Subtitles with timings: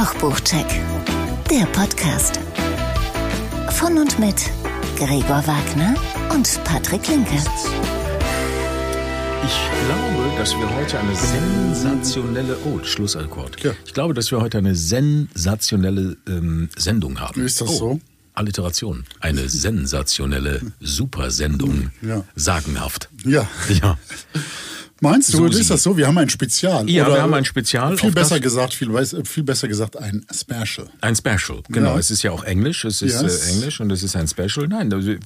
[0.00, 0.66] Kochbuchcheck,
[1.50, 2.40] der Podcast.
[3.72, 4.50] Von und mit
[4.96, 5.94] Gregor Wagner
[6.32, 7.34] und Patrick Linke.
[9.44, 13.62] Ich glaube, dass wir heute eine sensationelle, oh, Schlussakkord.
[13.62, 13.72] Ja.
[13.84, 17.44] Ich glaube, dass wir heute eine sensationelle ähm, Sendung haben.
[17.44, 18.00] Ist das oh, so?
[18.32, 19.04] Alliteration.
[19.20, 21.90] Eine sensationelle Supersendung.
[22.00, 22.24] Ja.
[22.36, 23.10] Sagenhaft.
[23.26, 23.46] Ja.
[23.82, 23.98] Ja.
[25.00, 25.60] Meinst du, Susi.
[25.60, 25.96] ist das so?
[25.96, 26.88] Wir haben ein Spezial.
[26.90, 28.90] Ja, Oder wir haben ein Spezial, Viel besser gesagt, viel,
[29.24, 30.88] viel besser gesagt ein Special.
[31.00, 31.94] Ein Special, genau.
[31.94, 31.98] Ja.
[31.98, 33.46] Es ist ja auch Englisch, es ist Yes.
[33.46, 34.68] äh, Englisch und es ist ein Special.
[34.68, 35.18] Nein, äh,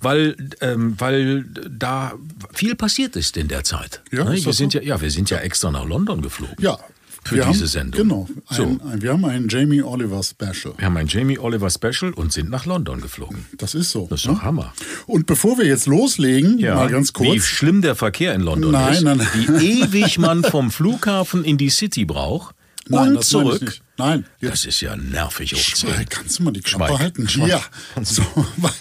[0.00, 2.12] weil, ähm, weil da
[2.52, 4.02] viel passiert ist in der Zeit.
[4.12, 4.44] Ja, Ne?
[4.44, 4.78] wir sind so?
[4.78, 6.56] ja, ja, wir sind ja extra nach London geflogen.
[6.60, 6.78] Ja.
[7.24, 8.00] Für wir diese haben, Sendung.
[8.02, 8.28] Genau.
[8.50, 8.62] So.
[8.64, 10.74] Ein, ein, wir haben ein Jamie Oliver Special.
[10.76, 13.46] Wir haben ein Jamie Oliver Special und sind nach London geflogen.
[13.58, 14.06] Das ist so.
[14.10, 14.34] Das ist ne?
[14.34, 14.72] doch Hammer.
[15.06, 17.44] Und bevor wir jetzt loslegen, mal ganz Wie kurz.
[17.44, 19.02] schlimm der Verkehr in London Nein, ist.
[19.02, 19.28] nein, nein.
[19.60, 22.54] Wie ewig man vom Flughafen in die City braucht
[22.88, 23.78] Nein, und zurück.
[23.96, 26.08] Nein, jetzt Das ist ja nervig Schweig, 10.
[26.08, 26.98] kannst du mal die Klappe Schweig.
[26.98, 27.28] halten?
[27.28, 27.48] Schweig.
[27.48, 27.62] Ja.
[28.02, 28.22] So,
[28.56, 28.72] weil,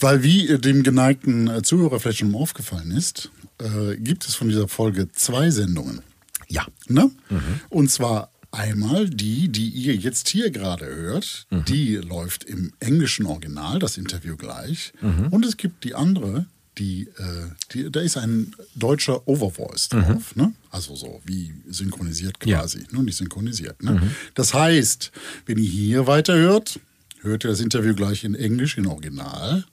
[0.00, 3.30] weil wie äh, dem geneigten äh, Zuhörer vielleicht schon aufgefallen ist,
[3.60, 6.00] äh, gibt es von dieser Folge zwei Sendungen.
[6.48, 6.66] Ja.
[6.88, 7.10] Ne?
[7.30, 7.40] Mhm.
[7.68, 11.64] Und zwar einmal die, die ihr jetzt hier gerade hört, Mhm.
[11.66, 14.92] die läuft im englischen Original, das Interview gleich.
[15.02, 15.28] Mhm.
[15.28, 16.46] Und es gibt die andere,
[16.78, 20.00] die, äh, die, da ist ein deutscher Overvoice Mhm.
[20.00, 20.54] drauf, ne?
[20.70, 22.60] Also so wie synchronisiert Ja.
[22.60, 23.82] quasi, nur nicht synchronisiert.
[23.82, 24.00] Ne?
[24.34, 25.10] Das heißt,
[25.46, 26.80] wenn ihr hier weiterhört,
[27.20, 29.64] hört ihr das Interview gleich in Englisch, in Original.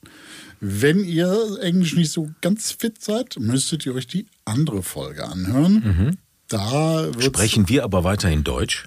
[0.60, 6.18] Wenn ihr Englisch nicht so ganz fit seid, müsstet ihr euch die andere Folge anhören.
[6.48, 8.84] Da Sprechen wir aber weiterhin Deutsch?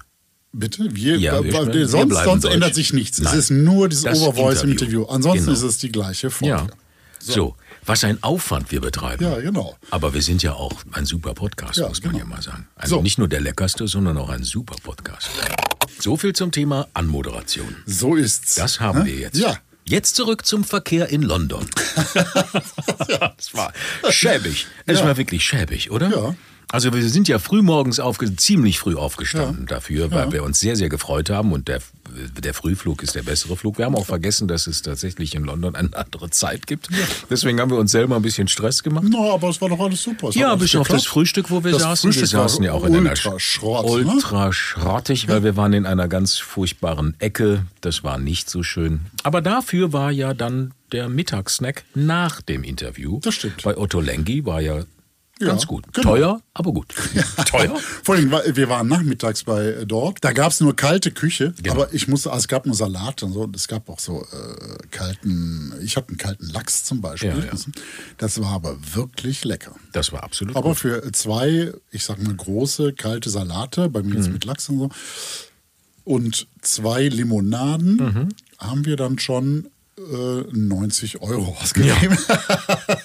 [0.52, 0.88] Bitte?
[0.94, 3.20] Wir, Ja, wir äh, sprechen- wir sonst sonst ändert sich nichts.
[3.20, 3.32] Nein.
[3.38, 5.00] Es ist nur dieses Das Overvoice im Interview.
[5.02, 5.14] Interview.
[5.14, 5.52] Ansonsten Genau.
[5.58, 6.54] ist es die gleiche Folge.
[6.54, 6.66] Ja.
[7.22, 7.54] So.
[7.84, 9.24] was ein Aufwand wir betreiben.
[9.24, 9.76] Ja, genau.
[9.90, 12.24] Aber wir sind ja auch ein super Podcast, Ja, muss man genau.
[12.24, 12.66] ja mal sagen.
[12.76, 13.02] Also So.
[13.02, 15.28] nicht nur der leckerste, sondern auch ein super Podcast.
[15.98, 17.76] So viel zum Thema Anmoderation.
[17.86, 18.54] So ist's.
[18.56, 19.06] Das haben Hä?
[19.12, 19.38] wir jetzt.
[19.38, 19.56] Ja.
[19.84, 21.66] Jetzt zurück zum Verkehr in London.
[22.14, 23.72] das war
[24.10, 24.66] schäbig.
[24.86, 25.06] Es Ja.
[25.06, 26.08] war wirklich schäbig, oder?
[26.10, 26.34] Ja.
[26.72, 30.32] Also wir sind ja frühmorgens aufge ziemlich früh aufgestanden dafür, weil Ja.
[30.32, 31.80] wir uns sehr, sehr gefreut haben und der,
[32.42, 33.78] der Frühflug ist der bessere Flug.
[33.78, 36.88] Wir haben auch vergessen, dass es tatsächlich in London eine andere Zeit gibt.
[37.28, 39.04] Deswegen haben wir uns selber ein bisschen Stress gemacht.
[39.08, 40.28] No, aber es war doch alles super.
[40.28, 41.06] Es Ja, bis auf das.
[41.06, 42.12] Frühstück, wo wir Das saßen.
[42.12, 44.06] Frühstück wir war saßen ja auch in einer ultra Schrott, ne?
[44.12, 47.66] ultra schrottig, weil wir waren in einer ganz furchtbaren Ecke.
[47.80, 49.00] Das war nicht so schön.
[49.24, 53.18] Aber dafür war ja dann der Mittagssnack nach dem Interview.
[53.22, 53.62] Das stimmt.
[53.64, 54.82] Bei Otto Lengi war ja,
[55.40, 55.84] Ja, ganz gut.
[55.92, 56.10] genau.
[56.10, 56.94] Teuer, aber gut.
[57.46, 57.74] Teuer?
[58.04, 60.18] Vor allem, wir waren nachmittags bei äh, dort.
[60.22, 61.74] Da gab es nur kalte Küche, Genau.
[61.74, 63.50] aber ich musste, also es gab nur Salat und so.
[63.54, 67.30] Es gab auch so äh, kalten, ich hatte einen kalten Lachs zum Beispiel.
[67.30, 67.52] Ja, ja.
[68.18, 69.74] Das war aber wirklich lecker.
[69.92, 70.78] Das war absolut Aber gut.
[70.78, 74.34] für zwei, ich sag mal, große kalte Salate, bei mir jetzt Mhm.
[74.34, 74.90] mit Lachs und so,
[76.04, 78.28] und zwei Limonaden Mhm.
[78.58, 79.68] haben wir dann schon
[80.52, 82.16] 90 Euro ausgegeben.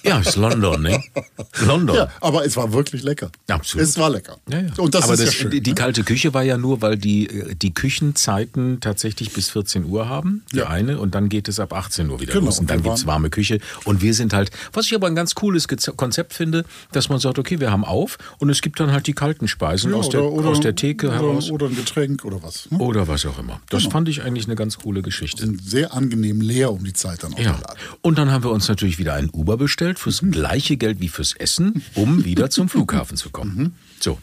[0.04, 1.04] Ja, ist London, ne?
[1.66, 1.96] London.
[1.96, 3.32] Ja, aber es war wirklich lecker.
[3.48, 3.86] Absolut.
[3.88, 4.38] Es war lecker.
[4.50, 4.68] Ja, ja.
[4.78, 5.52] Und das Aber ist das, ja schön.
[5.64, 5.76] die, ne?
[5.76, 10.44] kalte Küche war ja nur, weil die, äh, die Küchenzeiten tatsächlich bis 14 Uhr haben,
[10.52, 10.68] die Ja.
[10.70, 12.60] eine, und dann geht es ab 18 Uhr wieder Genau, los.
[12.60, 13.60] Und dann gibt's waren- warme Küche.
[13.84, 15.68] Und wir sind halt, was ich aber ein ganz cooles
[15.98, 19.14] Konzept finde, dass man sagt, okay, wir haben auf und es gibt dann halt die
[19.14, 21.52] kalten Speisen Ja, aus, der, aus der Theke oder, heraus.
[21.52, 22.70] Oder ein Getränk oder was.
[22.72, 22.78] Ne?
[22.80, 23.60] Oder was auch immer.
[23.70, 23.92] Das Genau.
[23.94, 25.42] fand ich eigentlich eine ganz coole Geschichte.
[25.46, 27.54] Sind sehr angenehm leer um die Zeit dann auch Ja.
[27.54, 27.80] der Laden.
[28.02, 31.34] Und dann haben wir uns natürlich wieder einen Uber bestellt fürs gleiche Geld wie fürs
[31.34, 33.76] Essen, um wieder zum Flughafen zu kommen.
[34.00, 34.20] So.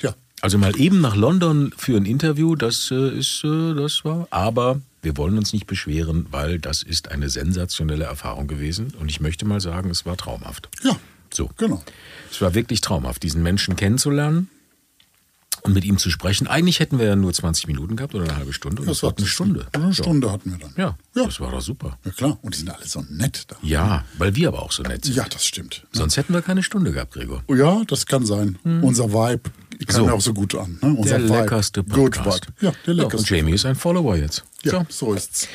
[0.00, 0.14] Ja.
[0.40, 4.28] Also mal eben nach London für ein Interview, das äh, ist, äh, das war.
[4.30, 8.94] Aber wir wollen uns nicht beschweren, weil das ist eine sensationelle Erfahrung gewesen.
[9.00, 10.68] Und ich möchte mal sagen, es war traumhaft.
[10.84, 10.96] Ja.
[11.32, 11.50] So.
[11.56, 11.82] Genau.
[12.30, 14.48] Es war wirklich traumhaft, diesen Menschen kennenzulernen
[15.62, 16.46] und mit ihm zu sprechen.
[16.46, 18.82] Eigentlich hätten wir ja nur 20 Minuten gehabt oder eine halbe Stunde.
[18.82, 19.66] Und das war eine Stunde.
[19.72, 19.92] Eine Ja.
[19.92, 20.72] Stunde hatten wir dann.
[20.76, 21.24] Ja, Ja.
[21.26, 21.98] das war doch super.
[22.04, 22.38] Ja, klar.
[22.42, 23.56] Und die sind alle so nett da.
[23.62, 25.16] Ja, weil wir aber auch so nett sind.
[25.16, 25.86] Ja, das stimmt.
[25.92, 27.42] Sonst hätten wir keine Stunde gehabt, Gregor.
[27.48, 28.58] Oh Ja, das kann sein.
[28.82, 29.50] Unser Vibe
[29.86, 30.06] kam So.
[30.06, 30.78] ja auch so gut an.
[30.82, 30.94] Ne?
[30.94, 31.38] Unser der Vibe.
[31.40, 32.46] leckerste Good Podcast.
[32.46, 32.66] Vibe.
[32.66, 33.34] Ja, der und leckerste.
[33.36, 34.44] Jamie ist ein Follower jetzt.
[34.62, 34.86] Ja, So.
[35.08, 35.48] so ist's.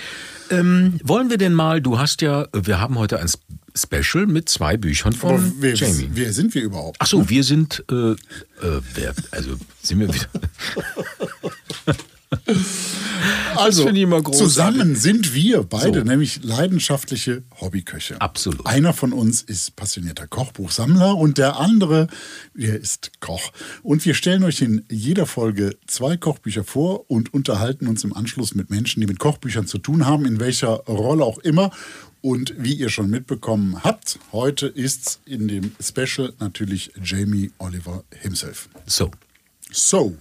[0.50, 3.30] Ähm, wollen wir denn mal, du hast ja, wir haben heute ein
[3.76, 6.10] Special mit zwei Büchern von Aber wer, Jamie.
[6.14, 6.98] wer sind wir überhaupt?
[7.00, 8.16] Ach so, wir sind, äh, äh,
[8.94, 10.28] wer, also sind wir wieder.
[13.56, 13.90] Also,
[14.32, 16.06] zusammen sind wir beide So.
[16.06, 18.20] nämlich leidenschaftliche Hobbyköche.
[18.20, 18.66] Absolut.
[18.66, 22.08] Einer von uns ist passionierter Kochbuchsammler und der andere,
[22.54, 23.52] der ist Koch.
[23.82, 28.56] Und wir stellen euch in jeder Folge zwei Kochbücher vor und unterhalten uns im Anschluss
[28.56, 31.72] mit Menschen, die mit Kochbüchern zu tun haben, in welcher Rolle auch immer.
[32.22, 38.68] Und wie ihr schon mitbekommen habt, heute ist's in dem Special natürlich Jamie Oliver himself.
[38.86, 39.12] So,
[39.72, 40.16] So,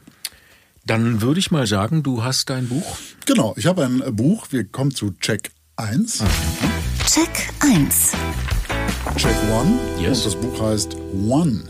[0.86, 2.98] Dann würde ich mal sagen, du hast dein Buch.
[3.24, 4.48] Genau, ich habe ein Buch.
[4.50, 6.22] Wir kommen zu Check 1.
[7.06, 8.12] Check 1.
[9.16, 10.00] Check 1.
[10.00, 10.18] Yes.
[10.18, 10.96] Und das Buch heißt
[11.26, 11.64] One.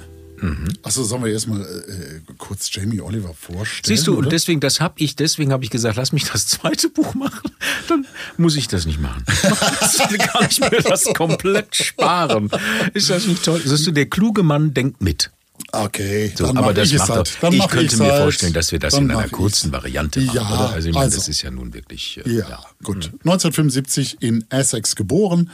[0.83, 3.97] Achso, sollen wir erstmal äh, kurz Jamie Oliver vorstellen?
[3.97, 4.27] Siehst du, oder?
[4.27, 7.51] und deswegen, das habe ich, deswegen habe ich gesagt, lass mich das zweite Buch machen.
[7.89, 8.07] Dann
[8.37, 9.25] muss ich das nicht machen.
[9.43, 12.51] Dann kann ich mir das komplett sparen.
[12.93, 13.63] Ist das nicht toll?
[13.65, 15.31] Siehst du, der kluge Mann denkt mit.
[15.71, 17.37] Okay, So, aber das macht halt.
[17.41, 18.23] Dann ich könnte mir halt.
[18.23, 19.73] vorstellen, dass wir das Dann in einer kurzen.
[19.73, 20.71] Variante machen, Ja, oder?
[20.71, 22.21] Also ich meine, also- das ist ja nun wirklich.
[22.25, 23.11] äh, Ja, gut.
[23.25, 25.51] 1975 in Essex geboren.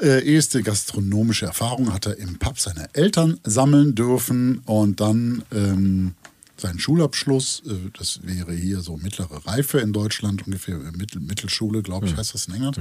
[0.00, 6.14] Äh, erste gastronomische Erfahrung hat er im Pub seiner Eltern sammeln dürfen und dann ähm,
[6.56, 11.82] seinen Schulabschluss, äh, das wäre hier so mittlere Reife in Deutschland, ungefähr äh, Mittel, Mittelschule,
[11.82, 12.78] glaube ich, heißt das in England.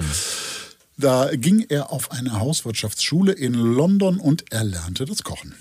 [0.98, 5.54] Da ging er auf eine Hauswirtschaftsschule in London und er lernte das Kochen.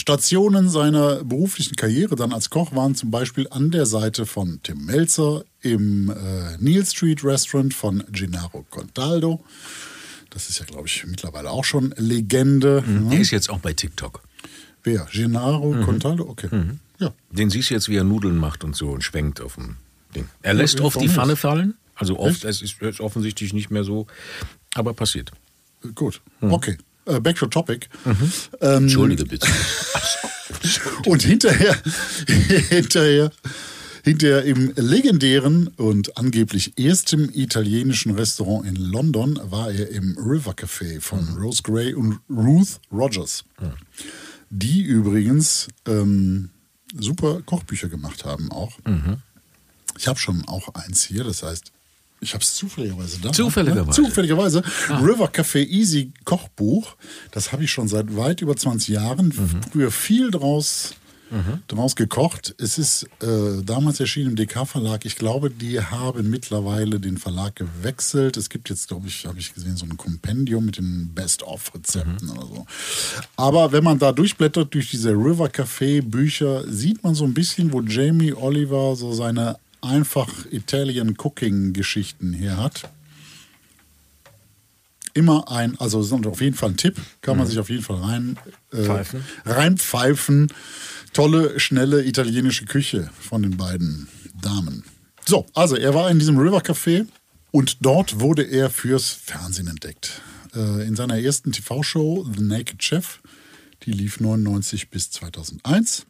[0.00, 4.86] Stationen seiner beruflichen Karriere dann als Koch waren zum Beispiel an der Seite von Tim
[4.86, 9.44] Melzer im äh, Neil Street Restaurant von Gennaro Contaldo.
[10.30, 12.82] Das ist ja, glaube ich, mittlerweile auch schon Legende.
[13.10, 14.22] Der ist jetzt auch bei TikTok.
[14.82, 15.06] Wer?
[15.12, 16.24] Gennaro Contaldo?
[16.28, 16.48] Okay.
[16.98, 17.12] Ja.
[17.30, 19.76] Den siehst du jetzt, wie er Nudeln macht und so und schwenkt auf dem
[20.14, 20.26] Ding.
[20.42, 21.40] Er lässt Ja, oft die Pfanne nicht?
[21.40, 21.74] fallen.
[21.94, 24.06] Also oft, es ist, es ist offensichtlich nicht mehr so,
[24.74, 25.30] aber passiert.
[25.84, 26.22] Äh, Gut.
[26.40, 26.78] Okay.
[27.10, 27.88] Äh, back to topic.
[28.60, 29.46] Ähm, Entschuldige bitte.
[31.06, 31.76] Und hinterher,
[32.68, 33.32] hinterher,
[34.04, 41.00] hinterher im legendären und angeblich ersten italienischen Restaurant in London war er im River Café
[41.00, 43.44] von Rose Gray und Ruth Rogers.
[44.50, 46.50] Die übrigens ähm,
[46.98, 48.78] super Kochbücher gemacht haben auch.
[49.96, 51.72] Ich habe schon auch eins hier, das heißt,
[52.20, 53.32] ich habe es zufälligerweise da.
[53.32, 54.00] Zufälligerweise.
[54.00, 54.08] Ne?
[54.08, 54.62] Zufälligerweise.
[54.90, 56.96] River Café Easy Kochbuch.
[57.30, 59.32] Das habe ich schon seit weit über 20 Jahren.
[59.72, 60.94] Früher viel draus,
[61.68, 62.54] draus gekocht.
[62.58, 65.06] Es ist äh, damals erschienen im DK-Verlag.
[65.06, 68.36] Ich glaube, die haben mittlerweile den Verlag gewechselt.
[68.36, 72.46] Es gibt jetzt, glaube ich, habe ich gesehen, so ein Kompendium mit den Best-of-Rezepten oder
[72.46, 72.66] so.
[73.36, 77.72] Aber wenn man da durchblättert durch diese River Café Bücher, sieht man so ein bisschen,
[77.72, 82.90] wo Jamie Oliver so seine einfach Italian Cooking Geschichten her hat.
[85.12, 88.38] Immer ein, also auf jeden Fall ein Tipp, kann man sich auf jeden Fall rein
[88.72, 89.24] äh, Pfeifen.
[89.44, 90.52] reinpfeifen.
[91.12, 94.06] Tolle, schnelle italienische Küche von den beiden
[94.40, 94.84] Damen.
[95.26, 97.06] So, also er war in diesem River Café
[97.50, 100.22] und dort wurde er fürs Fernsehen entdeckt.
[100.54, 103.20] Äh, in seiner ersten TV-Show The Naked Chef,
[103.82, 106.06] die lief 99 bis 2001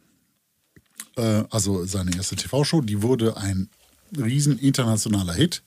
[1.15, 3.69] äh, also seine erste TV-Show, die wurde ein
[4.17, 5.63] riesen internationaler Hit.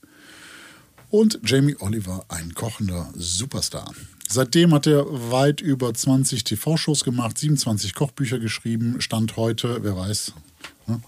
[1.11, 3.93] Und Jamie Oliver ein kochender Superstar.
[4.27, 10.33] Seitdem hat er weit über 20 TV-Shows gemacht, 27 Kochbücher geschrieben, Stand heute, wer weiß.
[10.87, 11.01] Ne?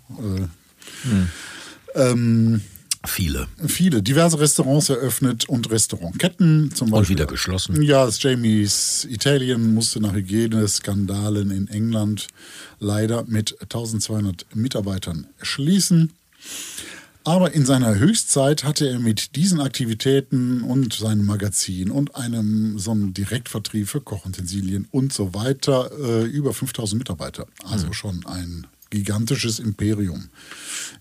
[1.95, 2.61] Äh, ähm,
[3.05, 3.47] Viele.
[3.67, 6.71] viele, diverse Restaurants eröffnet und Restaurantketten.
[6.73, 7.17] Zum Beispiel.
[7.17, 7.81] wieder geschlossen.
[7.81, 12.27] Ja, das Jamie's Italien musste nach Hygieneskandalen in England
[12.79, 16.13] leider mit 1200 Mitarbeitern schließen.
[17.27, 22.91] Aber in seiner Höchstzeit hatte er mit diesen Aktivitäten und seinem Magazin und einem so
[22.91, 27.45] einem Direktvertrieb für Kochutensilien und so weiter äh, über 5000 Mitarbeiter.
[27.65, 30.29] Also schon ein gigantisches Imperium.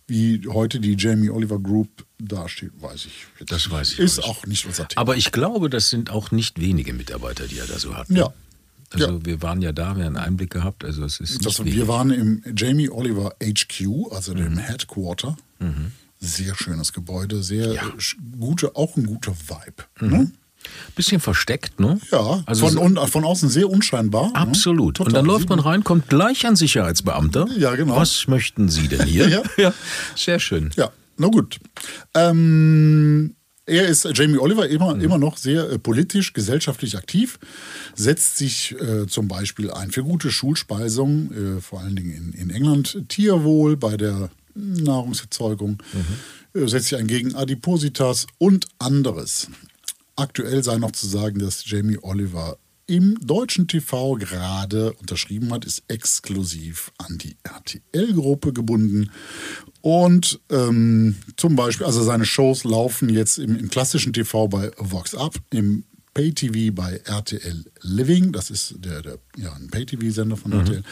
[0.07, 3.27] Wie heute die Jamie Oliver Group dasteht, weiß ich.
[3.41, 4.65] jetzt Das weiß ich Ist auch nicht.
[4.67, 5.01] unser Thema.
[5.01, 8.09] Aber ich glaube, das sind auch nicht wenige Mitarbeiter, die er da so hat.
[8.11, 8.19] ne?
[8.21, 8.33] Ja.
[8.91, 9.25] Also Ja.
[9.27, 10.85] wir waren ja da, wir haben einen Einblick gehabt.
[10.85, 11.75] Also es ist Das, wenig.
[11.75, 15.37] wir waren im Jamie Oliver HQ, also dem Headquarter.
[16.21, 17.83] Sehr schönes Gebäude, sehr Ja.
[18.39, 19.85] gute, auch ein guter Vibe.
[20.09, 20.31] Ne?
[20.95, 22.01] Bisschen versteckt, ne?
[22.11, 24.31] Ja, Also von, von außen sehr unscheinbar.
[24.35, 24.99] Absolut.
[24.99, 25.07] Ne?
[25.07, 27.47] Und dann läuft man rein, kommt gleich ein Sicherheitsbeamter.
[27.57, 27.97] Ja, genau.
[27.97, 29.29] Was möchten Sie denn hier?
[29.29, 29.43] Ja.
[29.57, 29.75] ja.
[30.15, 30.71] Sehr schön.
[30.77, 31.59] Ja, na gut.
[32.15, 33.35] Ähm,
[33.67, 35.01] er ist Jamie Oliver immer, Mhm.
[35.03, 37.39] immer noch sehr äh, politisch, gesellschaftlich aktiv,
[37.95, 42.51] setzt sich äh, zum Beispiel ein für gute Schulspeisung, äh, vor allen Dingen in, in
[42.51, 45.83] England, Tierwohl bei der Nahrungserzeugung,
[46.55, 46.61] Mhm.
[46.63, 49.49] äh, setzt sich ein gegen Adipositas und anderes.
[50.17, 55.83] Aktuell sei noch zu sagen, dass Jamie Oliver im deutschen TV gerade unterschrieben hat, ist
[55.89, 59.11] exklusiv an die RTL-Gruppe gebunden.
[59.81, 65.15] Und ähm, zum Beispiel, also seine Shows laufen jetzt im, im klassischen TV bei Vox
[65.15, 70.83] Up, im Pay-TV bei RTL Living, das ist der, der ja, ein Pay-TV-Sender von RTL,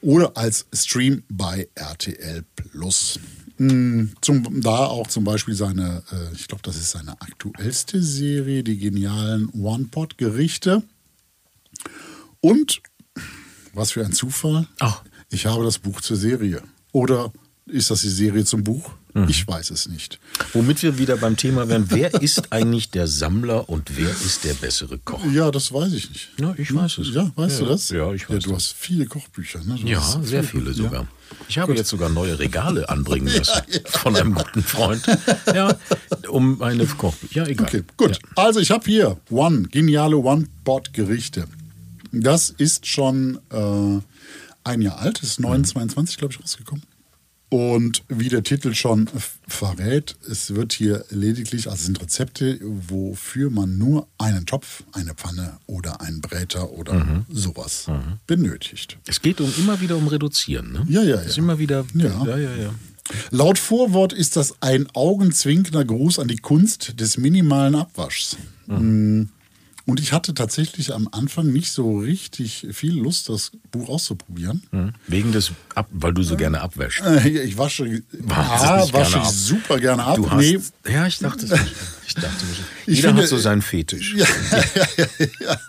[0.00, 3.18] oder als Stream bei RTL Plus.
[3.62, 8.64] Mm, Zum, da auch zum Beispiel seine, äh, ich glaube, das ist seine aktuellste Serie,
[8.64, 10.82] die genialen One-Pot-Gerichte.
[12.40, 12.82] Und,
[13.72, 15.04] was für ein Zufall, Ach.
[15.30, 16.62] ich habe das Buch zur Serie.
[16.92, 17.32] Oder
[17.66, 18.90] Ist das die Serie zum Buch?
[19.14, 19.28] Mhm.
[19.28, 20.18] Ich weiß es nicht.
[20.54, 24.54] Womit wir wieder beim Thema wären, wer ist eigentlich der Sammler und wer ist der
[24.54, 25.20] bessere Koch?
[25.32, 26.30] Ja, das weiß ich nicht.
[26.40, 27.08] Ja, ich weiß es.
[27.14, 27.88] Ja, weißt Ja, du das?
[27.90, 28.64] ja, ich weiß Ja, du das.
[28.68, 29.60] hast viele Kochbücher.
[29.64, 29.76] Ne?
[29.80, 31.02] Du Ja, sehr viele sogar.
[31.02, 31.08] Ja.
[31.48, 35.02] Ich habe jetzt sogar neue Regale anbringen lassen von einem guten Freund.
[35.54, 35.76] Ja,
[36.28, 37.14] um eine Koch.
[37.32, 37.66] Ja, egal.
[37.66, 38.18] Okay, gut.
[38.36, 41.44] Also ich habe hier One, geniale One-Pot-Gerichte.
[42.12, 44.00] Das ist schon äh,
[44.64, 46.84] ein Jahr alt, ist 922, glaube ich, rausgekommen.
[47.52, 49.10] Und wie der Titel schon
[49.46, 55.12] verrät, es wird hier lediglich, also es sind Rezepte, wofür man nur einen Topf, eine
[55.12, 57.26] Pfanne oder einen Bräter oder Mhm.
[57.28, 57.88] sowas
[58.26, 58.96] benötigt.
[59.06, 60.86] Es geht um immer wieder um Reduzieren, ne?
[60.88, 61.42] Ja, ja, Es ist ja.
[61.42, 61.84] immer wieder.
[61.92, 62.24] Ja.
[62.24, 62.56] ja, ja.
[62.56, 62.70] ja.
[63.30, 68.38] Laut Vorwort ist das ein augenzwinkender Gruß an die Kunst des minimalen Abwaschs.
[68.66, 69.24] Mm.
[69.84, 74.62] Und ich hatte tatsächlich am Anfang nicht so richtig viel Lust, das Buch auszuprobieren.
[74.70, 74.92] Hm.
[75.08, 77.02] Wegen des, Ab weil du so gerne abwäschst.
[77.04, 79.32] Äh, Ich wasche, A, Wahnsinnig wasche ich ab.
[79.32, 80.16] super gerne ab.
[80.16, 80.58] Du hast, Nee,
[80.88, 81.74] Ja, ich dachte es nicht.
[82.06, 82.60] Ich dachte nicht.
[82.86, 84.14] Ich Jeder finde- hat so seinen Fetisch.
[84.14, 84.26] Ja,
[84.76, 84.86] ja,
[85.18, 85.60] ja, ja.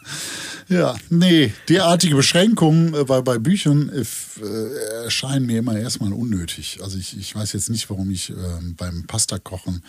[0.69, 4.03] ja, nee, derartige Beschränkungen äh, bei, bei Büchern äh,
[5.05, 6.79] erscheinen mir immer erstmal unnötig.
[6.83, 9.81] Also ich, ich weiß jetzt nicht, warum ich ähm, beim Pastakochen äh,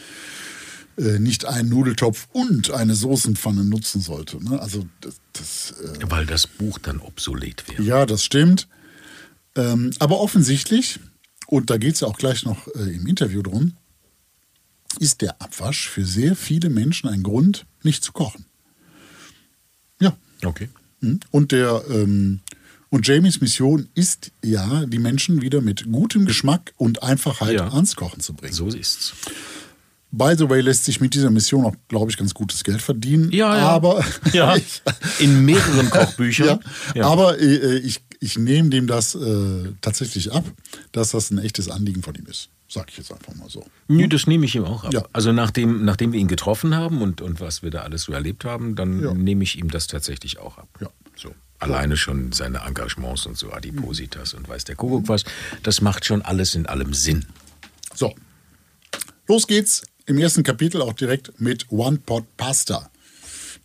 [0.96, 4.42] nicht einen Nudeltopf und eine Soßenpfanne nutzen sollte.
[4.42, 4.60] Ne?
[4.60, 7.82] Also das, das äh, Weil das Buch dann obsolet wäre.
[7.82, 8.68] ja, das stimmt.
[9.56, 11.00] Ähm, aber offensichtlich,
[11.46, 13.72] und da geht es ja auch gleich noch äh, im Interview drum,
[15.00, 18.44] ist der Abwasch für sehr viele Menschen ein Grund, nicht zu kochen.
[20.00, 20.16] Ja.
[20.44, 20.68] Okay.
[21.00, 21.20] Mhm.
[21.30, 22.40] Und der ähm,
[22.90, 27.72] und Jamies Mission ist ja, die Menschen wieder mit gutem Geschmack und Einfachheit Ja.
[27.72, 28.52] ans Kochen zu bringen.
[28.52, 29.14] So ist's.
[30.16, 33.32] By the way, lässt sich mit dieser Mission auch, glaube ich, ganz gutes Geld verdienen.
[33.32, 33.68] Ja, ja.
[33.68, 34.56] Aber Ja.
[35.18, 36.60] In mehreren Kochbüchern.
[36.94, 40.44] ja, aber äh, ich, ich nehme dem das äh, tatsächlich ab,
[40.92, 42.48] dass das ein echtes Anliegen von ihm ist.
[42.68, 43.64] Sag ich jetzt einfach mal so.
[43.88, 44.92] Nö, das nehme ich ihm auch ab.
[44.94, 45.04] Ja.
[45.12, 48.44] Also nachdem, nachdem wir ihn getroffen haben und, und was wir da alles so erlebt
[48.44, 49.14] haben, dann Ja.
[49.14, 50.68] nehme ich ihm das tatsächlich auch ab.
[50.80, 50.88] Ja.
[51.16, 51.34] So.
[51.58, 55.24] Alleine schon seine Engagements und so, Adipositas und weiß der Kuckuck was,
[55.62, 57.24] das macht schon alles in allem Sinn.
[57.94, 58.14] So,
[59.28, 62.90] los geht's im ersten Kapitel auch direkt mit One Pot Pasta.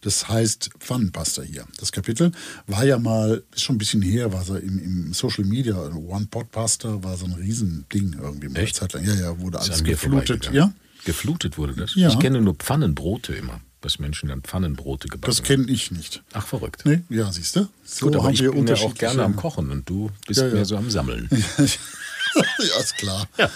[0.02, 1.66] Das heißt Pfannenpasta hier.
[1.78, 2.32] Das Kapitel
[2.68, 6.28] war ja mal, ist schon ein bisschen her, war so im, im Social Media, One
[6.32, 8.78] Pot Pasta war so ein Riesending irgendwie mal Echt?
[8.78, 9.04] Zeit lang.
[9.04, 10.50] Ja, ja, wurde alles geflutet.
[10.54, 10.74] Ja,
[11.06, 11.96] Geflutet wurde das?
[11.96, 12.10] Ja.
[12.10, 16.24] Ich kenne nur Pfannenbrote immer, dass Menschen dann Pfannenbrote gebacken das kenne ich nicht.
[16.34, 16.84] Ach, verrückt.
[16.86, 17.68] Nee, ja, siehst du?
[17.84, 20.54] So Gut, aber ich bin ja auch gerne am Kochen und du bist Ja, ja.
[20.54, 21.30] mehr so am Sammeln.
[22.36, 23.28] ja, ist klar.
[23.38, 23.50] Ja.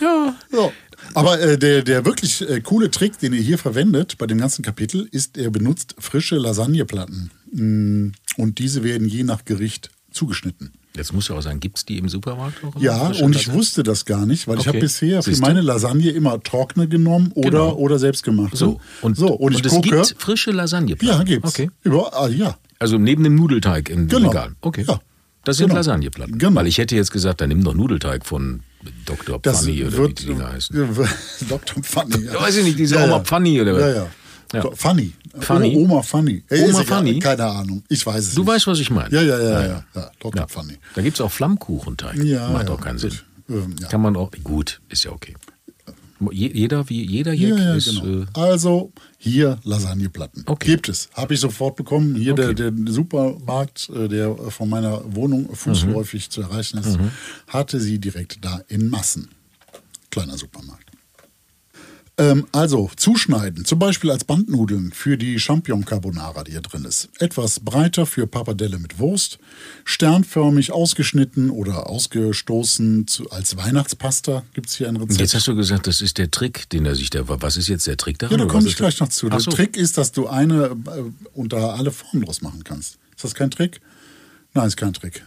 [0.00, 0.36] ja.
[0.50, 0.72] So.
[1.14, 4.62] Aber äh, der, der wirklich äh, coole Trick, den er hier verwendet bei dem ganzen
[4.62, 7.30] Kapitel, ist, er benutzt frische Lasagneplatten.
[7.52, 10.72] Mm, Und diese werden je nach Gericht zugeschnitten.
[10.96, 12.80] Jetzt musst du auch sagen, gibt es die im Supermarkt auch?
[12.80, 13.54] Ja, und ich Lasagne?
[13.58, 14.68] wusste das gar nicht, weil ich Okay.
[14.70, 17.74] habe bisher für meine Lasagne immer trockene genommen oder, Genau.
[17.76, 18.56] oder selbstgemachte.
[18.56, 19.90] So, und, so, und, ich es gucke.
[19.90, 21.18] gibt frische Lasagneplatten.
[21.18, 21.50] ja, gibt's.
[21.50, 21.70] Okay.
[21.84, 22.58] Überall, ja.
[22.80, 24.28] Also neben dem Nudelteig im Genau.
[24.28, 24.52] Regal.
[24.60, 24.84] Okay.
[24.88, 25.00] Ja.
[25.44, 25.76] Das sind Genau.
[25.78, 26.36] Lasagneplatten.
[26.38, 26.56] Genau.
[26.58, 28.60] Weil ich hätte jetzt gesagt, dann nimm doch Nudelteig von
[29.04, 29.38] Dr.
[29.40, 30.76] Das Pfanny oder wie wird die Dinger heißen.
[31.48, 31.82] Dr.
[31.82, 32.24] Funny.
[32.24, 32.34] Ja.
[32.34, 33.80] Ja, weiß ich nicht, diese Oma Pfanny oder was?
[33.82, 34.06] Ja, ja.
[34.54, 34.70] Ja.
[34.74, 35.12] Funny.
[35.40, 35.76] Funny?
[35.76, 36.42] O- Oma Funny.
[36.48, 36.82] Ey, Oma.
[36.82, 37.18] Funny?
[37.18, 37.82] Keine Ahnung.
[37.88, 38.48] Ich weiß es Du nicht.
[38.50, 39.14] weißt, was ich meine.
[39.14, 39.84] Ja, ja, ja, ja.
[39.94, 40.10] ja.
[40.20, 40.40] Dr.
[40.40, 40.46] Ja.
[40.48, 40.78] Funny.
[40.94, 42.16] Da gibt es auch Flammkuchenteig.
[42.22, 42.98] Ja, Macht ja, auch keinen.
[42.98, 43.12] Sinn.
[43.50, 43.88] Ähm, ja.
[43.88, 44.30] Kann man auch.
[44.42, 45.34] Gut, ist ja okay.
[46.32, 47.90] Je, jeder, wie jeder Jack Ja, ja, ist.
[48.00, 48.22] genau.
[48.22, 50.42] Äh, also hier Lasagneplatten.
[50.46, 50.70] Okay.
[50.72, 51.08] Gibt es.
[51.14, 52.16] Habe ich sofort bekommen.
[52.16, 52.54] Hier Okay.
[52.54, 56.30] der, der Supermarkt, äh, der von meiner Wohnung fußläufig Mhm.
[56.30, 56.98] zu erreichen ist,
[57.46, 59.28] hatte sie direkt da in Massen.
[60.10, 60.87] Kleiner Supermarkt.
[62.18, 67.08] Ähm, also zuschneiden, zum Beispiel als Bandnudeln für die Champignon Carbonara, die hier drin ist.
[67.20, 69.38] Etwas breiter für Pappardelle mit Wurst,
[69.84, 75.20] sternförmig ausgeschnitten oder ausgestoßen zu, als Weihnachtspasta gibt es hier ein Rezept.
[75.20, 77.22] jetzt hast du gesagt, das ist der Trick, den er sich da.
[77.28, 78.36] Was ist jetzt der Trick daran?
[78.36, 79.28] Ja, da komme ich gleich noch zu.
[79.28, 79.52] Der so.
[79.52, 81.02] Trick ist, dass du eine äh,
[81.34, 82.98] unter alle Formen draus machen kannst.
[83.14, 83.80] Ist das kein Trick?
[84.54, 85.22] Nein, ist kein Trick.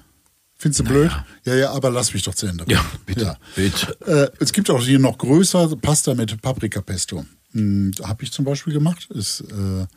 [0.62, 0.96] Findest du Naja.
[0.96, 1.12] blöd?
[1.44, 2.66] Ja, ja, aber lass mich doch zu Ende.
[2.68, 3.98] Ja, bitte, bitte.
[4.06, 7.26] Äh, es gibt auch hier noch größer Pasta mit Paprikapesto.
[7.54, 9.10] Hm, Habe ich zum Beispiel gemacht.
[9.10, 9.88] Ist, äh,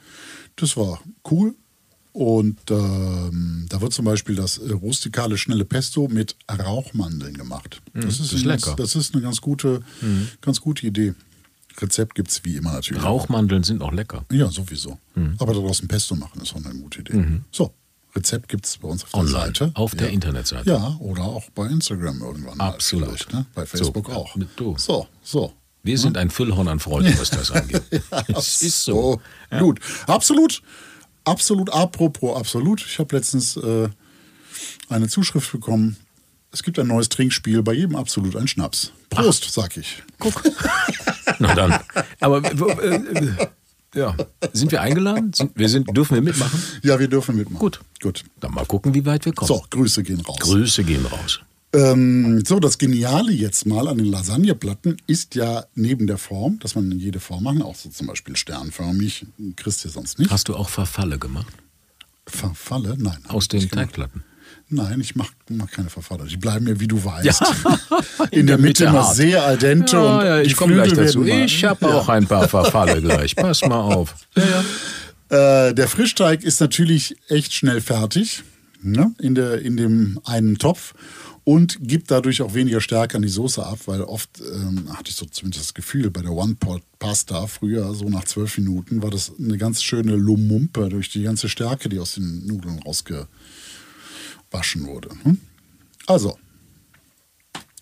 [0.57, 1.55] das war cool.
[2.15, 7.83] Und ähm, da wird zum Beispiel das äh, rustikale schnelle Pesto mit Rauchmandeln gemacht.
[7.93, 8.75] Das, ist, das ist eine lecker.
[8.75, 9.83] Ganz, das ist eine ganz gute,
[10.41, 11.13] ganz gute Idee.
[11.79, 13.03] Rezept gibt es wie immer natürlich.
[13.03, 14.25] Rauchmandeln sind auch lecker.
[14.33, 14.99] Ja, sowieso.
[15.13, 15.35] Hm.
[15.39, 17.43] Aber daraus ein Pesto machen ist auch eine gute Idee.
[17.51, 17.75] So,
[18.17, 19.21] Rezept gibt es bei uns auf der.
[19.21, 19.71] Online, Seite.
[19.75, 20.13] auf der ja.
[20.13, 20.71] Internetseite.
[20.71, 22.61] Ja, oder auch bei Instagram irgendwann.
[22.61, 23.33] Absolut.
[23.33, 23.47] Ne?
[23.55, 24.37] Bei Facebook So, auch.
[24.37, 24.77] mit du.
[24.79, 25.53] So, so.
[25.83, 27.83] Wir sind ein Füllhorn an Freude, was das angeht.
[28.29, 29.21] es ist so.
[29.59, 29.81] Gut.
[30.07, 30.63] Absolut.
[31.25, 31.71] Absolut.
[31.73, 32.85] Apropos absolut.
[32.87, 33.89] Ich habe letztens äh,
[34.89, 35.97] eine Zuschrift bekommen.
[36.53, 38.93] es gibt ein neues Trinkspiel, bei jedem absolut ein Schnaps.
[39.11, 40.03] Prost, sag ich.
[40.19, 40.43] Guck.
[41.39, 41.79] Na dann.
[42.21, 43.35] Aber äh, äh,
[43.95, 44.17] ja,
[44.53, 45.33] sind wir eingeladen?
[45.33, 46.61] Sind, wir sind, dürfen wir mitmachen?
[46.83, 47.59] Ja, wir dürfen mitmachen.
[47.59, 47.81] Gut.
[48.03, 48.25] Gut.
[48.41, 49.49] Dann mal gucken, wie weit wir kommen.
[49.49, 50.39] So, Grüße gehen raus.
[50.41, 51.41] Grüße gehen raus.
[51.73, 56.77] Ähm, so, das Geniale jetzt mal an den Lasagneplatten ist ja neben der Form, dass
[56.77, 60.31] man jede Form machen, auch so zum Beispiel sternförmig, kriegst du sonst nicht.
[60.31, 61.53] Hast du auch Verfalle gemacht?
[62.27, 62.97] Verfalle?
[62.99, 63.19] Nein.
[63.29, 63.69] Aus den.
[63.69, 64.23] Teigplatten?
[64.71, 66.25] Nein, ich mache mach keine Verfalle.
[66.27, 67.25] Die bleiben mir, wie du weißt.
[67.27, 67.39] Ja.
[68.31, 69.15] In, der Mitte immer hart.
[69.17, 71.21] sehr al dente und Ja, ja, die ich komme gleich dazu.
[71.21, 73.37] mal- Ich habe auch ein paar Verfalle gleich.
[73.37, 74.15] Pass mal auf.
[75.29, 78.43] Äh, der Frischteig ist natürlich echt schnell fertig
[78.83, 79.15] ne?
[79.21, 80.95] in, der, in dem einen Topf
[81.45, 85.17] und gibt dadurch auch weniger Stärke an die Soße ab, weil oft ähm, hatte ich
[85.17, 89.59] so zumindest das Gefühl, bei der One-Pot-Pasta früher, so nach zwölf Minuten, war das eine
[89.59, 92.81] ganz schöne Lumumpe durch die ganze Stärke, die aus den Nudeln
[94.55, 95.11] rausgewaschen wurde.
[95.23, 95.39] Hm?
[96.07, 96.39] Also,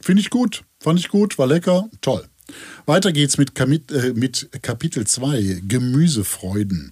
[0.01, 2.27] finde ich gut, fand ich gut, war lecker, toll.
[2.87, 6.91] Weiter geht's mit, Kamit, äh, mit Kapitel 2, Gemüsefreuden.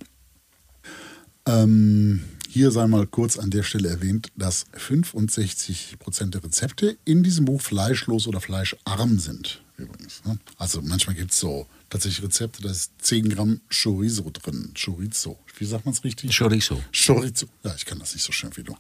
[1.47, 7.45] Ähm, hier sei mal kurz an der Stelle erwähnt, dass 65% der Rezepte in diesem
[7.45, 9.63] Buch fleischlos oder fleischarm sind.
[9.77, 10.23] Übrigens.
[10.25, 10.39] Ne?
[10.59, 14.73] Also manchmal gibt es so tatsächlich Rezepte, da ist 10 Gramm Chorizo drin.
[14.75, 15.39] Chorizo.
[15.61, 16.37] Wie sagt man es richtig?
[16.37, 16.81] Chorizo.
[16.93, 17.47] Chorizo.
[17.63, 18.75] Ja, ich kann das nicht so schön wie du.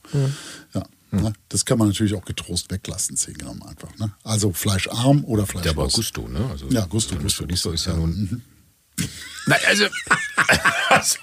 [0.75, 0.83] Ja.
[1.13, 1.33] Ne?
[1.49, 3.97] Das kann man natürlich auch getrost weglassen, 10 Gramm einfach.
[3.99, 4.11] Ne?
[4.25, 5.75] Also fleischarm oder Ja, fleischlos.
[5.77, 6.49] aber Gusto, ne?
[6.51, 7.45] Also, Ja, Gusto, Gusto.
[7.45, 7.99] Gusto, Gusto ist ja ja.
[7.99, 8.43] nun.
[9.47, 9.85] Nein, also.
[10.91, 11.17] also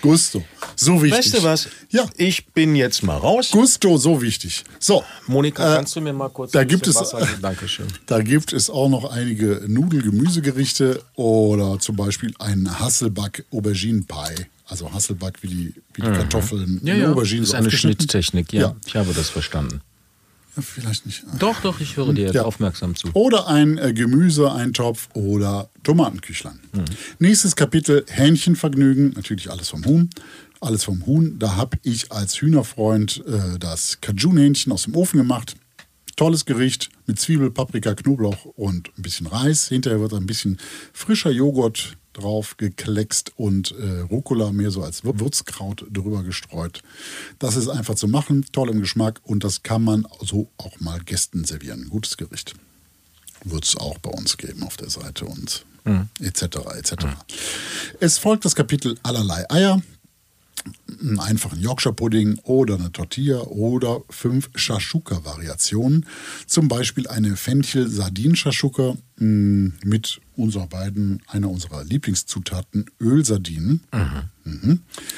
[0.00, 0.44] Gusto.
[0.76, 1.18] So wichtig.
[1.18, 1.68] weißt du was?
[1.90, 2.08] Ja.
[2.16, 3.50] Ich bin jetzt mal raus.
[3.50, 4.64] Gusto, so wichtig.
[4.78, 5.04] So.
[5.26, 7.42] Monika, Äh, kannst du mir mal kurz da ein gibt es- Wasser geben?
[7.42, 7.88] Dankeschön.
[8.06, 14.46] Da gibt es auch noch einige Nudel-Gemüsegerichte oder zum Beispiel einen Hasselback-Auberginen-Pie.
[14.70, 16.86] Also Hasselback wie die, wie die Kartoffeln Mhm.
[16.86, 17.10] Ja, in ja.
[17.12, 17.40] Auberginen.
[17.40, 17.70] Das ist so eine.
[17.70, 18.60] Schnitttechnik, ja.
[18.60, 18.76] Ja.
[18.86, 19.80] Ich habe das verstanden.
[20.56, 20.62] ja.
[20.62, 21.24] Vielleicht nicht.
[21.38, 22.42] Doch, doch, ich höre dir jetzt Ja.
[22.44, 23.08] aufmerksam zu.
[23.14, 26.60] Oder ein äh, Gemüse-Eintopf oder Tomatenküchlein.
[26.72, 26.84] Mhm.
[27.18, 29.10] Nächstes Kapitel Hähnchenvergnügen.
[29.10, 30.10] Natürlich alles vom Huhn.
[30.60, 31.38] Alles vom Huhn.
[31.38, 35.54] Da habe ich als Hühnerfreund äh, das Cajun-Hähnchen aus dem Ofen gemacht.
[36.16, 39.68] Tolles Gericht mit Zwiebel, Paprika, Knoblauch und ein bisschen Reis.
[39.68, 40.58] Hinterher wird ein bisschen
[40.92, 46.82] frischer Joghurt drauf gekleckst und äh, Rucola mehr so als Wür- Würzkraut drüber gestreut.
[47.38, 50.98] Das ist einfach zu machen, toll im Geschmack und das kann man so auch mal
[51.00, 51.88] Gästen servieren.
[51.88, 52.54] Gutes Gericht.
[53.44, 55.64] Wird es auch bei uns geben auf der Seite und
[56.20, 56.42] etc.
[56.76, 56.92] etc.
[58.00, 59.80] Es folgt das Kapitel allerlei Eier
[61.00, 66.06] einen einfachen Yorkshire-Pudding oder eine Tortilla oder fünf Shashuka-Variationen.
[66.46, 73.82] Zum Beispiel eine Fenchel-Sardinen-Shashuka mh, mit unserer beiden, einer unserer Lieblingszutaten, Ölsardinen.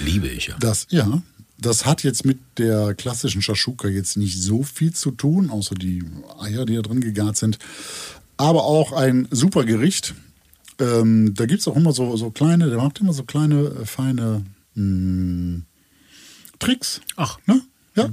[0.00, 0.56] Liebe ich ja.
[0.58, 1.22] Das, ja,
[1.58, 6.04] das hat jetzt mit der klassischen Shashuka jetzt nicht so viel zu tun, außer die
[6.40, 7.58] Eier, die da drin gegart sind.
[8.36, 10.14] Aber auch ein super Gericht.
[10.78, 13.86] Ähm, da gibt es auch immer so, so kleine, der macht immer so kleine, äh,
[13.86, 14.44] feine
[14.74, 15.62] mh,
[16.58, 17.00] Tricks.
[17.16, 17.38] Ach.
[17.46, 17.60] Ne?
[17.96, 18.08] Ja.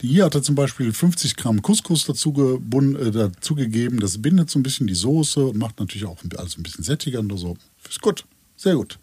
[0.00, 4.00] Die hier hat er zum Beispiel 50 Gramm Couscous dazu, gebun- äh, dazugegeben.
[4.00, 7.36] Das bindet so ein bisschen die Soße und macht natürlich auch alles ein bisschen sättigender.
[7.36, 7.56] So.
[7.88, 8.24] Ist gut.
[8.56, 8.98] Sehr gut.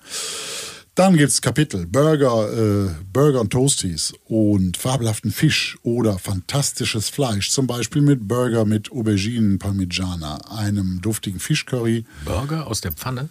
[0.96, 7.52] Dann gibt es Kapitel Burger, äh, Burger und Toasties und fabelhaften Fisch oder fantastisches Fleisch.
[7.52, 12.04] Zum Beispiel mit Burger mit Auberginen Parmigiana, einem duftigen Fischcurry.
[12.26, 13.30] Burger aus der Pfanne?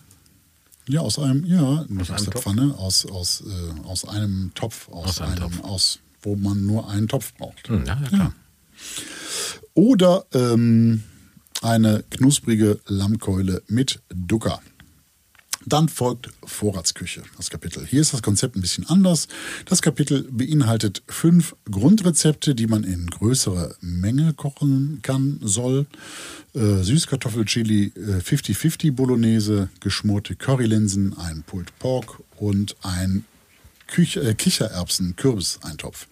[0.88, 2.40] Ja, aus einem, ja, nicht aus, einem der?
[2.42, 5.64] Pfanne, aus, aus, äh, aus einem Topf, aus, Aus einem einem, Topf.
[5.64, 7.68] aus, wo man nur einen Topf braucht.
[7.68, 8.34] Hm, ja, ja, klar.
[9.74, 11.02] Oder ähm,
[11.62, 14.60] eine knusprige Lammkeule mit Ducker.
[15.68, 17.86] Dann folgt Vorratsküche, das Kapitel.
[17.86, 19.28] Hier ist das Konzept ein bisschen anders.
[19.66, 25.86] Das Kapitel beinhaltet fünf Grundrezepte, die man in größerer Menge kochen kann, soll.
[26.54, 33.24] Äh, Süßkartoffelchili, äh, 50-50 Bolognese, geschmorte Currylinsen, ein Pulled Pork und ein
[33.86, 36.06] Küch äh, Kichererbsen-Kürbis-Eintopf.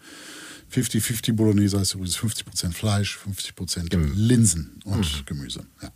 [0.75, 5.65] 50-50 Bolognese heißt übrigens 50% Fleisch, 50% Linsen und Gemüse.
[5.83, 5.91] Ja.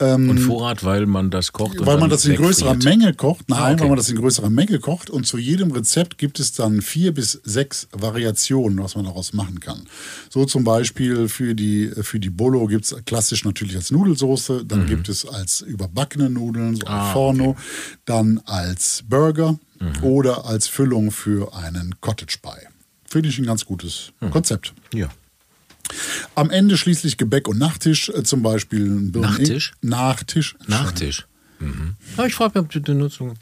[0.00, 1.78] Und Vorrat, weil man das kocht.
[1.80, 2.74] Ähm, Weil man das in größerer.
[2.76, 3.48] Menge kocht.
[3.48, 3.80] Nein, Ah, okay.
[3.80, 5.10] weil man das in größerer Menge kocht.
[5.10, 9.58] Und zu jedem Rezept gibt es dann vier bis sechs Variationen, was man daraus machen
[9.60, 9.82] kann.
[10.30, 14.64] So zum Beispiel für die, für die Bolo gibt es klassisch natürlich als Nudelsoße.
[14.64, 16.92] Dann gibt es als überbackene Nudeln, so Mhm.
[16.92, 17.56] Ah, ein Forno.
[18.04, 20.02] Dann als Burger Mhm.
[20.04, 22.66] oder als Füllung für einen Cottage Pie.
[23.08, 24.30] Finde ich ein ganz gutes Mhm.
[24.30, 24.74] Konzept.
[24.94, 25.08] Ja.
[26.34, 29.72] Am Ende schließlich Gebäck und Nachtisch, äh, zum Beispiel ein Birnen- Nachtisch?
[29.82, 30.56] Nachtisch.
[30.66, 31.26] Nachtisch.
[31.60, 31.96] Mhm.
[32.16, 33.34] Ja, ich frage mich, ob die Nutzung.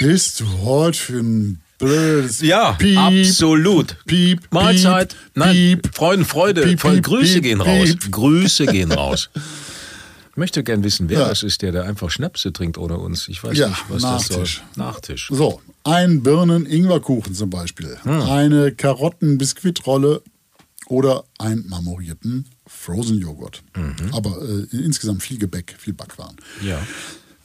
[0.00, 3.96] Bist du heute für ein blödes Ja, Piep, absolut.
[4.06, 5.10] Piep, Mahlzeit.
[5.10, 5.94] Piep, Nein, Piep.
[5.94, 6.62] Freuden, Freude.
[6.62, 7.88] Piep, Voll piep, Grüße piep, gehen raus.
[7.88, 8.10] piep.
[8.12, 9.30] Grüße gehen raus.
[10.32, 11.28] Ich möchte gern wissen, wer Ja.
[11.28, 13.28] das ist, der da einfach Schnäpse trinkt ohne uns.
[13.28, 14.28] Ich weiß Ja, nicht, was Nachtisch.
[14.28, 14.36] das
[14.76, 14.84] soll.
[14.86, 15.28] Nachtisch.
[15.30, 18.22] So, ein Birnen-Ingwerkuchen zum Beispiel, Hm.
[18.22, 20.22] eine Karotten-Biskuitrolle
[20.90, 23.62] oder einen marmorierten Frozen-Joghurt.
[24.12, 26.36] Aber äh, insgesamt viel Gebäck, viel Backwaren.
[26.60, 26.68] Mhm.
[26.68, 26.86] Ja.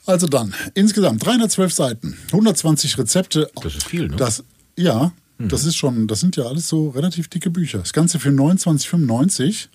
[0.04, 3.50] Also dann, insgesamt 312 Seiten, 120 Rezepte.
[3.62, 4.12] Das ist viel, ne?
[4.14, 4.16] Mhm.
[4.16, 4.44] Das,
[4.76, 7.78] ja, das ist schon, das sind ja alles so relativ dicke Bücher.
[7.78, 9.68] Das Ganze für 29,95.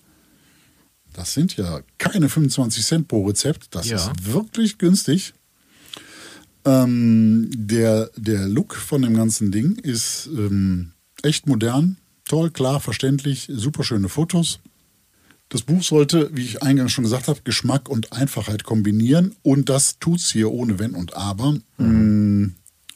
[1.12, 3.74] Das sind ja keine 25 Cent pro Rezept.
[3.74, 3.96] Das Ja.
[3.96, 5.34] ist wirklich günstig.
[6.64, 11.96] Ähm, der, der Look von dem ganzen Ding ist ähm, echt modern,
[12.32, 14.60] toll, klar, verständlich, super schöne Fotos.
[15.50, 19.98] Das Buch sollte, wie ich eingangs schon gesagt habe, Geschmack und Einfachheit kombinieren und das
[19.98, 21.58] tut's hier ohne Wenn und Aber.
[21.76, 22.54] Mm,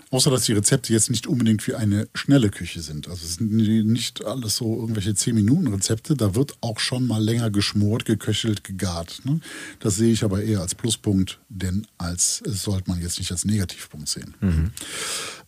[0.09, 3.09] außer dass die Rezepte jetzt nicht unbedingt für eine schnelle Küche sind.
[3.09, 6.17] Also es sind nicht alles so irgendwelche 10-Minuten-Rezepte.
[6.17, 9.21] Da wird auch schon mal länger geschmort, geköchelt, gegart.
[9.25, 9.41] Ne?
[9.81, 14.09] Das sehe ich aber eher als Pluspunkt, denn als sollte man jetzt nicht als Negativpunkt
[14.09, 14.35] sehen.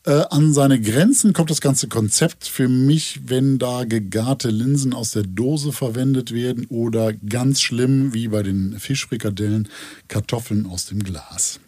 [0.09, 5.11] Äh, an seine Grenzen kommt das ganze Konzept für mich, wenn da gegarte Linsen aus
[5.11, 9.69] der Dose verwendet werden oder ganz schlimm, wie bei den Fischfrikadellen,
[10.09, 11.61] Kartoffeln aus dem Glas.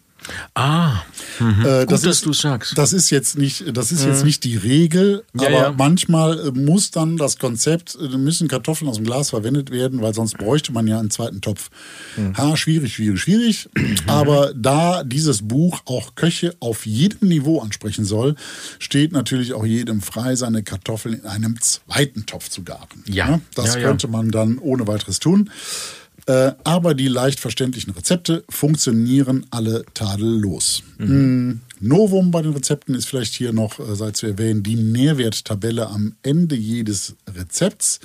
[0.53, 1.01] Ah,
[1.39, 2.77] Äh, Gut, dass du's sagst.
[2.77, 5.73] Das ist jetzt nicht, das ist jetzt nicht die Regel, Ja, aber ja.
[5.75, 10.13] manchmal äh, muss dann das Konzept, äh, müssen Kartoffeln aus dem Glas verwendet werden, weil
[10.13, 11.69] sonst bräuchte man ja einen zweiten Topf.
[12.15, 12.37] Hm.
[12.37, 13.69] Ha, schwierig, schwierig, schwierig.
[14.07, 18.35] aber da dieses Buch auch Köche auf jedem Niveau ansprechen soll,
[18.77, 23.03] steht natürlich auch jedem frei, seine Kartoffeln in einem zweiten Topf zu garen.
[23.07, 23.39] Ja.
[23.55, 23.87] Das Ja, ja.
[23.87, 25.49] könnte man dann ohne weiteres tun.
[26.27, 30.83] Äh, aber die leicht verständlichen Rezepte funktionieren alle tadellos.
[30.97, 35.87] Mm, Novum bei den Rezepten ist vielleicht hier noch, äh, sei zu erwähnen, die Nährwerttabelle
[35.87, 37.99] am Ende jedes Rezepts.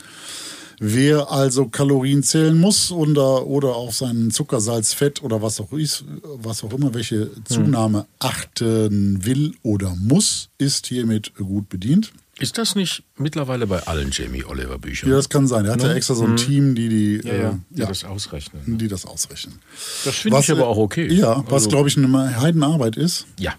[0.79, 5.73] Wer also Kalorien zählen muss oder, oder auf seinen Zucker, Salz, Fett oder was auch,
[5.73, 12.13] ist, was auch immer, welche Zunahme achten will oder muss, ist hiermit gut bedient.
[12.39, 15.09] Ist das nicht mittlerweile bei allen Jamie Oliver Büchern?
[15.11, 15.65] Ja, das kann sein.
[15.65, 18.79] Er hat ja extra so ein Team, die die, ja, ja, äh, die das ausrechnen.
[18.79, 19.59] die das ausrechnen.
[20.05, 21.11] Das finde ich aber auch okay.
[21.13, 23.27] Ja, was Also- glaube ich eine Heidenarbeit ist.
[23.39, 23.55] Ja.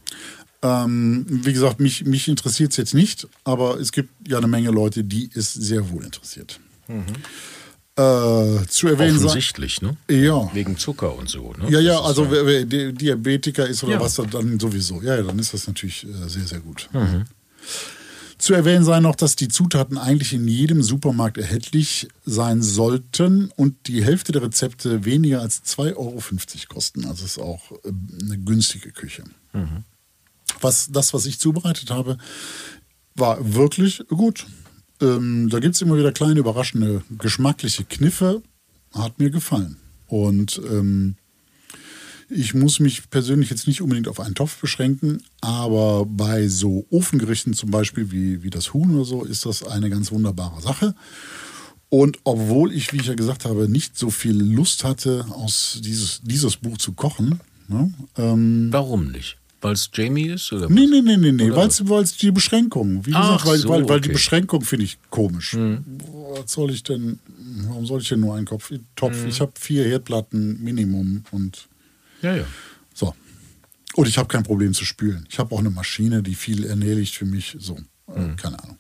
[0.64, 4.72] Ähm, wie gesagt, mich, mich interessiert es jetzt nicht, aber es gibt ja eine Menge
[4.72, 6.60] Leute, die es sehr wohl interessiert.
[6.88, 9.98] Äh, zu erwähnen Offensichtlich, ne?
[10.10, 10.50] ja.
[10.54, 11.70] Wegen Zucker und so, ne?
[11.70, 14.00] Ja, ja, Das also wer, wer Di- Diabetiker ist oder Ja.
[14.02, 15.02] was, dann sowieso.
[15.02, 16.90] Ja, ja, dann ist das natürlich äh, sehr, sehr gut.
[16.94, 17.26] Mhm.
[18.38, 23.88] Zu erwähnen sei noch, dass die Zutaten eigentlich in jedem Supermarkt erhältlich sein sollten und
[23.88, 26.22] die Hälfte der Rezepte weniger als 2,50 Euro
[26.68, 27.06] kosten.
[27.06, 29.24] Also ist auch äh, eine günstige Küche.
[29.54, 29.84] Mhm.
[30.62, 32.18] Was, das, was ich zubereitet habe,
[33.16, 34.46] war wirklich gut.
[35.02, 38.44] Ähm, da gibt es immer wieder kleine, überraschende, geschmackliche Kniffe.
[38.94, 39.78] Hat mir gefallen.
[40.08, 41.16] Und ähm,
[42.30, 47.54] ich muss mich persönlich jetzt nicht unbedingt auf einen Topf beschränken, aber bei so Ofengerichten
[47.54, 50.94] zum Beispiel wie, wie das Huhn oder so ist das eine ganz wunderbare Sache.
[51.90, 56.22] Und obwohl ich, wie ich ja gesagt habe, nicht so viel Lust hatte, aus dieses,
[56.22, 59.38] dieses Buch zu kochen, ne, ähm, Warum nicht?
[59.62, 60.52] Weil es Jamie ist?
[60.52, 63.06] Oder Nee, nee, nee, nee, weil es die Beschränkung.
[63.06, 64.14] Wie Ach gesagt, weil, so, weil, weil die okay.
[64.14, 65.56] Beschränkung finde ich komisch.
[65.56, 67.20] Was soll ich denn,
[67.68, 69.26] warum soll ich denn nur einen Kopf, Topf?
[69.26, 71.68] Ich habe vier Herdplatten Minimum und
[72.22, 72.46] Ja, ja.
[72.94, 73.14] so.
[73.96, 75.26] Und ich habe kein Problem zu spülen.
[75.30, 77.56] Ich habe auch eine Maschine, die viel erledigt für mich.
[77.60, 77.78] So,
[78.08, 78.78] äh, keine Ahnung.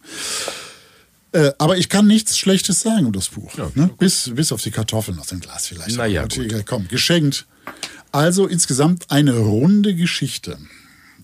[1.32, 3.58] Äh, aber ich kann nichts Schlechtes sagen um das Buch.
[3.58, 3.89] Ja, ne?
[4.00, 5.97] bis, bis auf die Kartoffeln aus dem Glas vielleicht.
[5.97, 6.65] Na ja, Aber gut.
[6.65, 7.45] Komm, geschenkt.
[8.12, 10.58] Also insgesamt eine runde Geschichte.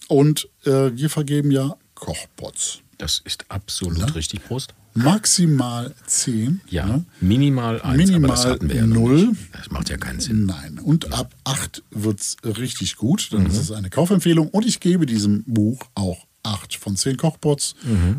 [0.08, 2.80] Und äh, wir vergeben ja Kochpots.
[2.98, 4.44] Das ist absolut richtig.
[4.46, 4.74] Prost.
[4.96, 6.62] Maximal 10.
[6.70, 7.06] Ja, ne?
[7.20, 9.28] minimal eins, Minimal aber das hatten wir ja noch null.
[9.28, 9.42] nicht.
[9.54, 10.46] Das macht ja keinen Sinn.
[10.46, 10.80] Nein.
[10.80, 13.30] Und ab 8 wird es richtig gut.
[13.32, 13.38] Mhm.
[13.38, 14.50] Dann ist es eine Kaufempfehlung.
[14.50, 17.76] Und ich gebe diesem Buch auch 8 von 10 Kochpots,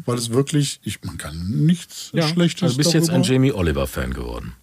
[0.07, 2.19] weil es wirklich, ich, man kann nichts Mhm.
[2.21, 4.55] Ja, Schlechtes also bist jetzt ein Jamie Oliver-Fan geworden.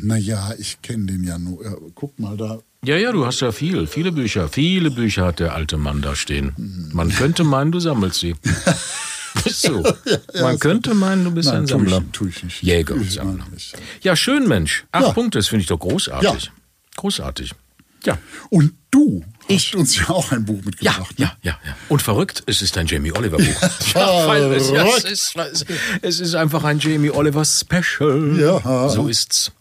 [0.00, 1.64] Naja, ich kenne den ja nur.
[1.64, 2.58] Äh, guck mal da.
[2.84, 4.48] Ja, ja, du hast ja viel, viele Bücher.
[4.48, 6.90] Viele Bücher hat der alte Mann da stehen.
[6.94, 8.34] Man könnte meinen, du sammelst sie.
[9.44, 9.82] Bist du?
[10.40, 12.02] Man könnte meinen, du bist Nein, ein tue Sammler.
[12.06, 12.62] ich, tue ich nicht.
[12.62, 13.46] Jäger und Ich- Sammler.
[14.02, 14.84] Ja, schön, Mensch.
[14.92, 15.12] Acht Ja.
[15.12, 16.44] Punkte, das finde ich doch großartig.
[16.44, 16.50] Ja.
[16.96, 17.52] Großartig.
[18.04, 18.18] Ja.
[18.48, 21.18] Und du hast uns ja auch ein Buch Ja, mitgebracht.
[21.18, 21.24] ne?
[21.26, 21.76] ja, ja, ja.
[21.88, 23.62] Und verrückt, es ist ein Jamie Oliver Buch.
[23.94, 25.36] ja, weil es, ja, es, ist,
[26.02, 28.38] es ist einfach ein Jamie Oliver Special.
[28.38, 28.88] Ja.
[28.88, 29.52] So ist's.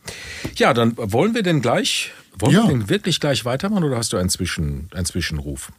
[0.56, 2.64] Ja, dann wollen wir denn gleich, wollen Ja.
[2.64, 5.72] wir denn wirklich gleich weitermachen oder hast du einen, Zwischen, einen Zwischenruf?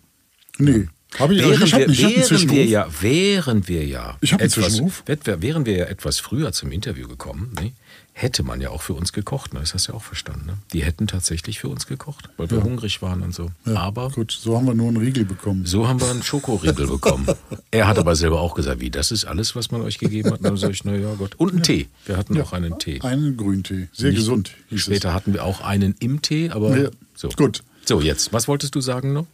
[0.58, 0.88] Nee.
[1.18, 4.32] Hab ich- wären ich hab wir, nicht, ich wären wir ja, wären wir ja Ich
[4.32, 7.72] etwas, wären wir ja etwas früher zum Interview gekommen, ne?
[8.12, 9.54] hätte man ja auch für uns gekocht.
[9.54, 9.60] Ne?
[9.60, 10.44] Das hast du ja auch verstanden.
[10.46, 10.58] Ne?
[10.74, 13.50] Die hätten tatsächlich für uns gekocht, weil wir hungrig waren und so.
[13.64, 15.64] Ja, Aber gut, so haben wir nur einen Riegel bekommen.
[15.64, 17.26] so haben wir einen Schokoriegel bekommen.
[17.70, 20.40] Er hat aber selber auch gesagt, wie, das ist alles, was man euch gegeben hat.
[20.40, 21.34] Und dann sag ich, na ja, Gott.
[21.36, 21.88] Und einen Tee.
[22.04, 23.00] Wir hatten auch einen Tee.
[23.00, 23.88] Einen Grüntee.
[23.92, 24.50] Sehr Nicht- gesund.
[24.74, 27.28] Später hatten wir auch einen im Tee, aber Ja, so.
[27.30, 27.62] gut.
[27.86, 29.26] So, jetzt, was wolltest du sagen noch?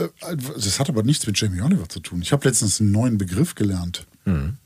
[0.00, 2.22] Äh, Das hat aber nichts mit Jamie Oliver zu tun.
[2.22, 4.06] Ich habe letztens einen neuen Begriff gelernt.
[4.24, 4.56] Hm.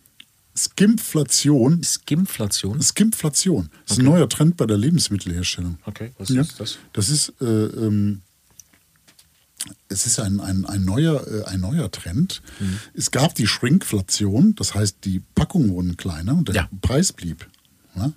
[0.57, 1.83] Skimflation.
[1.83, 2.81] Skimflation?
[2.81, 3.71] Skimflation.
[3.87, 5.79] Das ist ein neuer Trend bei der Lebensmittelherstellung.
[5.85, 6.79] Okay, was Ja, ist das?
[6.93, 8.21] Das ist, äh, ähm,
[9.89, 12.43] es ist ein, ein, ein, neuer, äh, ein neuer Trend.
[12.61, 12.79] Mhm.
[12.95, 16.69] Es gab die Shrinkflation, das heißt, die Packungen wurden kleiner und der Ja.
[16.83, 17.47] Preis blieb.
[17.97, 18.13] Ja?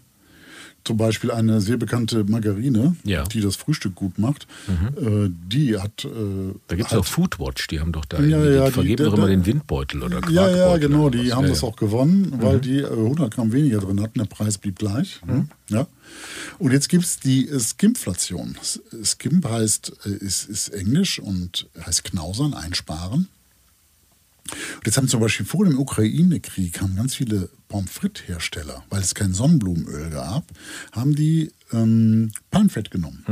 [0.87, 3.25] Zum Beispiel eine sehr bekannte Margarine, Ja.
[3.25, 3.29] Mhm.
[3.29, 6.05] die das Frühstück gut macht, äh, die hat.
[6.05, 6.07] Äh,
[6.69, 9.03] Da gibt es halt- auch Foodwatch, die haben doch da, Ja, ja, die die- vergeben
[9.03, 10.57] da- doch immer den Windbeutel oder Ja, Quarkbeutel.
[10.57, 11.67] ja, genau, oder die haben ja, das ja.
[11.67, 15.19] auch gewonnen, weil die äh, 100 Gramm weniger drin hatten, der Preis blieb gleich.
[15.69, 15.87] Ja.
[16.57, 18.55] Und jetzt gibt es die äh, Skimflation.
[19.03, 23.27] Skimp heißt, äh, ist, ist Englisch und heißt knausern, einsparen.
[24.51, 29.13] Und jetzt haben zum Beispiel vor dem Ukraine-Krieg haben ganz viele Pommes frites-Hersteller, weil es
[29.15, 30.45] kein Sonnenblumenöl gab,
[30.91, 33.23] haben die ähm, Palmfett genommen.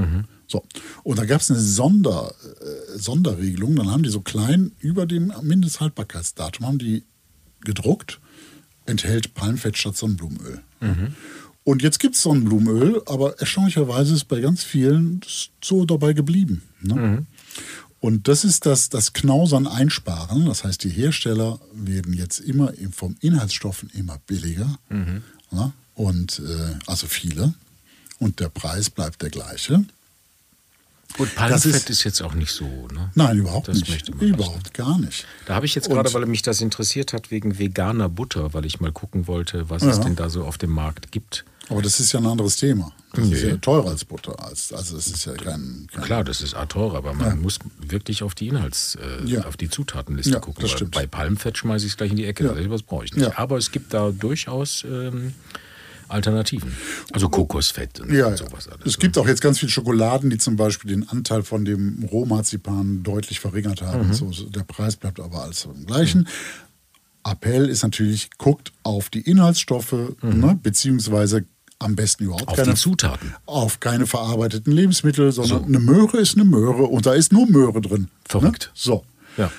[0.47, 0.63] So.
[1.03, 3.75] Und da gab es eine Sonder, äh, Sonderregelung.
[3.75, 7.03] Dann haben die so klein über dem Mindesthaltbarkeitsdatum haben die
[7.61, 8.19] gedruckt,
[8.85, 10.61] enthält Palmfett statt Sonnenblumenöl.
[11.63, 15.21] Und jetzt gibt es Sonnenblumenöl, aber erstaunlicherweise ist bei ganz vielen
[15.63, 16.61] so dabei geblieben.
[16.81, 17.25] Ne?
[18.05, 20.45] Und das ist das, das Knausern einsparen.
[20.45, 24.77] Das heißt, die Hersteller werden jetzt immer im- vom Inhaltsstoffen immer billiger.
[25.51, 25.71] Ja?
[25.95, 27.53] Und äh, also viele.
[28.19, 29.85] Und der Preis bleibt der gleiche.
[31.17, 33.09] Gut, Das Palmfett ist- ist, jetzt auch nicht so, ne?
[33.15, 33.89] Nein, überhaupt Das nicht.
[33.89, 35.25] nicht, Überhaupt gar nicht.
[35.47, 38.65] Da habe ich jetzt Und- gerade, weil mich das interessiert hat, wegen veganer Butter, weil
[38.65, 40.03] ich mal gucken wollte, was es Ja.
[40.03, 41.43] denn da so auf dem Markt gibt.
[41.69, 42.91] Aber das ist ja ein anderes Thema.
[43.13, 43.49] Das ist Nee.
[43.49, 44.37] ja teurer als Butter.
[44.45, 47.59] Als, also das ist ja kein, kein Klar, das ist A teurer, aber man muss
[47.79, 49.45] wirklich auf die Inhalts, äh, Ja.
[49.45, 50.67] auf die Zutatenliste Ja, gucken.
[50.91, 52.43] Bei Palmfett schmeiße ich es gleich in die Ecke.
[52.43, 52.69] Ja.
[52.69, 53.23] Was brauche ich nicht.
[53.25, 53.37] Ja.
[53.37, 55.33] Aber es gibt da durchaus ähm,
[56.07, 56.71] Alternativen.
[57.13, 58.45] Also Kokosfett und, Ja, und ja.
[58.45, 58.85] sowas alles.
[58.85, 63.01] Es gibt auch jetzt ganz viele Schokoladen, die zum Beispiel den Anteil von dem Rohmarzipan
[63.01, 64.09] deutlich verringert haben.
[64.09, 64.13] Mhm.
[64.13, 66.27] So, der Preis bleibt aber alles im gleichen.
[67.23, 71.45] Appell ist natürlich, guckt auf die Inhaltsstoffe, ne, beziehungsweise
[71.79, 72.47] am besten überhaupt.
[72.47, 73.35] Auf keine, die Zutaten.
[73.45, 75.65] auf keine verarbeiteten Lebensmittel, sondern So.
[75.65, 78.09] eine Möhre ist eine Möhre und da ist nur Möhre drin.
[78.27, 78.65] Verrückt.
[78.67, 78.71] Ne?
[78.73, 79.03] So.
[79.37, 79.51] Ja.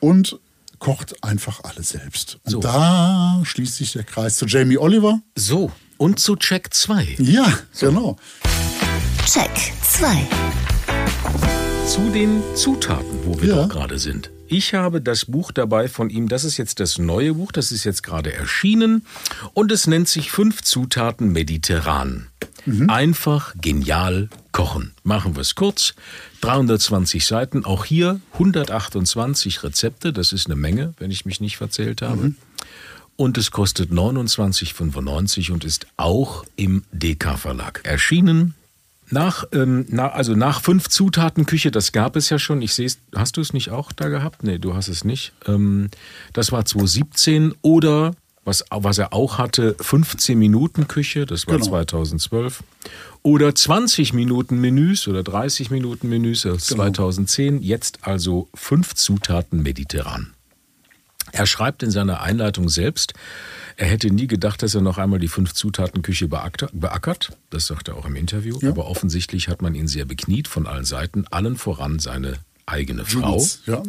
[0.00, 0.38] Und
[0.78, 2.38] kocht einfach alles selbst.
[2.44, 2.60] Und So.
[2.60, 5.20] da schließt sich der Kreis zu Jamie Oliver.
[5.36, 7.16] So, und zu Check 2.
[7.18, 8.16] Ja, genau.
[9.26, 9.50] Check
[9.82, 10.26] 2.
[11.86, 13.62] Zu den Zutaten, wo wir Ja.
[13.62, 14.30] doch gerade sind.
[14.50, 17.84] Ich habe das Buch dabei von ihm, das ist jetzt das neue Buch, das ist
[17.84, 19.04] jetzt gerade erschienen
[19.52, 22.28] und es nennt sich Fünf Zutaten Mediterran.
[22.88, 24.92] Einfach, genial, kochen.
[25.02, 25.94] Machen wir es kurz.
[26.40, 32.02] 320 Seiten, auch hier 128 Rezepte, das ist eine Menge, wenn ich mich nicht verzählt
[32.02, 32.34] habe.
[33.16, 38.54] Und es kostet 29,95 und ist auch im DK-Verlag erschienen.
[39.10, 42.60] Nach, ähm, na, also nach fünf Zutaten Küche, das gab es ja schon.
[42.62, 44.42] Ich sehe es, hast du es nicht auch da gehabt?
[44.42, 45.32] Nee, du hast es nicht.
[45.46, 45.88] Ähm,
[46.32, 48.12] das war 2017 oder
[48.44, 51.66] was, was er auch hatte, 15 Minuten Küche, das war Genau.
[51.68, 52.62] 2012.
[53.22, 57.60] Oder 20 Minuten Menüs oder 30 Minuten Menüs, das ist 2010.
[57.62, 60.32] Jetzt also fünf Zutaten mediterran.
[61.32, 63.14] Er schreibt in seiner Einleitung selbst,
[63.76, 67.30] er hätte nie gedacht, dass er noch einmal die Fünf-Zutaten-Küche beackert- beackert.
[67.50, 68.58] Das sagt er auch im Interview.
[68.60, 68.70] Ja.
[68.70, 72.34] Aber offensichtlich hat man ihn sehr bekniet von allen Seiten, allen voran seine
[72.66, 73.44] eigene Frau.
[73.66, 73.82] Ja.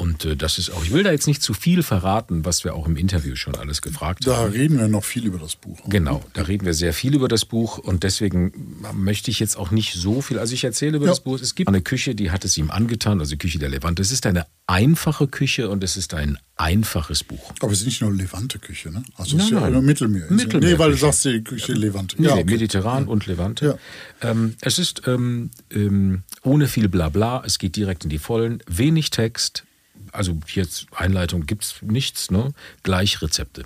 [0.00, 2.74] Und äh, das ist auch, ich will da jetzt nicht zu viel verraten, was wir
[2.76, 4.52] auch im Interview schon alles gefragt Da haben.
[4.52, 5.76] reden wir noch viel über das Buch.
[5.88, 8.52] Genau, da reden wir sehr viel über das Buch und deswegen
[8.94, 10.38] möchte ich jetzt auch nicht so viel.
[10.38, 11.10] Also ich erzähle über Ja.
[11.10, 11.40] das Buch.
[11.40, 14.00] Es gibt eine Küche, die hat es ihm angetan, also Küche der Levante.
[14.00, 17.52] Es ist eine einfache Küche und es ist ein einfaches Buch.
[17.60, 19.02] Aber es ist nicht nur Levante-Küche, ne?
[19.16, 19.72] Also Nein, es ist ja nein.
[19.72, 20.26] nur Mittelmeer.
[20.30, 20.72] Mittelmeerküche.
[20.74, 22.14] Nee, weil du sagst, die Küche Levante.
[22.22, 22.44] Nee, ja, okay.
[22.44, 23.80] Mediterran und Levante.
[24.22, 29.10] Ähm, es ist ähm, ähm, ohne viel Blabla, es geht direkt in die Vollen, wenig
[29.10, 29.64] Text,
[30.12, 32.52] also jetzt Einleitung gibt es nichts, ne?
[32.82, 33.64] gleich Rezepte.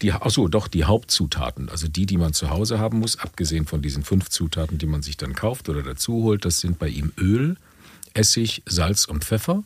[0.00, 3.82] Die, achso, doch, die Hauptzutaten, also die, die man zu Hause haben muss, abgesehen von
[3.82, 7.12] diesen fünf Zutaten, die man sich dann kauft oder dazu holt, das sind bei ihm
[7.18, 7.56] Öl,
[8.14, 9.62] Essig, Salz und Pfeffer.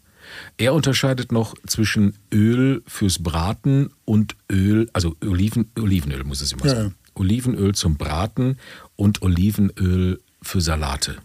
[0.56, 6.66] Er unterscheidet noch zwischen Öl fürs Braten und Öl, also Oliven, Olivenöl muss es immer
[6.66, 6.94] Ja, sein.
[7.14, 8.58] Olivenöl zum Braten
[8.96, 11.16] und Olivenöl für Salate.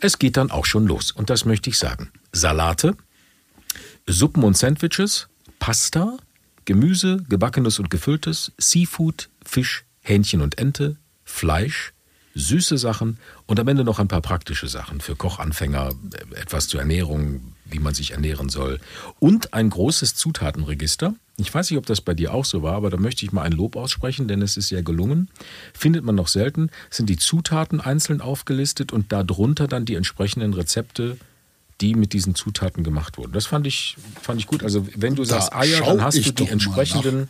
[0.00, 2.10] Es geht dann auch schon los und das möchte ich sagen.
[2.32, 2.96] Salate,
[4.10, 6.16] Suppen und Sandwiches, Pasta,
[6.64, 11.92] Gemüse, gebackenes und gefülltes, Seafood, Fisch, Hähnchen und Ente, Fleisch,
[12.34, 15.90] süße Sachen und am Ende noch ein paar praktische Sachen für Kochanfänger,
[16.34, 18.80] etwas zur Ernährung, wie man sich ernähren soll
[19.18, 21.14] und ein großes Zutatenregister.
[21.36, 23.42] Ich weiß nicht, ob das bei dir auch so war, aber da möchte ich mal
[23.42, 25.28] ein Lob aussprechen, denn es ist sehr gelungen.
[25.74, 31.18] Findet man noch selten, sind die Zutaten einzeln aufgelistet und darunter dann die entsprechenden Rezepte,
[31.80, 33.32] die mit diesen Zutaten gemacht wurden.
[33.32, 34.62] Das fand ich, fand ich gut.
[34.62, 37.28] Also wenn du sagst Eier, dann hast du die entsprechenden,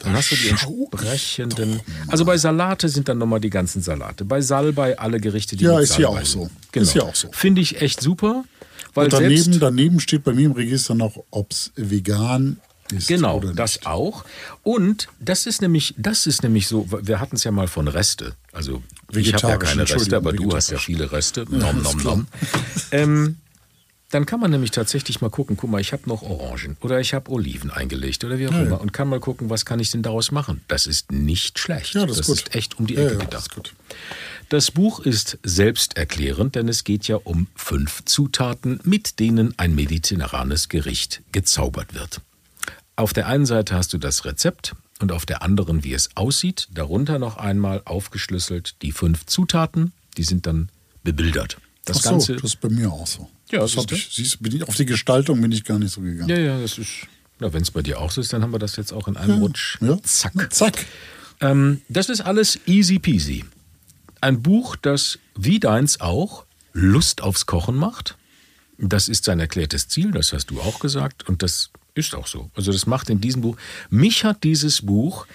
[0.00, 1.80] dann hast du die entsprechenden.
[2.08, 4.24] Also bei Salate sind dann nochmal die ganzen Salate.
[4.24, 6.42] Bei Salbei alle Gerichte, die Ja, mit ist hier Salbei auch sind.
[6.42, 6.50] so.
[6.72, 6.82] Genau.
[6.82, 7.30] Ist hier auch so.
[7.32, 8.44] Finde ich echt super.
[8.94, 12.58] Weil Und daneben, daneben steht bei mir im Register noch, ob es vegan
[12.92, 13.58] ist Genau, oder nicht.
[13.58, 14.24] das auch.
[14.62, 18.34] Und das ist nämlich, das ist nämlich so, wir hatten es ja mal von Reste.
[18.52, 18.82] Also
[19.12, 21.44] ich habe ja keine Reste, aber du hast ja viele Reste.
[21.50, 22.26] Nom, ist nom, nom.
[22.92, 23.36] Ähm,
[24.10, 27.12] dann kann man nämlich tatsächlich mal gucken, guck mal, ich habe noch Orangen oder ich
[27.12, 28.76] habe Oliven eingelegt oder wie auch Ja, immer ja.
[28.76, 30.60] und kann mal gucken, was kann ich denn daraus machen.
[30.68, 31.94] Das ist nicht schlecht.
[31.94, 32.54] Ja, das ist gut.
[32.54, 33.42] echt um die Ecke das gedacht.
[33.42, 33.74] ist gut.
[34.48, 40.68] Das Buch ist selbsterklärend, denn es geht ja um fünf Zutaten, mit denen ein mediterranes
[40.68, 42.20] Gericht gezaubert wird.
[42.94, 46.68] Auf der einen Seite hast du das Rezept und auf der anderen, wie es aussieht.
[46.72, 50.70] Darunter noch einmal aufgeschlüsselt die fünf Zutaten, die sind dann
[51.02, 51.58] bebildert.
[51.84, 52.34] Das so, Ganze.
[52.36, 53.28] das ist bei mir auch so.
[53.50, 53.94] Ja, das du?
[53.94, 56.28] ich, siehst, bin ich, auf die Gestaltung bin ich gar nicht so gegangen.
[56.28, 57.06] ja, ja, das ist.
[57.38, 59.16] Na, wenn es bei dir auch so ist, dann haben wir das jetzt auch in
[59.16, 59.78] einem Rutsch.
[59.80, 60.02] Ja.
[60.02, 60.52] Zack.
[60.52, 60.86] Zack.
[61.40, 63.44] Ähm, das ist alles easy peasy.
[64.20, 68.16] Ein Buch, das wie deins auch Lust aufs Kochen macht.
[68.78, 72.50] Das ist sein erklärtes Ziel, das hast du auch gesagt und das ist auch so.
[72.54, 73.56] Also das macht in diesem Buch.
[73.88, 75.26] Mich hat dieses Buch,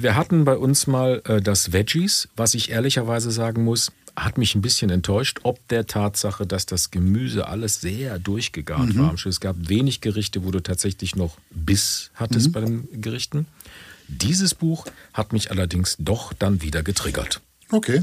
[0.00, 4.54] wir hatten bei uns mal äh, das Veggies, was ich ehrlicherweise sagen muss, hat mich
[4.54, 9.10] ein bisschen enttäuscht, ob der Tatsache, dass das Gemüse alles sehr durchgegart war.
[9.10, 9.36] am Schluss.
[9.36, 13.46] Es gab wenig Gerichte, wo du tatsächlich noch Biss hattest bei den Gerichten.
[14.08, 17.40] Dieses Buch hat mich allerdings doch dann wieder getriggert.
[17.70, 18.02] Okay.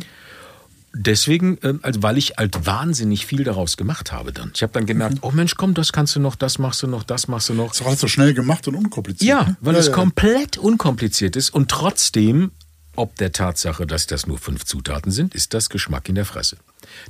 [0.93, 4.51] Deswegen, ähm, also weil ich halt wahnsinnig viel daraus gemacht habe dann.
[4.55, 7.03] Ich habe dann gemerkt, oh Mensch, komm, das kannst du noch, das machst du noch,
[7.03, 7.75] das machst du noch.
[7.75, 9.29] Doch alles so schnell gemacht und unkompliziert.
[9.29, 9.57] Ja, ne?
[9.61, 9.93] weil ja, es ja.
[9.93, 12.51] komplett unkompliziert ist und trotzdem,
[12.99, 16.57] ob der Tatsache, dass das nur fünf Zutaten sind, ist das Geschmack in der Fresse.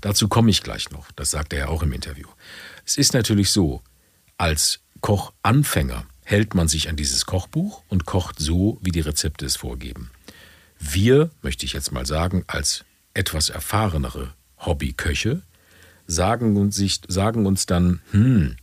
[0.02, 1.12] Dazu komme ich gleich noch.
[1.14, 2.28] Das sagt er auch im Interview.
[2.86, 3.82] Es ist natürlich so,
[4.38, 9.56] als Kochanfänger hält man sich an dieses Kochbuch und kocht so, wie die Rezepte es
[9.56, 10.12] vorgeben.
[10.80, 15.42] Wir, möchte ich jetzt mal sagen, als etwas erfahrenere Hobbyköche,
[16.06, 18.58] sagen uns, sagen uns dann, hm,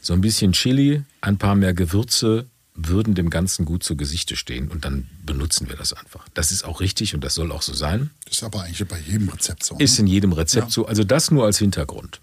[0.00, 2.46] so ein bisschen Chili, ein paar mehr Gewürze
[2.80, 6.26] würden dem Ganzen gut zu Gesichte stehen und dann benutzen wir das einfach.
[6.34, 8.10] Das ist auch richtig und das soll auch so sein.
[8.24, 9.74] Das ist aber eigentlich bei jedem Rezept so.
[9.74, 9.82] ne?
[9.82, 10.86] Ist in jedem Rezept so.
[10.86, 12.20] Also das nur als Hintergrund.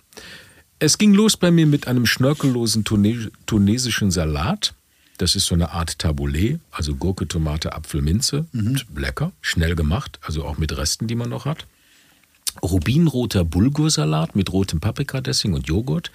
[0.80, 4.74] Es ging los bei mir mit einem schnörkellosen Tune tunesischen Salat.
[5.18, 8.46] Das ist so eine Art Taboulet, also Gurke, Tomate, Apfel, Minze.
[8.54, 11.66] Und Lecker, schnell gemacht, also auch mit Resten, die man noch hat.
[12.62, 16.12] Rubinroter Bulgursalat mit rotem Paprikadressing und Joghurt.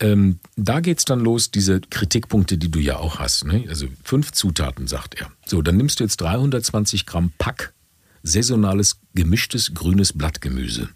[0.00, 3.44] Ähm, da geht's dann los, diese Kritikpunkte, die du ja auch hast.
[3.44, 3.64] Ne?
[3.68, 5.30] Also fünf Zutaten, sagt er.
[5.46, 7.72] So, dann nimmst du jetzt 320 Gramm Pack
[8.22, 10.88] saisonales gemischtes grünes Blattgemüse.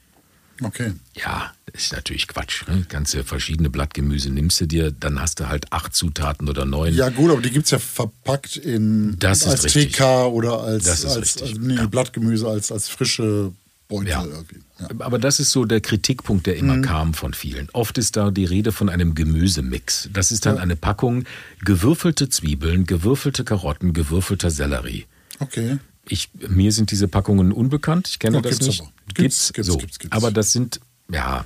[0.63, 0.93] Okay.
[1.15, 2.67] Ja, das ist natürlich Quatsch.
[2.67, 2.85] Ne?
[2.89, 6.95] Ganze verschiedene Blattgemüse nimmst du dir, dann hast du halt acht Zutaten oder neun.
[6.95, 9.63] Ja, gut, aber die gibt es ja verpackt in Das als.
[9.63, 11.87] TK oder als, als, als nee, ja.
[11.87, 13.53] Blattgemüse, als, als frische
[13.89, 14.25] Beutel Ja.
[14.25, 14.57] irgendwie.
[14.81, 14.89] Ja.
[15.01, 16.61] Aber das ist so der Kritikpunkt, der Mhm.
[16.61, 17.69] immer kam von vielen.
[17.73, 20.09] Oft ist da die Rede von einem Gemüsemix.
[20.13, 21.25] Das ist dann eine Packung
[21.65, 25.07] gewürfelte Zwiebeln, gewürfelte Karotten, gewürfelter Sellerie.
[25.41, 25.79] Okay.
[26.09, 28.09] Ich, mir sind diese Packungen unbekannt.
[28.09, 28.81] Ich kenne das gibt's nicht.
[28.83, 28.91] aber.
[29.15, 29.77] Gibt's, gibt's, so.
[29.79, 30.17] gibt's, gibt's.
[30.17, 31.45] Aber das sind, ja,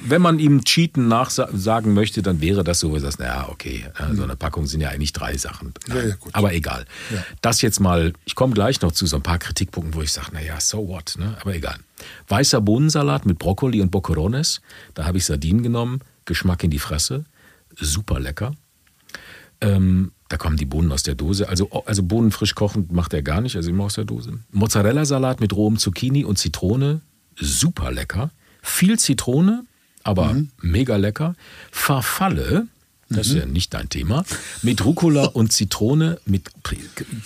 [0.00, 4.22] wenn man ihm Cheaten nachsagen möchte, dann wäre das so, sagst, naja, okay, äh, so
[4.22, 5.74] eine Packung sind ja eigentlich drei Sachen.
[5.88, 6.14] Ja, ja.
[6.32, 6.84] Aber egal.
[7.12, 7.24] Ja.
[7.40, 10.32] Das jetzt mal, ich komme gleich noch zu so ein paar Kritikpunkten, wo ich sage,
[10.32, 11.36] naja, so what, ne?
[11.40, 11.76] aber egal.
[12.28, 14.60] Weißer Bohnensalat mit Brokkoli und Boccherones,
[14.94, 17.24] da habe ich Sardinen genommen, Geschmack in die Fresse,
[17.76, 18.54] super lecker.
[19.60, 21.48] Ähm, da kommen die Bohnen aus der Dose.
[21.48, 24.38] Also, also Bohnen frisch kochen macht er gar nicht, also immer aus der Dose.
[24.52, 27.00] Mozzarella-Salat mit rohem Zucchini und Zitrone,
[27.34, 28.30] super lecker.
[28.62, 29.64] Viel Zitrone,
[30.08, 31.34] aber mega lecker.
[31.70, 32.66] Farfalle,
[33.10, 34.24] das ist ja nicht dein Thema,
[34.62, 36.50] mit Rucola und Zitrone, mit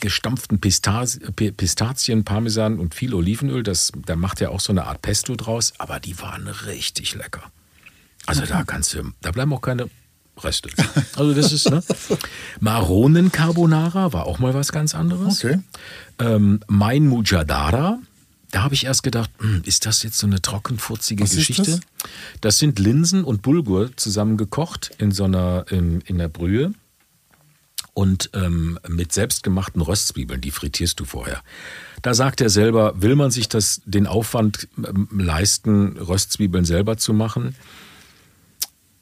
[0.01, 3.63] gestampften Pistas Pistazien, Parmesan und viel Olivenöl.
[3.63, 7.45] Das, da macht er auch so eine Art Pesto draus, aber die waren richtig lecker.
[8.27, 9.89] Also da kannst du, da bleiben auch keine
[10.39, 10.71] Reste.
[11.17, 11.83] Also das ist, ne?
[12.59, 15.45] Maronen Carbonara war auch mal was ganz anderes.
[15.45, 15.61] Okay.
[16.19, 17.99] Ähm, mein Mujadara,
[18.53, 21.63] Da habe ich erst gedacht, hm, ist das jetzt so eine trockenfurzige Was Geschichte?
[21.63, 21.81] das?
[22.43, 22.59] Das?
[22.59, 26.73] sind Linsen und Bulgur zusammen gekocht in so einer in, in der Brühe
[27.95, 31.43] und ähm, mit selbstgemachten Röstzwiebeln, die frittierst du vorher.
[32.03, 37.15] Da sagt er selber, will man sich das den Aufwand ähm, leisten, Röstzwiebeln selber zu
[37.15, 37.55] machen?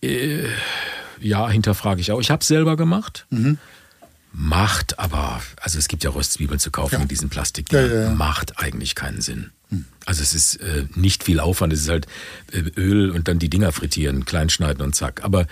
[0.01, 0.45] Äh,
[1.21, 2.21] ja, hinterfrage ich auch.
[2.21, 3.27] Ich habe es selber gemacht.
[3.31, 3.59] Mhm.
[4.33, 7.01] Macht aber, also es gibt ja Röstzwiebeln zu kaufen Ja.
[7.03, 9.51] in diesen Plastik, Ja, ja, macht eigentlich keinen Sinn.
[10.05, 12.07] Also es ist äh, nicht viel Aufwand, es ist halt
[12.53, 15.23] äh, Öl und dann die Dinger frittieren, klein schneiden und zack.
[15.23, 15.47] Aber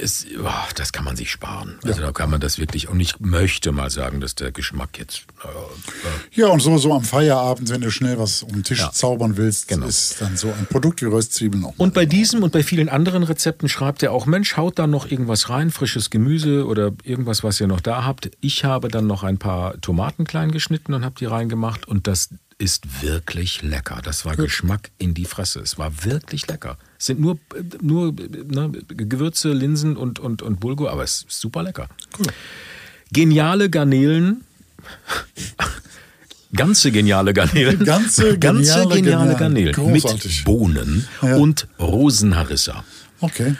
[0.00, 1.78] es, oh, das kann man sich sparen.
[1.84, 5.24] Also da kann man das wirklich, und ich möchte mal sagen, dass der Geschmack jetzt,
[5.44, 8.80] äh, äh, Ja, und so, so am Feierabend, wenn du schnell was um den Tisch
[8.80, 8.92] Ja.
[8.92, 9.86] zaubern willst, Genau.
[9.86, 11.74] ist dann so ein Produkt wie Röstzwiebeln auch.
[11.76, 15.10] Und bei diesem und bei vielen anderen Rezepten schreibt er auch, Mensch, haut da noch
[15.10, 18.30] irgendwas rein, frisches Gemüse oder irgendwas, was ihr noch da habt.
[18.40, 22.28] Ich habe dann noch ein paar Tomaten klein geschnitten und habe die reingemacht und das
[22.58, 24.00] ist wirklich lecker.
[24.04, 25.60] Das war Geschmack in die Fresse.
[25.60, 26.76] Es war wirklich lecker.
[27.00, 27.38] Es sind nur,
[27.80, 31.88] nur ne, Gewürze, Linsen und, und, und Bulgur, aber es ist super lecker.
[33.10, 34.42] Geniale Garnelen.
[36.54, 37.84] Ganze geniale Garnelen.
[37.86, 39.72] Ganze Ganze geniale geniale Garnelen.
[39.72, 39.92] Garnelen.
[39.92, 40.44] Mit.
[40.44, 41.36] Bohnen Ja.
[41.36, 42.84] und Rosenharissa.
[43.20, 43.54] Okay.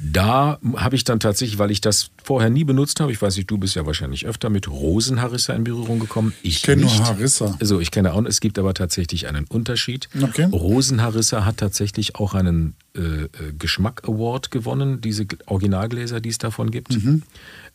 [0.00, 3.50] Da habe ich dann tatsächlich, weil ich das vorher nie benutzt habe, ich weiß nicht,
[3.50, 6.32] du bist ja wahrscheinlich öfter mit Rosenharissa in Berührung gekommen.
[6.42, 6.90] Ich kenne nur.
[7.04, 7.56] Harissa.
[7.60, 10.08] Also ich kenne auch, es gibt aber tatsächlich einen Unterschied.
[10.22, 10.44] Okay.
[10.52, 13.28] Rosenharissa hat tatsächlich auch einen äh, äh,
[13.58, 16.92] Geschmack Award gewonnen, diese Originalgläser, die es davon gibt.
[16.92, 17.22] Mhm.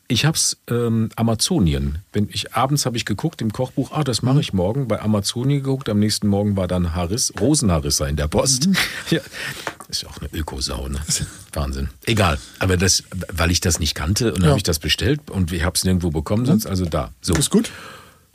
[0.09, 1.99] Ich habe es ähm, Amazonien.
[2.11, 4.29] Wenn ich abends habe ich geguckt im Kochbuch, ah, das Mhm.
[4.29, 4.87] mache ich morgen.
[4.87, 5.87] Bei Amazonien geguckt.
[5.89, 8.67] Am nächsten Morgen war dann Haris, Rosenharissa in der Post.
[8.67, 8.75] Mhm.
[9.09, 9.19] Ja,
[9.97, 10.99] ist ja auch eine Ökosau, ne?
[11.53, 11.89] Wahnsinn.
[12.05, 12.37] Egal.
[12.59, 14.49] Aber das, weil ich das nicht kannte und dann Ja.
[14.49, 17.11] habe ich das bestellt und ich habe es nirgendwo bekommen, sonst also da.
[17.21, 17.33] So.
[17.33, 17.71] Ist gut?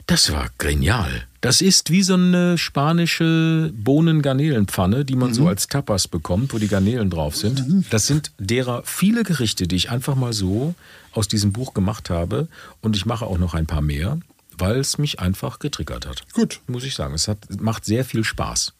[0.07, 1.27] Das war genial.
[1.41, 6.67] Das ist wie so eine spanische Bohnen-Garnelenpfanne, die man so als Tapas bekommt, wo die
[6.67, 7.63] Garnelen drauf sind.
[7.91, 10.73] Das sind derer viele Gerichte, die ich einfach mal so
[11.13, 12.47] aus diesem Buch gemacht habe.
[12.81, 14.19] Und ich mache auch noch ein paar mehr,
[14.57, 16.23] weil es mich einfach getriggert hat.
[16.33, 16.59] Gut.
[16.67, 17.13] Muss ich sagen.
[17.13, 18.73] Es hat, macht sehr viel Spaß.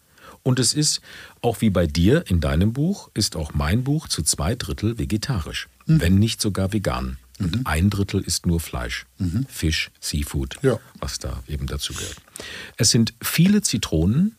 [0.49, 1.01] Und es ist,
[1.41, 5.67] auch wie bei dir in deinem Buch, ist auch mein Buch zu zwei Drittel vegetarisch.
[5.85, 7.17] Wenn nicht sogar vegan.
[7.37, 9.05] Und ein Drittel ist nur Fleisch.
[9.47, 10.79] Fisch, Seafood, Ja.
[10.99, 12.15] was da eben dazu gehört.
[12.77, 14.35] Es sind viele Zitronen,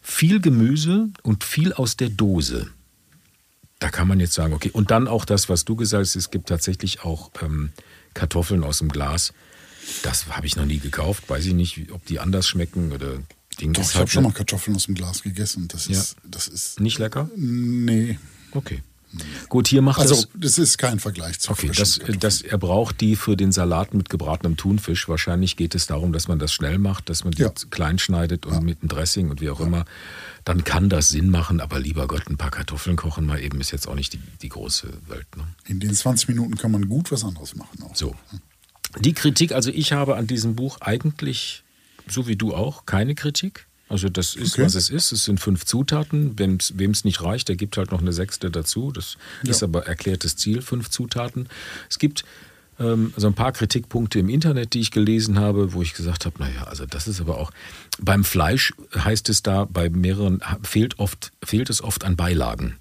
[0.00, 2.68] viel Gemüse und viel aus der Dose.
[3.80, 6.30] Da kann man jetzt sagen, okay, und dann auch das, was du gesagt hast, es
[6.30, 7.72] gibt tatsächlich auch ähm,
[8.14, 9.32] Kartoffeln aus dem Glas.
[10.04, 11.28] Das habe ich noch nie gekauft.
[11.28, 13.18] Weiß ich nicht, ob die anders schmecken oder
[13.60, 15.68] Ding Doch, ich halt habe schon mal Kartoffeln aus dem Glas gegessen.
[15.68, 15.98] Das Ja.
[15.98, 17.30] ist, das ist, nicht lecker.
[17.36, 18.18] nee.
[18.52, 18.82] Okay.
[19.50, 20.28] Gut, hier macht Also, das.
[20.34, 22.20] das ist kein Vergleich zu Okay, das, Kartoffeln.
[22.20, 25.06] das, er braucht die für den Salat mit gebratenem Thunfisch.
[25.06, 27.50] Wahrscheinlich geht es darum, dass man das schnell macht, dass man die Ja.
[27.68, 29.84] klein schneidet und mit einem Dressing und wie auch immer.
[30.46, 33.70] Dann kann das Sinn machen, aber lieber Gott, ein paar Kartoffeln kochen mal eben ist
[33.70, 35.26] jetzt auch nicht die, die große Welt.
[35.36, 35.44] Ne?
[35.66, 37.82] In den 20 Minuten kann man gut was anderes machen.
[37.82, 37.94] Auch.
[37.94, 38.14] So.
[39.00, 41.64] Die Kritik, also ich habe an diesem Buch eigentlich,
[42.08, 43.66] so wie du auch, keine Kritik.
[43.88, 44.64] Also das ist, Okay.
[44.64, 45.12] was es ist.
[45.12, 46.38] Es sind fünf Zutaten.
[46.38, 46.56] Wem
[46.90, 48.90] es nicht reicht, der gibt halt noch eine sechste dazu.
[48.90, 51.46] Das ist aber erklärtes Ziel, fünf Zutaten.
[51.90, 52.24] Es gibt
[52.80, 56.38] ähm, so ein paar Kritikpunkte im Internet, die ich gelesen habe, wo ich gesagt habe,
[56.38, 57.50] naja, also das ist aber auch,
[58.00, 62.78] beim Fleisch heißt es da, bei mehreren fehlt, oft, fehlt es oft an Beilagen.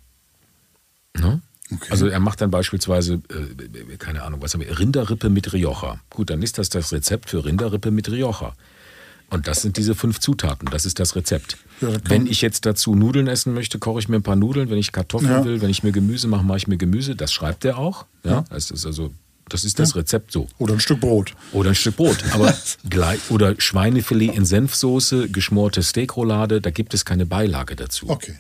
[1.18, 1.42] Ne?
[1.74, 1.88] Okay.
[1.90, 6.00] Also er macht dann beispielsweise, äh, keine Ahnung, was haben wir, Rinderrippe mit Rioja.
[6.10, 8.54] Gut, dann ist das das Rezept für Rinderrippe mit Rioja.
[9.32, 11.58] Und das sind diese fünf Zutaten, das ist das Rezept.
[11.80, 14.70] Ja, wenn ich jetzt dazu Nudeln essen möchte, koche ich mir ein paar Nudeln.
[14.70, 15.46] Wenn ich Kartoffeln Ja.
[15.46, 17.16] will, wenn ich mir Gemüse mache, mache ich mir Gemüse.
[17.16, 18.06] Das schreibt er auch.
[18.26, 19.12] Ja, das ist also,
[19.50, 20.48] das ist das Rezept so.
[20.60, 21.34] Oder ein Stück Brot.
[21.54, 22.18] Oder ein Stück Brot.
[22.34, 22.54] Aber
[22.90, 28.10] gleich, oder Schweinefilet in Senfsoße, geschmorte Steakroulade, da gibt es keine Beilage dazu.
[28.10, 28.36] Okay.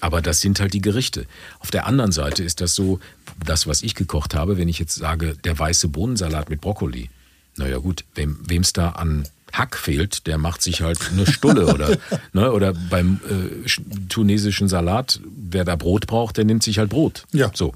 [0.00, 1.26] Aber das sind halt die Gerichte.
[1.60, 2.98] Auf der anderen Seite ist das so,
[3.46, 7.08] das, was ich gekocht habe, wenn ich jetzt sage, der weiße Bohnensalat mit Brokkoli.
[7.56, 11.96] Naja gut, wem es da an Hack fehlt, der macht sich halt eine Stulle oder,
[12.32, 16.90] ne, oder beim äh, sch- tunesischen Salat, wer da Brot braucht, der nimmt sich halt
[16.90, 17.24] Brot.
[17.32, 17.50] Ja.
[17.54, 17.74] So.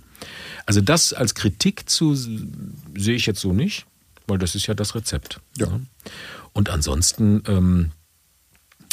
[0.65, 3.87] Also das als Kritik zu sehe ich jetzt so nicht,
[4.27, 5.41] weil das ist ja das Rezept.
[5.59, 5.67] Ja.
[5.67, 5.87] ne?
[6.53, 7.91] Und ansonsten ähm,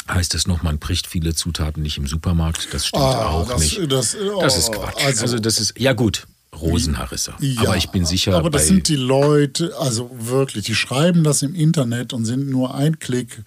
[0.08, 2.68] heißt es noch, man bricht viele Zutaten nicht im Supermarkt.
[2.74, 3.90] Das stimmt Ah, auch das- nicht.
[3.90, 5.02] das- oh, das ist Quatsch.
[5.04, 6.26] Also, also- das ist, ja gut,
[6.60, 7.34] Rosenharissa.
[7.40, 11.42] Ja, aber ich bin sicher, Aber das sind die Leute, also wirklich, die schreiben das
[11.42, 13.42] im Internet und sind nur ein Klick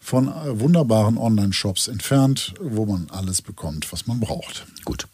[0.00, 4.66] von äh, wunderbaren Online-Shops entfernt, wo man alles bekommt, was man braucht.
[4.84, 5.06] gut.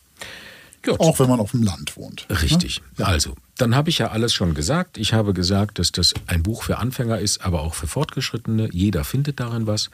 [0.84, 1.00] Gut.
[1.00, 2.26] Auch wenn man auf dem Land wohnt.
[2.28, 2.82] Richtig.
[2.98, 4.98] Also, dann habe ich ja alles schon gesagt.
[4.98, 8.68] Ich habe gesagt, dass das ein Buch für Anfänger ist, aber auch für Fortgeschrittene.
[8.70, 9.88] Jeder findet darin was.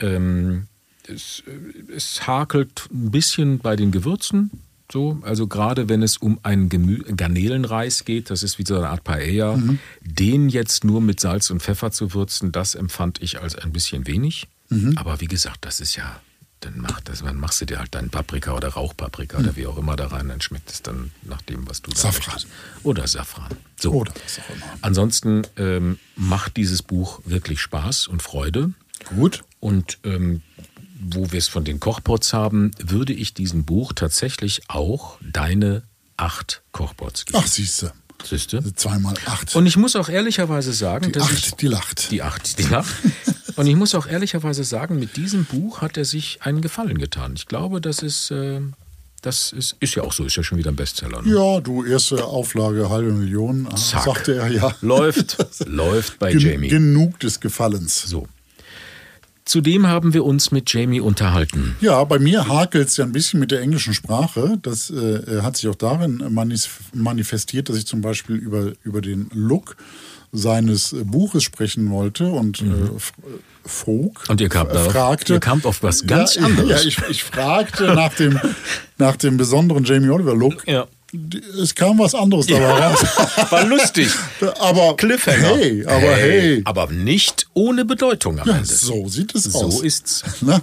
[0.00, 0.66] Ähm,
[1.06, 4.50] es, äh, es hakelt ein bisschen bei den Gewürzen.
[4.90, 8.88] So, also gerade wenn es um einen Gemü Garnelenreis geht, das ist wie so eine
[8.88, 9.78] Art Paella, Mhm.
[10.02, 14.06] den jetzt nur mit Salz und Pfeffer zu würzen, das empfand ich als ein bisschen
[14.06, 14.48] wenig.
[14.70, 14.96] Mhm.
[14.96, 16.20] Aber wie gesagt, das ist ja,
[16.60, 19.76] dann, mach das, dann machst du dir halt deinen Paprika oder Rauchpaprika oder wie auch
[19.76, 22.00] immer da rein, dann schmeckt es dann nach dem, was du da Mhm.
[22.12, 22.34] Safran.
[22.34, 22.46] möchtest.
[22.82, 23.50] Oder Safran.
[23.78, 23.92] So.
[23.92, 24.66] Oder was auch immer.
[24.80, 28.72] Ansonsten ähm, macht dieses Buch wirklich Spaß und Freude.
[29.14, 29.44] Gut.
[29.60, 30.40] Und ähm,
[31.00, 35.82] wo wir es von den Kochpots haben, würde ich diesem Buch tatsächlich auch deine
[36.16, 37.38] acht Kochpots geben.
[37.42, 37.92] Ach, siehste.
[38.24, 38.74] Siehste?
[38.74, 39.54] Zweimal acht.
[39.54, 42.10] Und ich muss auch ehrlicherweise sagen, die dass ich acht, die lacht.
[42.10, 42.94] die acht, die lacht.
[43.56, 47.34] Und ich muss auch ehrlicherweise sagen, mit diesem Buch hat er sich einen Gefallen getan.
[47.36, 48.60] Ich glaube, das ist, äh,
[49.22, 51.22] das ist, ist ja auch so, ist ja schon wieder ein Bestseller.
[51.22, 51.34] Ne?
[51.34, 54.04] Ja, du, erste Auflage, halbe Million, ah, Zack.
[54.04, 54.74] sagte er ja.
[54.80, 56.68] Läuft, läuft bei Gen Jamie.
[56.68, 58.02] Genug des Gefallens.
[58.02, 58.28] So.
[59.48, 61.74] Zudem haben wir uns mit Jamie unterhalten.
[61.80, 64.58] Ja, bei mir hakelt es ja ein bisschen mit der englischen Sprache.
[64.60, 66.22] Das äh, hat sich auch darin
[66.92, 69.76] manifestiert, dass ich zum Beispiel über, über den Look
[70.32, 72.64] seines äh, Buches sprechen wollte und äh,
[72.96, 74.22] f- äh, frug.
[74.28, 76.82] Und ihr kamt äh, darauf- fragte, ihr kamt auf was ganz ja, anderes.
[76.84, 78.38] Ja, ich, ich fragte nach dem,
[78.98, 80.68] nach dem besonderen Jamie Oliver Look.
[80.68, 80.86] Ja.
[81.62, 83.00] Es kam was anderes dabei raus.
[83.50, 84.10] War lustig.
[84.60, 85.56] Aber Cliffhanger.
[85.56, 86.62] hey, aber hey.
[86.64, 88.66] Aber nicht ohne Bedeutung am Ja, Ende.
[88.66, 89.80] so sieht es So aus.
[89.82, 90.22] ist's.
[90.42, 90.60] Na?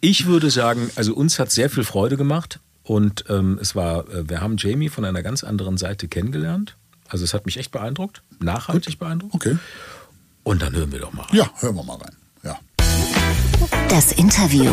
[0.00, 4.28] Ich würde sagen, also uns hat sehr viel Freude gemacht und ähm, es war, äh,
[4.28, 6.76] wir haben Jamie von einer ganz anderen Seite kennengelernt.
[7.08, 9.34] Also es hat mich echt beeindruckt, nachhaltig beeindruckt.
[9.34, 9.58] Okay.
[10.44, 11.26] Und dann hören wir doch mal.
[11.32, 12.16] Ja, hören wir mal rein.
[12.42, 12.58] Ja.
[13.88, 14.70] Das Interview.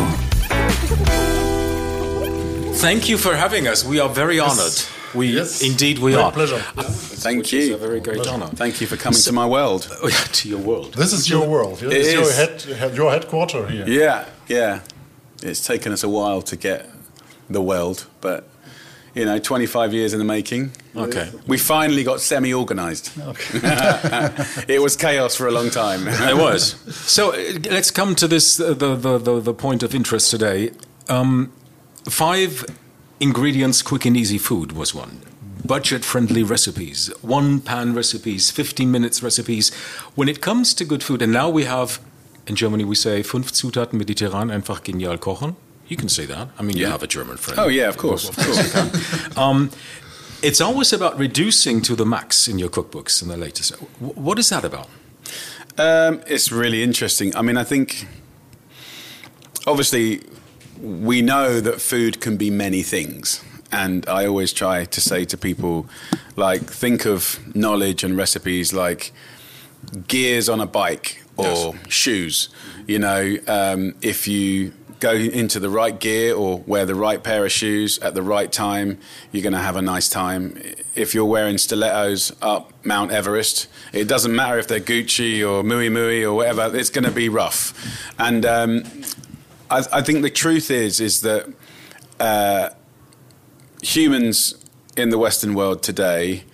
[2.80, 3.84] Thank you for having us.
[3.88, 4.84] We are very honored.
[5.14, 5.60] We Yes.
[5.62, 6.32] indeed we Great are.
[6.32, 6.58] pleasure.
[7.22, 7.74] Thank Which is you.
[7.74, 8.46] a very great honor.
[8.54, 9.88] Thank you for coming to my world.
[10.02, 10.94] Oh, to your world.
[10.94, 11.78] This is your world.
[11.78, 13.84] This It is your, head, your headquarter here.
[13.86, 14.80] Yeah, yeah.
[15.42, 16.88] It's taken us a while to get
[17.50, 18.48] the world, but
[19.14, 20.70] you know, 25 years in the making.
[20.96, 21.30] Okay.
[21.46, 23.10] We finally got semi-organized.
[23.20, 23.58] Okay.
[24.74, 26.08] it was chaos for a long time.
[26.30, 26.76] It was.
[26.94, 30.70] So uh, let's come to this uh, the, the, the, the point of interest today.
[31.08, 31.52] Um,
[32.08, 32.64] five
[33.22, 35.20] ingredients, quick and easy food was one.
[35.64, 39.70] Budget friendly recipes, one pan recipes, 15 minutes recipes.
[40.16, 42.00] When it comes to good food, and now we have,
[42.48, 45.54] in Germany we say, fünf Zutaten mediterran, einfach genial kochen.
[45.88, 46.48] You can say that.
[46.58, 47.58] I mean, you have a German friend.
[47.60, 49.36] Oh yeah, of course, of course.
[49.36, 49.70] Um,
[50.42, 53.74] it's always about reducing to the max in your cookbooks in the latest.
[54.00, 54.88] Wh- What is that about?
[55.78, 57.36] Um, it's really interesting.
[57.36, 58.06] I mean, I think
[59.66, 60.20] obviously
[60.82, 63.42] we know that food can be many things.
[63.70, 65.86] And I always try to say to people,
[66.36, 69.12] like, think of knowledge and recipes like
[70.08, 72.50] gears on a bike or shoes.
[72.86, 77.44] You know, um, if you go into the right gear or wear the right pair
[77.44, 78.98] of shoes at the right time,
[79.32, 80.60] you're going to have a nice time.
[80.94, 85.90] If you're wearing stilettos up Mount Everest, it doesn't matter if they're Gucci or Miu
[85.90, 87.74] Miu or whatever, it's going to be rough.
[88.18, 88.84] And um,
[89.72, 91.42] I, I think the truth is, is that
[92.20, 92.70] uh,
[93.82, 94.54] humans
[94.96, 96.44] in the Western world today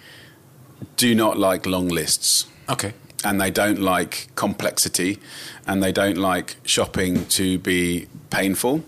[0.97, 2.47] do not like long lists.
[2.69, 2.93] Okay.
[3.25, 5.19] and they don't like complexity.
[5.66, 8.85] And they don't like shopping to be painful.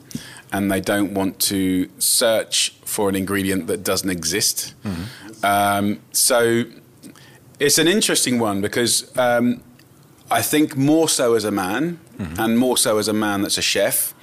[0.53, 4.75] And they don't want to search for an ingredient that doesn't exist.
[5.43, 6.65] Um, so
[7.59, 9.63] it's an interesting one because um,
[10.31, 11.99] I think more so as a man
[12.39, 14.15] and more so as a man that's a chef,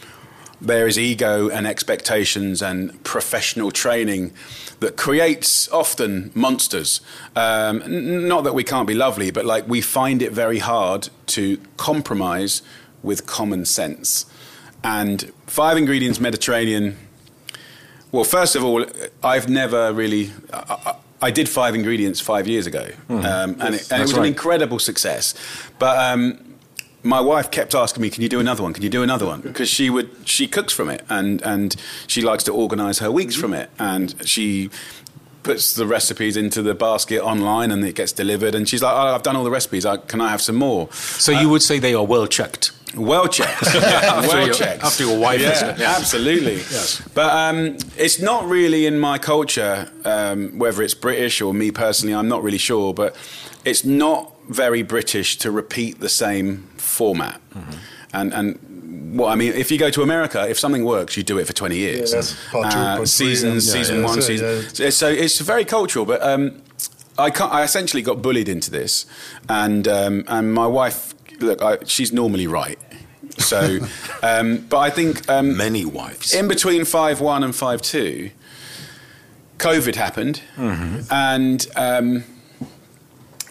[0.59, 4.33] there is ego and expectations and professional training
[4.79, 7.01] that creates often monsters.
[7.35, 11.09] Um, n- not that we can't be lovely, but like we find it very hard
[11.27, 12.61] to compromise
[13.03, 14.25] with common sense.
[14.83, 16.97] And five ingredients Mediterranean.
[18.11, 18.85] Well, first of all,
[19.23, 20.31] I've never really.
[20.53, 24.23] I, I, did five ingredients five years ago, um, and, it, and it was an
[24.23, 25.33] incredible success.
[25.77, 26.46] But um,
[27.03, 28.73] my wife kept asking me, "Can you do another one?
[28.73, 31.75] Can you do another one?" Because she would, she cooks from it, and and
[32.07, 34.69] she likes to organise her weeks from it, and she
[35.43, 38.53] puts the recipes into the basket online, and it gets delivered.
[38.53, 39.85] And she's like, oh, "I've done all the recipes.
[39.85, 42.71] I, can I have some more?" So you would say they are well checked.
[42.95, 43.63] Well checked.
[43.73, 44.83] well checked.
[44.83, 45.95] after your wife yeah, yeah.
[45.97, 46.55] absolutely.
[46.55, 47.01] Yes.
[47.13, 52.15] But um, it's not really in my culture, um, whether it's British or me personally,
[52.15, 52.93] I'm not really sure.
[52.93, 53.15] But
[53.65, 57.39] it's not very British to repeat the same format.
[57.53, 57.71] Mm-hmm.
[58.13, 61.37] And, and what I mean, if you go to America, if something works, you do
[61.37, 62.11] it for 20 years.
[62.11, 64.65] Yeah, that's part two, Uh, part three, season, and- season Yeah, one, yeah, season.
[64.85, 64.89] yeah.
[64.89, 66.61] So it's very cultural, but um,
[67.17, 69.05] I, can't, I essentially got bullied into this,
[69.49, 72.79] and um, and my wife, look, I, she's normally right.
[73.37, 73.79] So,
[74.23, 76.33] um, but I think um, Many wives.
[76.33, 78.29] in between five one and five two,
[79.57, 82.23] COVID happened, and um,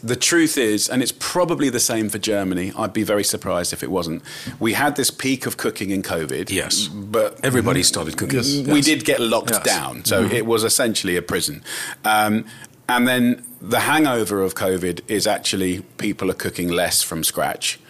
[0.06, 2.72] the truth is, and it's probably the same for Germany.
[2.76, 4.22] I'd be very surprised if it wasn't.
[4.60, 6.50] We had this peak of cooking in COVID.
[6.50, 6.88] Yes.
[6.88, 8.36] but Everybody started cooking.
[8.40, 8.66] Yes.
[8.68, 9.62] we did get locked Yes.
[9.64, 11.62] down, so it was essentially a prison.
[12.04, 12.44] Um,
[12.88, 17.80] and then the hangover of COVID is actually people are cooking less from scratch,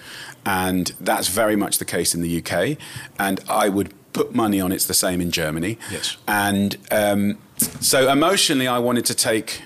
[0.45, 2.79] and that's very much the case in the UK.
[3.19, 5.77] And I would put money on it's the same in Germany.
[5.91, 6.17] Yes.
[6.27, 7.37] And um,
[7.81, 9.61] so emotionally, I wanted to take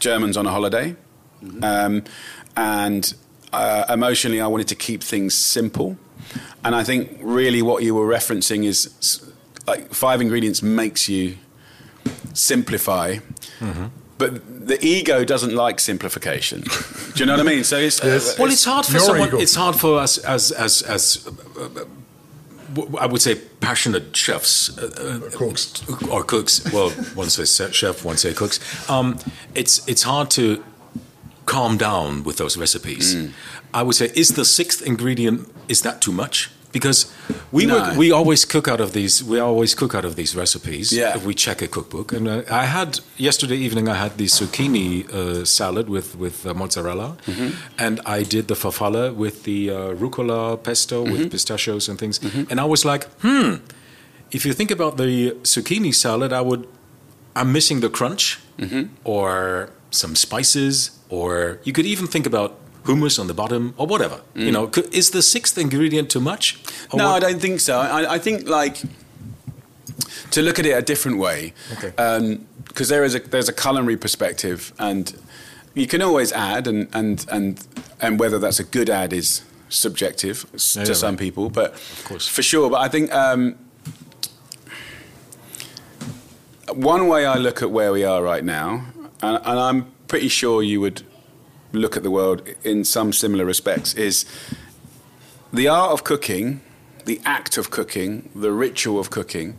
[0.00, 0.96] Germans on a holiday,
[1.62, 2.02] um,
[2.56, 3.14] and
[3.52, 5.96] uh, emotionally, I wanted to keep things simple.
[6.64, 9.30] And I think really what you were referencing is
[9.66, 11.36] like five ingredients makes you
[12.32, 13.18] simplify.
[14.16, 16.60] But the ego doesn't like simplification.
[16.60, 17.64] Do you know what I mean?
[17.64, 18.38] So it's, Yes.
[18.38, 19.28] Well, it's hard for someone.
[19.28, 19.38] ego.
[19.38, 21.28] It's hard for us as as as.
[21.56, 21.84] Uh, uh,
[22.98, 25.82] I would say passionate chefs, uh, uh, Cooks.
[26.08, 26.72] or cooks.
[26.72, 28.58] Well, one says chef, one says cooks.
[28.90, 29.18] Um,
[29.54, 30.62] it's it's hard to
[31.54, 33.14] calm down with those recipes.
[33.14, 33.30] Mm.
[33.78, 35.38] I would say, is the sixth ingredient
[35.68, 36.36] is that too much?
[36.78, 37.06] Because
[37.56, 37.76] we No.
[38.02, 40.86] we always cook out of these we always cook out of these recipes.
[40.92, 41.16] Yeah.
[41.18, 42.88] If we check a cookbook, and uh, I had
[43.28, 47.48] yesterday evening I had the zucchini uh, salad with with uh, mozzarella, Mm-hmm.
[47.84, 51.12] and I did the farfalle with the uh, rucola pesto Mm-hmm.
[51.14, 52.16] with pistachios and things,
[52.50, 53.50] and I was like, hmm.
[54.36, 55.12] If you think about the
[55.52, 56.62] zucchini salad, I would
[57.40, 58.24] I'm missing the crunch
[58.58, 58.82] Mm-hmm.
[59.04, 59.28] or
[59.90, 62.50] some spices, or you could even think about
[62.84, 64.20] hummus on the bottom or whatever.
[64.34, 66.62] You know, is the sixth ingredient too much?
[66.62, 66.98] Mm.
[66.98, 67.78] no, what- I don't think so.
[67.78, 68.76] I, I think like
[70.30, 71.52] to look at it a different way.
[71.74, 71.92] Okay.
[72.68, 75.16] Because there is a there's a culinary perspective, and
[75.74, 77.66] you can always add, and and and
[78.00, 81.18] and whether that's a good add is subjective to some right.
[81.18, 82.28] people, but of course.
[82.28, 82.70] for sure.
[82.70, 83.12] But I think.
[83.12, 83.56] Um,
[86.72, 88.86] one way I look at where we are right now,
[89.22, 91.02] and, and I'm pretty sure you would
[91.72, 94.24] look at the world in some similar respects, is
[95.52, 96.60] the art of cooking,
[97.04, 99.58] the act of cooking, the ritual of cooking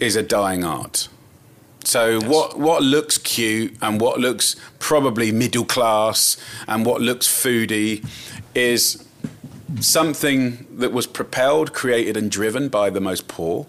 [0.00, 1.06] is a dying art.
[1.84, 6.36] So what what looks cute and what looks probably middle class
[6.66, 8.04] and what looks foodie
[8.56, 9.04] is
[9.78, 13.68] something that was propelled, created, and driven by the most poor.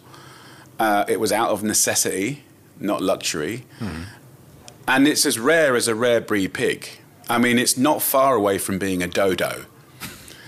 [0.79, 2.41] Uh, it was out of necessity,
[2.79, 3.65] not luxury.
[4.87, 6.89] And it's as rare as a rare breed pig.
[7.29, 9.65] I mean, it's not far away from being a dodo.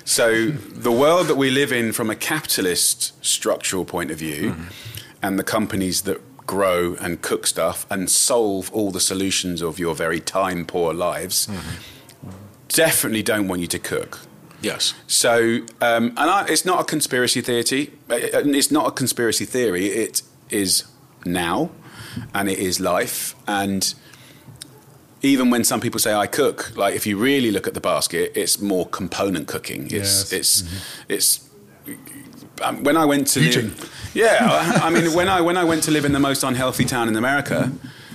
[0.04, 4.56] So the world that we live in from a capitalist structural point of view
[5.24, 9.96] and the companies that grow and cook stuff and solve all the solutions of your
[9.96, 11.48] very time poor lives
[12.68, 14.20] definitely don't want you to cook.
[14.62, 14.94] yes.
[15.08, 17.92] So, um, and I, it's not a conspiracy theory.
[18.10, 18.16] uh,
[18.46, 19.88] It's not a conspiracy theory.
[19.88, 20.84] It is
[21.26, 21.72] now,
[22.34, 23.34] and it is life.
[23.48, 23.94] And
[25.26, 28.32] even when some people say I cook, like if you really look at the basket,
[28.36, 29.86] it's more component cooking.
[29.86, 30.34] It's Yes.
[30.34, 31.14] it's mm-hmm.
[31.14, 31.50] it's.
[32.62, 33.66] Um, when I went to Eating.
[33.66, 36.44] live, yeah, I, I mean, when I when I went to live in the most
[36.44, 37.72] unhealthy town in America,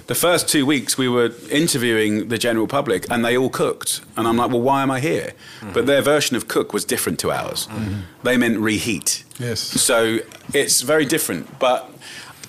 [0.06, 4.26] the first two weeks we were interviewing the general public, and they all cooked, and
[4.26, 5.34] I'm like, well, why am I here?
[5.60, 5.72] Mm-hmm.
[5.72, 7.66] But their version of cook was different to ours.
[7.66, 8.00] Mm-hmm.
[8.22, 9.24] They meant reheat.
[9.38, 9.60] Yes.
[9.60, 10.18] So
[10.54, 11.58] it's very different.
[11.58, 11.90] But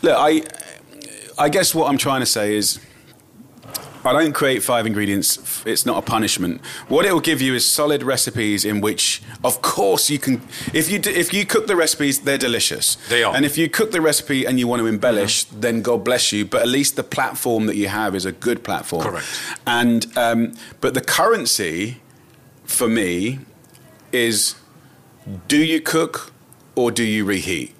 [0.01, 0.43] look, I
[1.37, 2.79] I guess what I'm trying to say is.
[4.03, 5.63] I don't create five ingredients.
[5.65, 6.65] It's not a punishment.
[6.87, 10.41] What it will give you is solid recipes in which, of course, you can.
[10.73, 12.95] If you do, if you cook the recipes, they're delicious.
[13.09, 13.35] They are.
[13.35, 16.45] And if you cook the recipe and you want to embellish, then God bless you.
[16.45, 19.03] But at least the platform that you have is a good platform.
[19.03, 19.27] Correct.
[19.67, 22.01] And um, but the currency,
[22.63, 23.39] for me,
[24.11, 24.55] is:
[25.47, 26.31] do you cook
[26.75, 27.75] or do you reheat,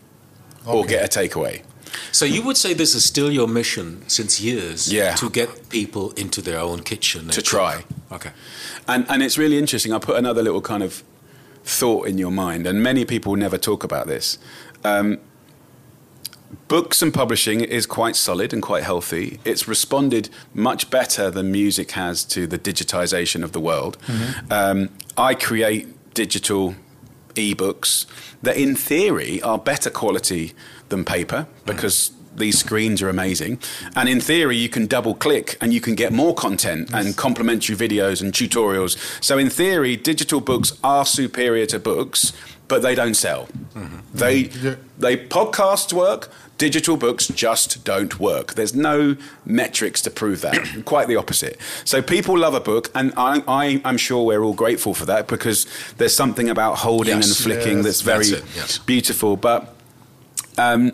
[0.66, 1.64] or get a takeaway?
[2.12, 5.16] So you would say this is still your mission since years Yeah.
[5.16, 7.46] to get people into their own kitchen To cook.
[7.46, 7.84] try.
[8.12, 8.32] Okay.
[8.88, 9.94] And and it's really interesting.
[9.94, 11.04] I put another little kind of
[11.64, 14.38] thought in your mind, and many people never talk about this.
[14.84, 15.18] Um,
[16.68, 19.40] books and publishing is quite solid and quite healthy.
[19.46, 23.98] It's responded much better than music has to the digitization of the world.
[24.50, 26.76] Um, I create digital
[27.36, 28.06] ebooks
[28.42, 30.54] that, in theory, are better quality
[30.92, 33.60] than paper because these screens are amazing.
[33.96, 37.76] And in theory, you can double click and you can get more content and complementary
[37.76, 38.96] videos and tutorials.
[39.24, 42.32] So in theory, digital books are superior to books,
[42.70, 43.48] but they don't sell.
[43.74, 43.98] Mm-hmm.
[44.14, 44.76] They Yeah.
[44.98, 46.30] they podcasts work.
[46.58, 48.54] Digital books just don't work.
[48.54, 49.16] There's no
[49.46, 50.56] metrics to prove that.
[50.86, 51.58] Quite the opposite.
[51.86, 55.28] So people love a book, and I, I, I'm sure we're all grateful for that
[55.28, 55.66] because
[55.98, 57.28] there's something about holding Yes.
[57.28, 58.78] and flicking Yes, that's very that's yes.
[58.78, 59.38] beautiful.
[59.38, 59.74] But
[60.62, 60.92] um,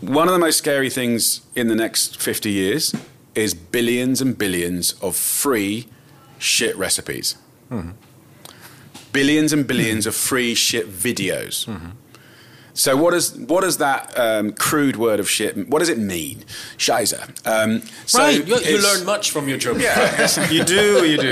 [0.00, 2.94] one of the most scary things in the next 50 years
[3.34, 5.86] is billions and billions of free
[6.38, 7.36] shit recipes.
[9.12, 11.66] Billions and billions of free shit videos.
[12.74, 15.56] So what does what does that um, crude word of shit?
[15.68, 16.44] What does it mean?
[16.76, 17.18] Scheiße.
[17.46, 19.80] Um, so right, you, you learn much from your German.
[19.80, 20.28] Yeah.
[20.50, 21.30] you do, you do.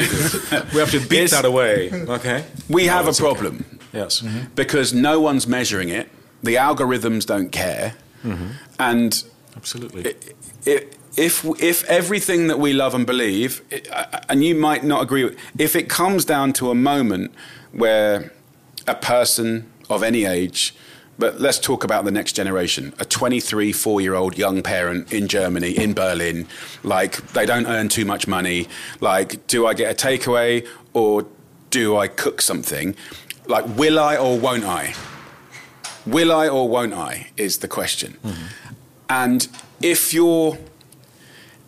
[0.72, 1.90] we have to beat It's- that away.
[1.92, 2.45] Okay.
[2.70, 3.26] We No, have a it's okay.
[3.30, 3.78] problem.
[3.92, 4.24] Yes.
[4.57, 6.09] because no one's measuring it.
[6.45, 8.49] The algorithms don't care, mm-hmm.
[8.78, 9.11] and
[9.57, 10.03] Absolutely.
[10.11, 10.86] i- i-
[11.16, 15.36] if if everything that we love and believe, i- and you might not agree with,
[15.59, 17.32] if it comes down to a moment
[17.72, 18.32] where
[18.86, 19.49] a person
[19.88, 20.74] of any age.
[21.16, 22.92] But let's talk about the next generation.
[22.99, 26.47] A 23, 4 year old young parent in Germany, in Berlin,
[26.82, 28.66] like they don't earn too much money.
[29.01, 31.24] Like, do I get a takeaway or
[31.70, 32.97] do I cook something?
[33.47, 34.95] Like, will I or won't I?
[36.07, 38.18] Will I or won't I is the question.
[38.24, 38.46] Mm-hmm.
[39.09, 39.48] And
[39.80, 40.59] if your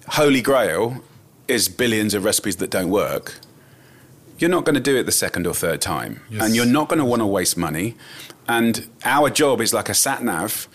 [0.08, 1.02] holy grail
[1.48, 3.38] is billions of recipes that don't work,
[4.38, 6.20] you're not going to do it the second or third time.
[6.30, 6.44] Yes.
[6.44, 7.94] And you're not going to want to waste money.
[8.48, 10.68] And our job is like a sat nav.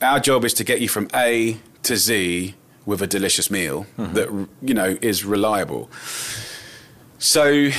[0.00, 2.54] Our job is to get you from A to Z
[2.86, 4.14] with a delicious meal mm-hmm.
[4.14, 5.90] that you know is reliable.
[7.18, 7.70] So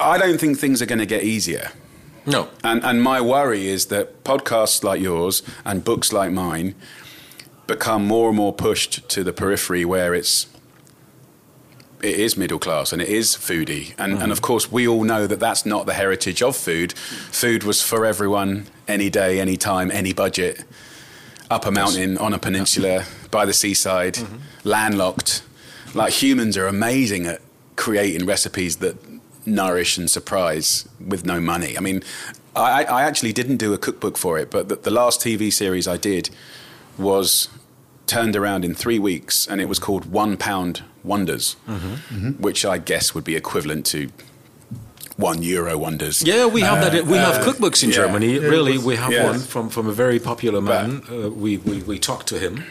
[0.00, 1.70] I don't think things are going to get easier.
[2.26, 2.48] No.
[2.62, 6.74] And, and my worry is that podcasts like yours and books like mine
[7.66, 10.46] become more and more pushed to the periphery where it's
[12.02, 13.94] it is middle class and it is foodie.
[13.96, 14.42] And, and of mm.
[14.42, 16.92] course we all know that that's not the heritage of food.
[16.92, 20.64] Food was for everyone any day any time any budget.
[21.48, 24.38] Up a mountain on a peninsula by the seaside mm-hmm.
[24.64, 25.42] landlocked.
[25.94, 27.40] Like humans are amazing at
[27.76, 28.96] creating recipes that
[29.46, 32.02] nourish and surprise with no money i mean
[32.54, 35.86] i, I actually didn't do a cookbook for it but the, the last tv series
[35.88, 36.30] i did
[36.98, 37.48] was
[38.06, 41.94] turned around in three weeks and it was called one pound wonders mm-hmm.
[41.94, 42.42] Mm-hmm.
[42.42, 44.10] which i guess would be equivalent to
[45.16, 47.04] one euro wonders Yeah, we have that.
[47.04, 47.96] We have uh, cookbooks in yeah.
[47.96, 48.38] Germany.
[48.38, 49.26] really, we have Yeah.
[49.26, 51.02] one from, from a very popular man.
[51.10, 52.64] Uh, we, we we talked to him.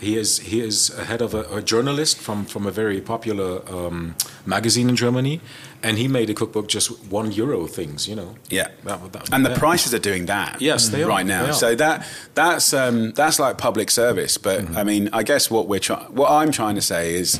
[0.00, 3.60] He is he is a head of a, a journalist from from a very popular
[3.68, 4.14] um,
[4.46, 5.40] magazine in Germany,
[5.82, 8.06] and he made a cookbook just one euro things.
[8.08, 8.34] You know.
[8.50, 9.58] Yeah, That- that- and the yeah.
[9.58, 10.60] prices are doing that.
[10.60, 11.08] Yes, they are.
[11.08, 11.52] right now.
[11.52, 14.38] So that that's um, that's like public service.
[14.38, 14.76] But Mm-hmm.
[14.80, 17.38] I mean, I guess what we're trying, what I'm trying to say is,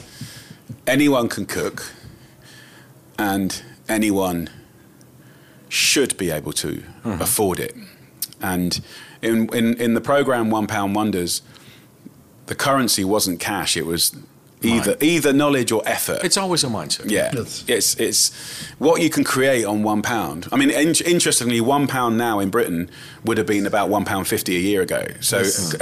[0.86, 1.82] anyone can cook,
[3.18, 4.48] and anyone
[5.68, 6.68] should be able to
[7.04, 7.22] Mm-hmm.
[7.22, 7.74] afford it.
[8.42, 8.80] And
[9.22, 11.42] in, in in the program One Pound Wonders,
[12.51, 14.03] the currency wasn't cash; it was
[14.62, 16.20] either either knowledge or effort.
[16.22, 17.11] It's always a mindset.
[17.11, 17.64] Yeah, Yes.
[17.66, 18.22] it's it's
[18.78, 20.46] what you can create on one pound.
[20.53, 22.90] I mean, in, interestingly, one pound now in Britain
[23.24, 25.03] would have been about one pound fifty a year ago.
[25.20, 25.36] So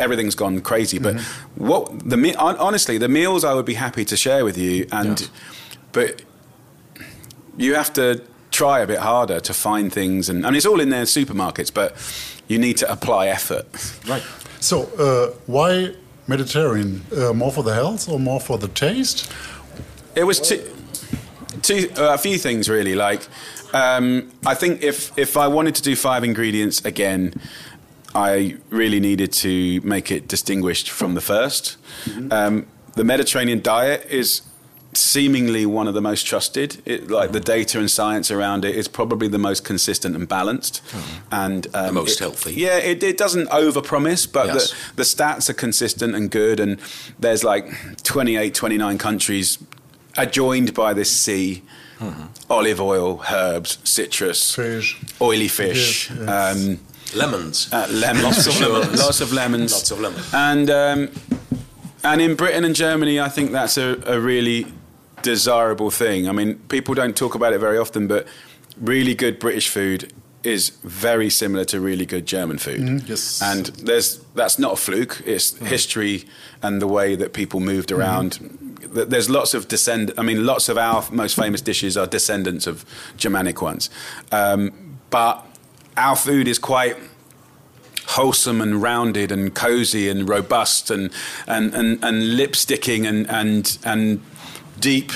[0.04, 0.98] everything's gone crazy.
[1.00, 1.14] But
[1.56, 5.30] what the honestly, the meals I would be happy to share with you, and Yes.
[5.92, 6.22] but
[7.56, 10.80] you have to try a bit harder to find things, and I mean, it's all
[10.80, 11.90] in their supermarkets, but
[12.48, 13.66] you need to apply effort.
[14.08, 14.22] Right.
[14.60, 15.94] So, uh, why
[16.28, 17.02] Mediterranean?
[17.16, 19.32] Uh, more for the health or more for the taste?
[20.14, 20.62] It was two,
[21.62, 22.94] two uh, a few things really.
[22.94, 23.26] Like,
[23.72, 27.34] um, I think if if I wanted to do five ingredients again,
[28.14, 31.76] I really needed to make it distinguished from the 1st
[32.30, 34.42] Um, the Mediterranean diet is
[34.98, 36.82] seemingly one of the most trusted.
[36.84, 40.82] It, like the data and science around it is probably the most consistent and balanced,
[41.30, 42.54] and um, The most it- healthy.
[42.54, 44.70] Yeah, it, it doesn't overpromise, but Yes.
[44.90, 46.60] the, the stats are consistent and good.
[46.60, 46.78] And
[47.18, 49.58] there's like 28, 29 countries
[50.16, 51.62] adjoined by this sea.
[52.48, 55.00] Olive oil, herbs, citrus, Fish.
[55.20, 56.56] oily fish, Yes, yes.
[56.68, 56.78] Um,
[57.16, 57.68] Lemons.
[57.72, 59.00] uh, lemons, Lots of lemons.
[59.06, 60.30] lots of lemons, Lots of lemons.
[60.32, 61.08] and um,
[62.04, 64.66] and in Britain and Germany, I think that's a, a really
[65.22, 66.28] desirable thing.
[66.28, 68.26] I mean, people don't talk about it very often, but
[68.80, 70.12] really good British food
[70.44, 72.80] is very similar to really good German food.
[72.80, 73.06] Mm-hmm.
[73.06, 73.42] yes.
[73.42, 75.22] and there's that's not a fluke.
[75.26, 75.66] It's mm.
[75.66, 76.24] history
[76.62, 78.00] and the way that people moved mm-hmm.
[78.00, 78.38] around.
[78.94, 80.12] Th- There's lots of descend.
[80.16, 82.84] I mean, lots of our most famous dishes are descendants of
[83.16, 83.90] Germanic ones,
[84.32, 85.44] um, but
[85.96, 86.96] our food is quite
[88.06, 91.10] wholesome and rounded and cozy and robust and
[91.46, 94.20] and and, and lipsticking and and and
[94.80, 95.12] deep.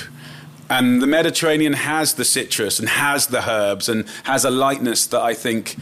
[0.71, 5.21] And the Mediterranean has the citrus and has the herbs and has a lightness that
[5.21, 5.77] I think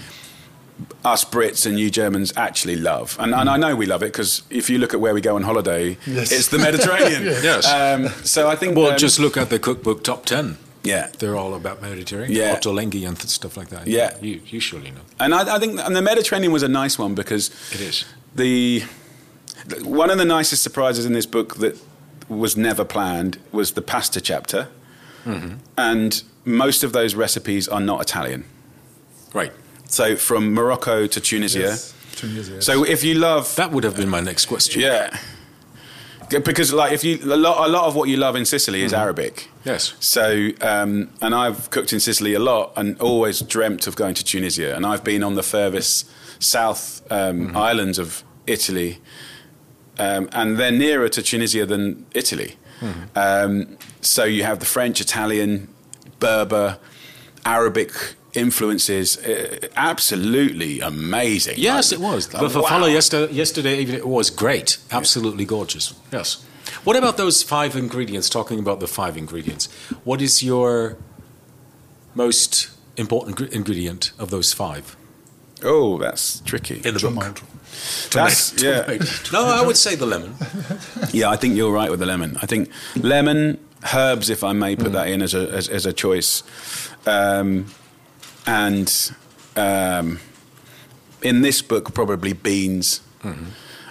[1.05, 3.17] us Brits and you Germans actually love.
[3.21, 5.37] And, and I know we love it because if you look at where we go
[5.37, 6.33] on holiday, Yes.
[6.33, 7.23] it's the Mediterranean.
[7.43, 7.67] Yes.
[7.69, 8.77] Um, so I think.
[8.77, 10.57] Well, um, just look at the cookbook top 10.
[10.83, 11.11] Yeah.
[11.19, 12.33] They're all about Mediterranean.
[12.37, 12.57] Yeah.
[12.57, 13.87] Ottolenghi and th- stuff like that.
[13.87, 14.17] Yeah.
[14.21, 15.03] You, you surely know.
[15.21, 18.05] And I, I think and the Mediterranean was a nice one because It is.
[18.35, 18.83] the
[19.85, 21.79] one of the nicest surprises in this book that
[22.31, 24.69] was never planned was the pasta chapter,
[25.27, 25.57] Mm-hmm.
[25.77, 28.45] and most of those recipes are not Italian.
[29.35, 29.53] Right.
[29.85, 31.59] So from Morocco to Tunisia.
[31.59, 32.65] Yes, Tunisia, yes.
[32.65, 34.81] So if you love That would have been my next question.
[34.81, 35.19] yeah.
[36.31, 38.93] Because like if you a lot, a lot of what you love in Sicily is
[38.93, 39.49] Arabic.
[39.65, 39.95] Yes.
[39.99, 44.25] So um, and I've cooked in Sicily a lot and always dreamt of going to
[44.25, 44.77] Tunisia.
[44.77, 46.09] And I've been on the furthest
[46.39, 48.99] south um, islands of Italy,
[50.01, 52.57] um, and they're nearer to Tunisia than Italy.
[53.15, 55.69] Um, so you have the French, Italian,
[56.19, 56.79] Berber,
[57.45, 57.91] Arabic
[58.33, 59.19] influences.
[59.19, 61.57] Uh, absolutely amazing.
[61.59, 62.33] Yes, Like, it was.
[62.33, 62.87] like, The farfalle wow.
[62.99, 64.79] yesterday, yesterday evening it was great.
[64.91, 65.95] Absolutely gorgeous.
[66.13, 66.45] Yes.
[66.85, 68.29] What about those five ingredients?
[68.31, 69.69] Talking about the five ingredients,
[70.05, 70.97] what is your
[72.15, 74.97] most important ingredient of those five
[75.63, 76.81] Oh, that's tricky.
[76.85, 77.41] in the book?
[78.11, 78.29] Tomato.
[78.29, 78.99] That's, yeah.
[79.33, 80.35] No, I would say the lemon.
[81.13, 82.37] Yeah, I think you're right with the lemon.
[82.43, 83.59] I think lemon,
[83.95, 86.43] herbs, if I may put that in as a as, as a choice,
[87.07, 87.67] um,
[88.47, 89.13] and
[89.57, 90.19] um,
[91.23, 93.01] in this book probably beans.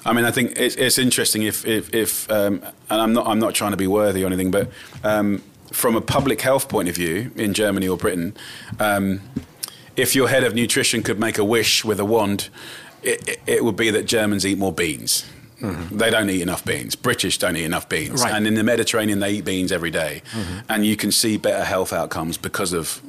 [0.05, 3.39] I mean, I think it's, it's interesting if if, if um, and I'm not I'm
[3.39, 4.69] not trying to be worthy or anything, but
[5.03, 8.35] um, from a public health point of view in Germany or Britain.
[8.79, 9.21] Um,
[9.95, 12.49] if your head of nutrition could make a wish with a wand,
[13.03, 15.25] it, it, it would be that Germans eat more beans.
[15.61, 16.95] They don't eat enough beans.
[16.95, 18.23] British don't eat enough beans.
[18.23, 18.33] Right.
[18.33, 20.21] And in the Mediterranean, they eat beans every day.
[20.69, 23.01] And you can see better health outcomes because of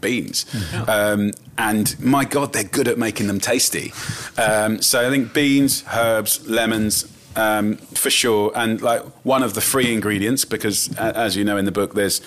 [0.00, 0.46] beans.
[0.86, 3.92] Um, and my God, they're good at making them tasty.
[4.38, 8.52] Um, so I think beans, herbs, lemons, um, for sure.
[8.54, 11.94] And like one of the free ingredients, because a- as you know in the book,
[11.94, 12.20] there's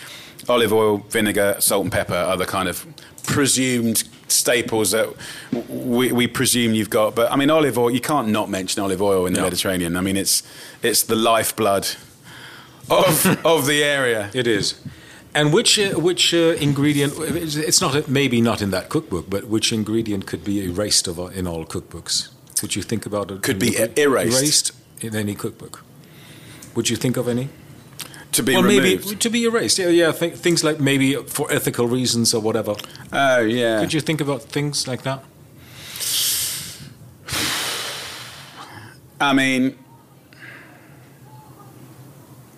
[0.49, 2.85] olive oil, vinegar, salt, and pepper are the kind of
[3.23, 5.07] presumed staples that
[5.69, 7.15] we, we presume you've got.
[7.15, 9.45] But I mean, olive oil, you can't not mention olive oil in the No.
[9.45, 9.97] Mediterranean.
[9.97, 10.43] I mean, it's
[10.81, 11.87] it's the lifeblood
[12.89, 14.29] of of the area.
[14.33, 14.75] It is.
[15.33, 17.13] And which uh, which uh, ingredient?
[17.19, 21.47] It's not maybe not in that cookbook, but which ingredient could be erased of, in
[21.47, 22.29] all cookbooks?
[22.61, 23.41] Would you think about it?
[23.43, 24.39] Could be erased?
[24.39, 24.71] Erased
[25.01, 25.83] in any cookbook.
[26.75, 27.49] Would you think of any?
[28.33, 29.05] To be or removed.
[29.05, 29.79] maybe to be erased.
[29.79, 30.11] Yeah, yeah.
[30.11, 32.75] Th- things like maybe for ethical reasons or whatever.
[33.11, 33.79] Oh yeah.
[33.81, 35.23] Could you think about things like that?
[39.21, 39.77] I mean,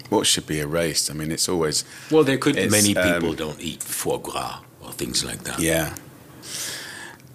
[0.09, 1.09] what should be erased?
[1.09, 2.55] I mean, it's always Well, there could.
[2.55, 5.59] Many um, people don't eat foie gras or things like that.
[5.59, 5.95] yeah.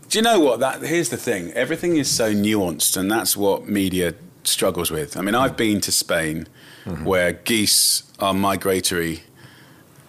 [0.09, 0.61] Do you know what?
[0.61, 1.51] That here's the thing.
[1.53, 4.15] Everything is so nuanced, and that's what media
[4.45, 5.17] struggles with.
[5.17, 6.47] I mean, I've been to Spain,
[7.05, 9.23] where geese are migratory,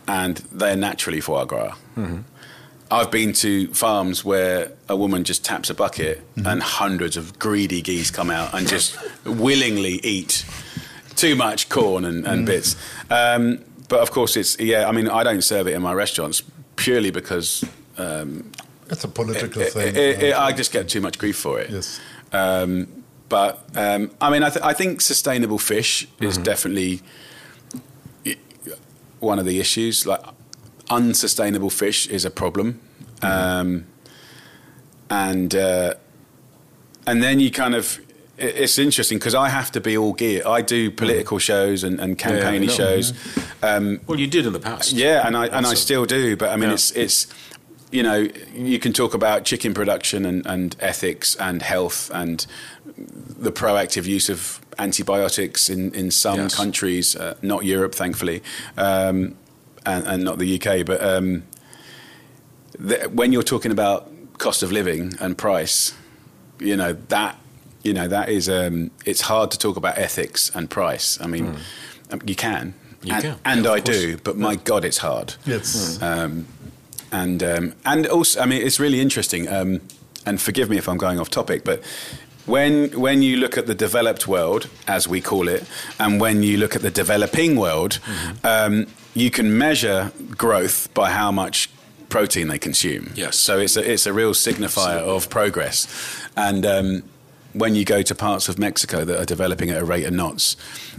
[0.07, 1.75] and they're naturally foie gras.
[2.89, 7.81] I've been to farms where a woman just taps a bucket and hundreds of greedy
[7.81, 10.45] geese come out and just willingly eat
[11.15, 12.75] too much corn and, and bits.
[13.09, 13.59] Um,
[13.89, 14.87] but of course, it's yeah.
[14.87, 16.43] I mean, I don't serve it in my restaurants
[16.77, 17.63] purely because
[17.97, 18.51] um,
[18.89, 19.95] It's a political it- thing.
[19.95, 21.69] it- it- I just get too much grief for it.
[21.69, 21.99] Yes.
[22.31, 22.87] Um,
[23.29, 27.01] but um, I mean, I, th- I think sustainable fish is definitely
[29.19, 30.05] one of the issues.
[30.05, 30.21] Like
[30.89, 32.79] unsustainable fish is a problem,
[33.21, 33.85] um,
[35.09, 35.93] and uh,
[37.05, 37.99] and then you kind of.
[38.39, 40.43] It's interesting because I have to be all gear.
[40.45, 42.71] I do political shows and, and Yeah, campaigny know.
[42.73, 43.13] shows.
[43.63, 44.91] Um, Well, you did in the past.
[44.91, 46.37] yeah, and I and I still do.
[46.37, 46.75] But I mean, Yeah.
[46.75, 47.25] it's it's
[47.91, 52.45] you know you can talk about chicken production and, and ethics and health and
[52.97, 56.55] the proactive use of antibiotics in in some Yes.
[56.55, 58.41] countries, uh, not Europe, thankfully,
[58.77, 59.35] um,
[59.85, 60.85] and, and not the UK.
[60.85, 61.43] But um,
[62.77, 65.93] the, when you're talking about cost of living and price,
[66.59, 67.37] you know that
[67.83, 71.19] you know that is um, it's hard to talk about ethics and price.
[71.21, 71.57] I mean,
[72.11, 72.73] um, you can.
[73.03, 73.97] You and, can, and yeah, I course.
[74.01, 75.35] do, but my God, it's hard.
[75.45, 76.01] Yes.
[76.01, 76.47] Um,
[77.11, 79.47] and um, and also, I mean, it's really interesting.
[79.47, 79.81] Um,
[80.25, 81.81] and forgive me if I'm going off topic, but
[82.45, 85.63] when when you look at the developed world, as we call it,
[85.99, 87.99] and when you look at the developing world,
[88.43, 91.69] um, you can measure growth by how much
[92.09, 93.11] protein they consume.
[93.15, 93.37] Yes.
[93.37, 95.87] So it's a it's a real signifier of progress,
[96.35, 96.65] and.
[96.65, 97.03] Um,
[97.53, 100.55] when you go to parts of Mexico that are developing at a rate of knots,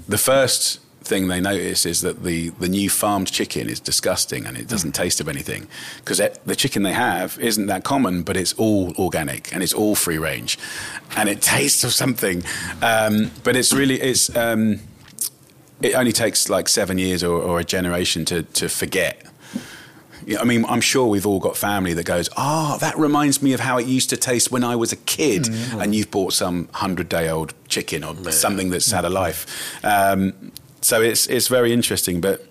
[0.09, 4.57] the first thing they notice is that the, the new farmed chicken is disgusting and
[4.57, 8.53] it doesn't taste of anything because the chicken they have isn't that common, but it's
[8.55, 10.59] all organic and it's all free range
[11.17, 12.43] and it tastes of something.
[12.83, 14.81] Um, but it's really it's um,
[15.81, 19.25] it only takes like seven years or, or a generation to to forget.
[20.39, 23.55] I mean, I'm sure we've all got family that goes, "Ah, oh, that reminds me
[23.55, 25.81] of how it used to taste when I was a kid." Mm-hmm.
[25.81, 29.47] And you've bought some hundred-day-old chicken or something that's had a life.
[29.83, 32.47] Um, so it's it's very interesting, but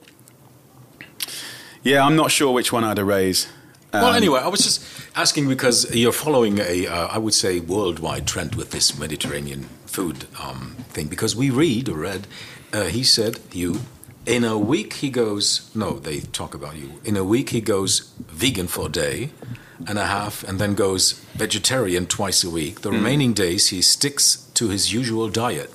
[1.84, 3.48] yeah, I'm not sure which one I'd erase.
[3.94, 4.84] Um, well, anyway, I was just
[5.16, 10.26] asking because you're following a, uh, I would say, worldwide trend with this Mediterranean food
[10.42, 11.08] um, thing.
[11.08, 12.28] Because we read or read,
[12.74, 13.80] uh, he said, you,
[14.26, 17.00] in a week he goes, no, they talk about you.
[17.06, 19.32] In a week he goes vegan for a day
[19.88, 22.82] and a half and then goes vegetarian twice a week.
[22.82, 22.94] The mm.
[22.94, 25.72] remaining days he sticks to his usual diet.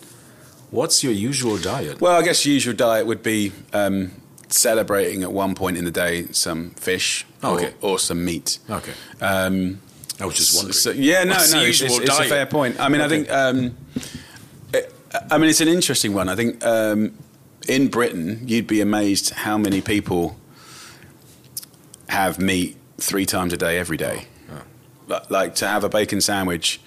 [0.72, 2.00] What's your usual diet?
[2.00, 4.10] Well, I guess your usual diet would be um,
[4.48, 7.74] celebrating at one point in the day some fish okay.
[7.82, 8.58] or, or, some meat.
[8.70, 8.92] Okay.
[9.20, 9.82] Um,
[10.18, 10.72] I was just wondering.
[10.72, 12.80] So, yeah, no, What's no, it's, it's, a fair point.
[12.80, 13.04] I mean, okay.
[13.04, 13.30] I think.
[13.30, 13.76] Um,
[14.72, 14.94] it,
[15.30, 16.30] I mean, it's an interesting one.
[16.30, 17.18] I think um,
[17.68, 20.38] in Britain, you'd be amazed how many people
[22.08, 24.24] have meat three times a day, every day.
[24.50, 25.20] Oh.
[25.28, 26.80] Like to have a bacon sandwich,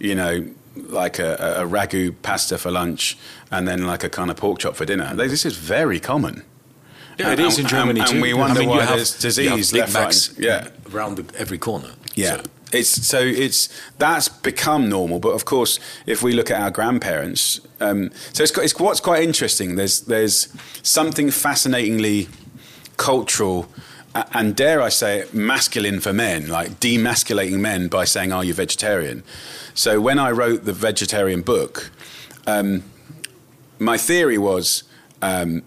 [0.00, 0.44] you know,
[0.88, 3.18] like a, a, ragu pasta for lunch
[3.50, 5.14] and then like a kind of pork chop for dinner.
[5.14, 6.44] This is very common.
[7.18, 8.14] Yeah, it is in Germany and, too.
[8.14, 11.58] And we wonder I mean, why have, there's disease left, right, yeah, around the, every
[11.58, 11.90] corner.
[12.14, 12.36] Yeah.
[12.36, 12.42] So.
[12.70, 17.60] It's so it's that's become normal, but of course, if we look at our grandparents,
[17.80, 19.76] um, so it's, it's what's quite interesting.
[19.76, 20.48] There's there's
[20.82, 22.28] something fascinatingly
[22.98, 23.70] cultural
[24.32, 28.54] and dare I say it, masculine for men, like demasculating men by saying, "Are you
[28.54, 29.22] vegetarian?"
[29.74, 31.90] So when I wrote the vegetarian book,
[32.46, 32.82] um,
[33.78, 34.84] my theory was,
[35.22, 35.62] um,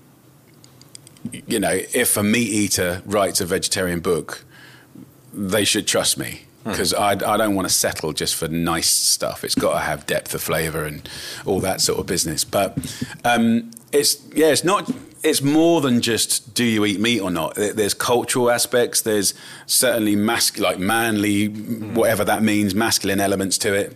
[1.32, 4.44] you know, if a meat eater writes a vegetarian book,
[5.34, 7.02] they should trust me because hmm.
[7.02, 9.44] I, I, don't want to settle just for nice stuff.
[9.44, 11.08] It's got to have depth of flavour and
[11.46, 12.44] all that sort of business.
[12.44, 12.78] But
[13.24, 14.92] um, it's yeah, it's not.
[15.24, 17.56] It's more than just do you eat meat or not.
[17.56, 19.02] There's cultural aspects.
[19.02, 19.34] There's
[19.68, 21.94] certainly mas- like manly, hmm.
[21.94, 23.96] whatever that means, masculine elements to it.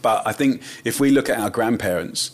[0.00, 2.32] But I think if we look at our grandparents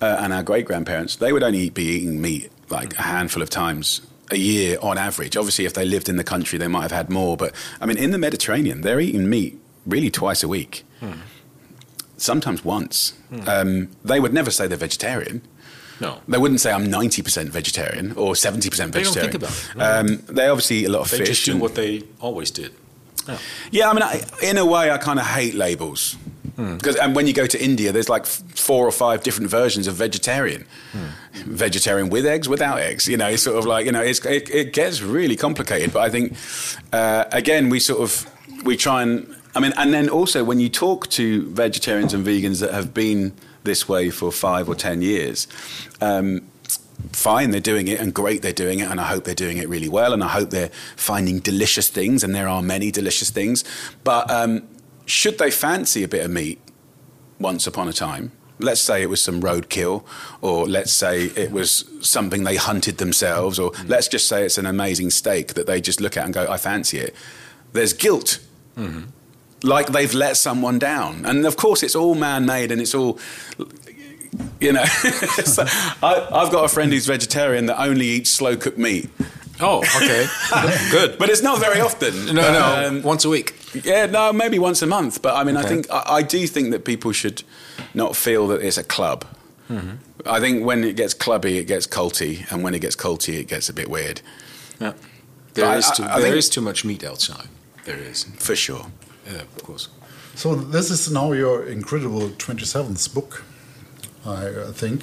[0.00, 3.50] uh, and our great grandparents, they would only be eating meat like a handful of
[3.50, 5.36] times a year on average.
[5.36, 7.36] Obviously, if they lived in the country, they might have had more.
[7.36, 11.12] But I mean, in the Mediterranean, they're eating meat really twice a week, hmm.
[12.16, 13.14] sometimes once.
[13.30, 13.48] Hmm.
[13.48, 15.42] Um, they would never say they're vegetarian.
[16.00, 16.20] No.
[16.28, 18.90] They wouldn't say I'm 90% vegetarian or 70% vegetarian.
[18.90, 19.76] They don't think about it.
[19.76, 20.00] No.
[20.00, 21.28] Um, they obviously eat a lot of they fish.
[21.28, 22.72] They just do what they always did.
[23.26, 23.38] Yeah,
[23.70, 26.16] yeah I mean, I, in a way, I kind of hate labels.
[26.56, 29.94] Because and when you go to India, there's like four or five different versions of
[29.94, 30.64] vegetarian.
[30.92, 31.08] Hmm.
[31.52, 33.06] Vegetarian with eggs, without eggs.
[33.06, 35.92] You know, it's sort of like you know, it, it gets really complicated.
[35.92, 36.34] But I think
[36.94, 40.70] uh, again, we sort of we try and I mean, and then also when you
[40.70, 43.34] talk to vegetarians and vegans that have been
[43.66, 45.46] this way for five or ten years.
[46.00, 46.48] Um,
[47.12, 49.68] fine, they're doing it and great they're doing it, and I hope they're doing it
[49.68, 53.64] really well, and I hope they're finding delicious things, and there are many delicious things.
[54.04, 54.66] But um,
[55.04, 56.58] should they fancy a bit of meat
[57.38, 60.04] once upon a time, let's say it was some roadkill,
[60.40, 63.88] or let's say it was something they hunted themselves, or mm-hmm.
[63.88, 66.56] let's just say it's an amazing steak that they just look at and go, I
[66.56, 67.14] fancy it.
[67.72, 68.40] There's guilt.
[68.76, 69.10] Mm-hmm.
[69.66, 71.26] Like they've let someone down.
[71.26, 73.18] And of course, it's all man made and it's all,
[74.60, 74.84] you know.
[75.44, 75.64] so
[76.02, 79.10] I, I've got a friend who's vegetarian that only eats slow cooked meat.
[79.60, 80.26] Oh, okay.
[80.90, 81.18] Good.
[81.18, 82.26] But it's not very often.
[82.26, 82.88] No, no.
[82.88, 83.54] Um, once a week.
[83.84, 85.22] Yeah, no, maybe once a month.
[85.22, 85.66] But I mean, okay.
[85.66, 87.42] I think I, I, do think that people should
[87.94, 89.24] not feel that it's a club.
[89.70, 89.96] Mm-hmm.
[90.26, 93.48] I think when it gets clubby, it gets culty, and when it gets culty, it
[93.48, 94.20] gets a bit weird.
[94.80, 94.92] Yeah,
[95.54, 97.48] there, is, too, I, there is too much meat outside.
[97.84, 98.86] There is for sure.
[99.26, 99.88] Yeah, of course.
[100.34, 103.44] So this is now your incredible twenty seventh book,
[104.24, 105.02] I think.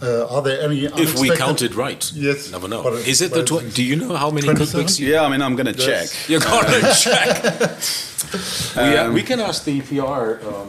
[0.00, 0.84] Uh, are there any?
[0.84, 2.52] If we counted right, yes.
[2.52, 2.82] Never know.
[2.84, 3.42] But, Is it the?
[3.44, 4.84] Tw- do you know how many 27?
[4.84, 5.00] cookbooks?
[5.00, 6.08] You- yeah, I mean, I'm going to check.
[6.28, 7.42] You're gonna check.
[8.76, 10.44] we, uh, we can ask the PR.
[10.46, 10.68] Um,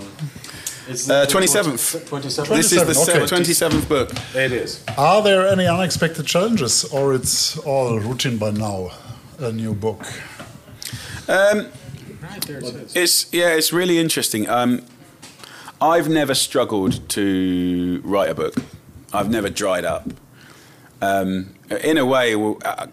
[0.90, 2.10] Uh, 27th.
[2.10, 2.48] 27th.
[2.50, 4.10] This is the 27th, 27th book.
[4.34, 4.84] It is.
[4.98, 8.90] Are there any unexpected challenges, or it's all routine by now?
[9.38, 10.02] A new book.
[11.28, 11.68] Um,
[12.30, 14.48] Right there it it's yeah, it's really interesting.
[14.50, 14.86] Um,
[15.82, 18.56] I've never struggled to write a book.
[19.14, 20.10] I've never dried up.
[21.02, 22.88] Um, in a way, uh,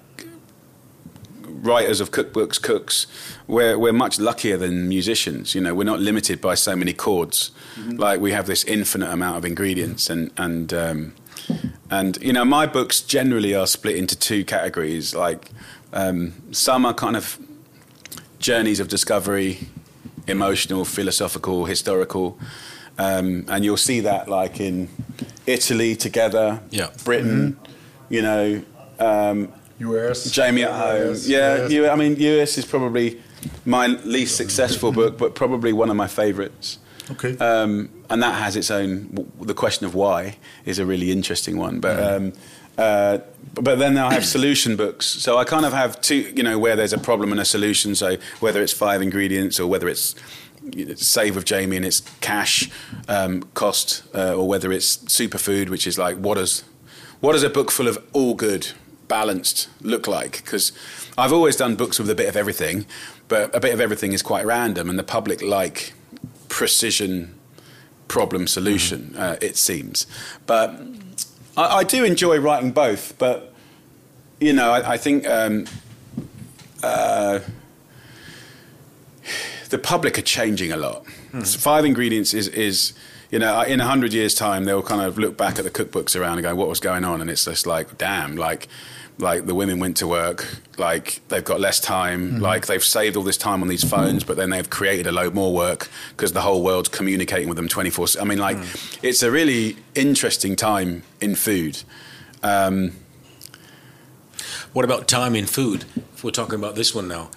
[1.44, 3.06] writers of cookbooks, cooks,
[3.46, 5.54] we're we're much luckier than musicians.
[5.54, 7.50] You know, we're not limited by so many chords.
[7.98, 11.14] Like we have this infinite amount of ingredients, and and um,
[11.90, 15.14] and you know, my books generally are split into two categories.
[15.14, 15.50] Like
[15.92, 17.38] um, some are kind of
[18.46, 19.58] journeys of discovery,
[20.28, 22.38] emotional, philosophical, historical.
[22.96, 24.88] Um, and you'll see that like in
[25.46, 26.90] Italy together, Yeah.
[27.04, 27.58] Britain,
[28.08, 28.62] you know,
[29.00, 30.30] um, US.
[30.30, 31.10] Jamie at home.
[31.10, 31.72] US, yeah, yes.
[31.72, 33.20] you, I mean, US is probably
[33.64, 36.78] my least successful book, but probably one of my favourites.
[37.10, 37.36] Okay.
[37.38, 39.28] Um, and that has its own.
[39.40, 41.80] The question of why is a really interesting one.
[41.80, 42.32] But um,
[42.78, 43.18] uh,
[43.54, 45.06] but then I have solution books.
[45.06, 46.32] So I kind of have two.
[46.36, 47.94] You know, where there's a problem and a solution.
[47.94, 50.14] So whether it's five ingredients or whether it's
[50.96, 52.70] save with Jamie and it's cash
[53.08, 56.64] um, cost, uh, or whether it's superfood, which is like what does
[57.20, 58.72] what does a book full of all good,
[59.08, 60.42] balanced look like?
[60.44, 60.72] Because
[61.16, 62.86] I've always done books with a bit of everything,
[63.28, 65.94] but a bit of everything is quite random, and the public like
[66.48, 67.34] precision
[68.08, 69.14] problem solution.
[69.16, 70.06] Uh, it seems,
[70.46, 70.78] but
[71.56, 73.18] I, I do enjoy writing both.
[73.18, 73.52] But
[74.40, 75.26] you know, I, I think.
[75.26, 75.66] Um,
[76.82, 77.40] uh,
[79.70, 81.04] the public are changing a lot.
[81.44, 82.92] So five ingredients is, is
[83.30, 86.18] you know, in a hundred years' time, they'll kind of look back at the cookbooks
[86.18, 88.68] around and go, "What was going on?" And it's just like, "Damn!" Like,
[89.18, 90.46] like the women went to work,
[90.78, 94.36] like they've got less time, like they've saved all this time on these phones, but
[94.36, 97.90] then they've created a load more work because the whole world's communicating with them twenty
[97.90, 98.06] four.
[98.20, 98.58] I mean, like,
[99.02, 101.82] it's a really interesting time in food.
[102.42, 102.92] Um,
[104.72, 105.86] What about time in food?
[106.14, 107.30] If we're talking about this one now,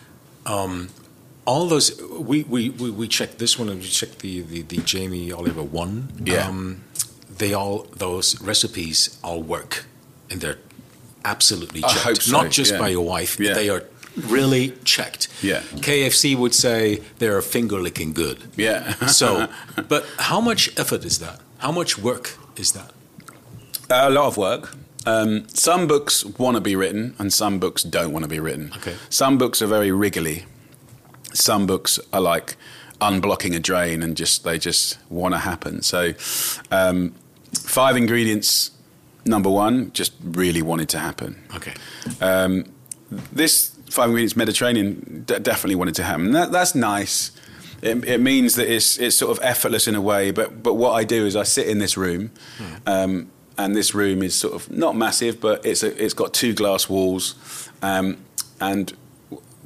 [0.46, 0.90] um,
[1.46, 4.78] all those we, we, we, we checked this one and we checked the, the, the
[4.78, 6.10] Jamie Oliver one.
[6.26, 6.48] Yeah.
[6.48, 6.84] Um,
[7.38, 9.86] they all those recipes all work
[10.30, 10.58] in they're
[11.26, 12.24] absolutely checked.
[12.24, 12.80] so, Not just yeah.
[12.80, 13.54] by your wife, but Yeah.
[13.54, 13.84] they are
[14.28, 15.28] really checked.
[15.42, 15.62] Yeah.
[15.82, 18.38] KFC would say they're finger licking good.
[18.58, 18.94] yeah.
[19.08, 19.48] So,
[19.88, 21.40] but how much effort is that?
[21.60, 22.92] How much work is that?
[23.90, 24.76] A lot of work.
[25.06, 28.72] Um, some books want to be written, and some books don't want to be written.
[28.78, 28.96] Okay.
[29.10, 30.46] Some books are very wriggly.
[31.34, 32.56] Some books are like
[33.02, 35.82] unblocking a drain, and just they just want to happen.
[35.82, 36.14] So,
[36.70, 37.14] um,
[37.54, 38.72] five ingredients.
[39.26, 41.44] Number one, just really wanted to happen.
[41.56, 41.74] Okay.
[42.22, 42.66] Um,
[43.32, 46.32] this five ingredients Mediterranean d- definitely wanted to happen.
[46.32, 47.32] That, that's nice.
[47.82, 50.32] It, it means that it's it's sort of effortless in a way.
[50.32, 52.32] But but what I do is I sit in this room,
[52.86, 56.54] um, and this room is sort of not massive, but it's a, it's got two
[56.54, 58.18] glass walls, um,
[58.60, 58.94] and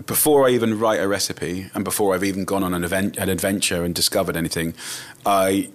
[0.05, 3.29] before I even write a recipe, and before I've even gone on an event, an
[3.29, 4.73] adventure and discovered anything,
[5.25, 5.69] I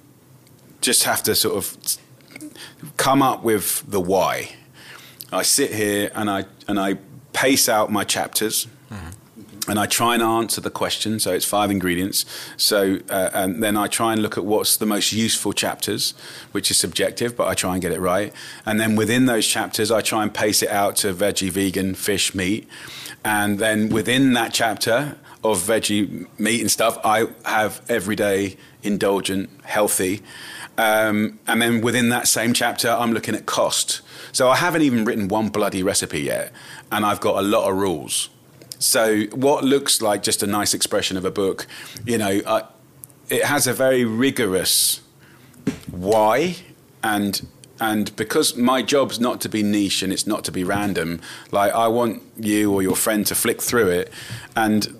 [0.81, 1.77] just have to sort of
[2.97, 4.51] come up with the why.
[5.33, 6.99] I sit here and I and I
[7.33, 8.67] pace out my chapters.
[9.71, 11.21] And I try and answer the question.
[11.21, 12.25] So it's five ingredients.
[12.57, 16.15] So uh, and then I try and look at what's the most useful chapters,
[16.53, 18.33] which is subjective, but I try and get it right.
[18.65, 22.35] And then within those chapters, I try and pace it out to veggie, vegan, fish,
[22.35, 22.67] meat.
[23.23, 30.23] And then within that chapter of veggie, meat, and stuff, I have everyday, indulgent, healthy.
[30.79, 34.01] Um, and then within that same chapter, I'm looking at cost.
[34.33, 36.53] So I haven't even written one bloody recipe yet,
[36.91, 38.31] and I've got a lot of rules.
[38.79, 41.67] So what looks like just a nice expression of a book,
[42.07, 42.67] you know, uh,
[43.29, 45.01] it has a very rigorous
[45.91, 46.57] why,
[47.03, 47.47] and
[47.81, 51.21] and because my job's not to be niche and it's not to be random.
[51.51, 54.13] Like I want you or your friend to flick through it,
[54.55, 54.97] and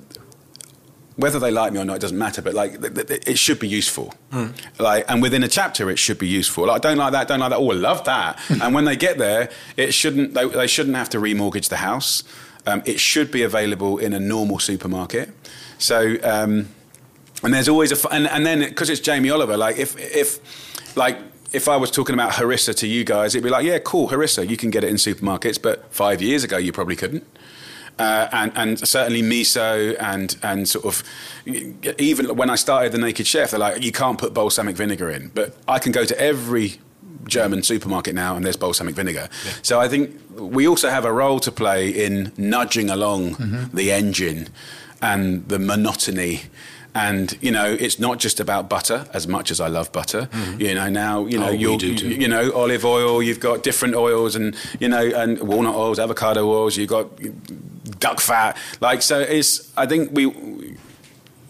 [1.19, 2.41] whether they like me or not, it doesn't matter.
[2.41, 4.15] But like, th- th- it should be useful.
[4.79, 6.67] Like, and within a chapter, it should be useful.
[6.67, 7.59] Like, don't like that, don't like that.
[7.59, 8.39] Oh, I love that.
[8.63, 10.33] and when they get there, it shouldn't.
[10.35, 12.23] They, they shouldn't have to remortgage the house.
[12.67, 15.31] Um, it should be available in a normal supermarket.
[15.79, 16.69] So, um,
[17.43, 20.97] and there's always a f- and, and then because it's Jamie Oliver, like if if
[20.97, 21.19] like
[21.53, 24.47] if I was talking about harissa to you guys, it'd be like, yeah, cool, harissa,
[24.49, 27.25] you can get it in supermarkets, but five years ago you probably couldn't.
[27.99, 31.03] Uh, and, and certainly miso and and sort of
[31.99, 35.33] even when I started the Naked Chef, they're like, you can't put balsamic vinegar in,
[35.35, 36.79] but I can go to every
[37.27, 39.29] German supermarket now and there's balsamic vinegar.
[39.63, 44.49] So I think we also have a role to play in nudging along the engine
[45.03, 46.43] and the monotony.
[46.95, 50.23] And you know, it's not just about butter as much as I love butter.
[50.33, 50.61] Mm-hmm.
[50.61, 51.93] You know, now you know Oh, too.
[52.09, 53.23] you know olive oil.
[53.23, 56.77] You've got different oils, and you know, and walnut oils, avocado oils.
[56.77, 57.07] You've got
[58.01, 58.57] duck fat.
[58.81, 59.73] Like so, it's.
[59.77, 60.77] I think we.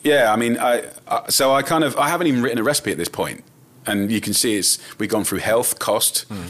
[0.02, 2.90] Yeah, I mean, I, I so I kind of I haven't even written a recipe
[2.93, 3.43] at this point,
[3.86, 6.43] and you can see it's we've gone through health, cost, hmm.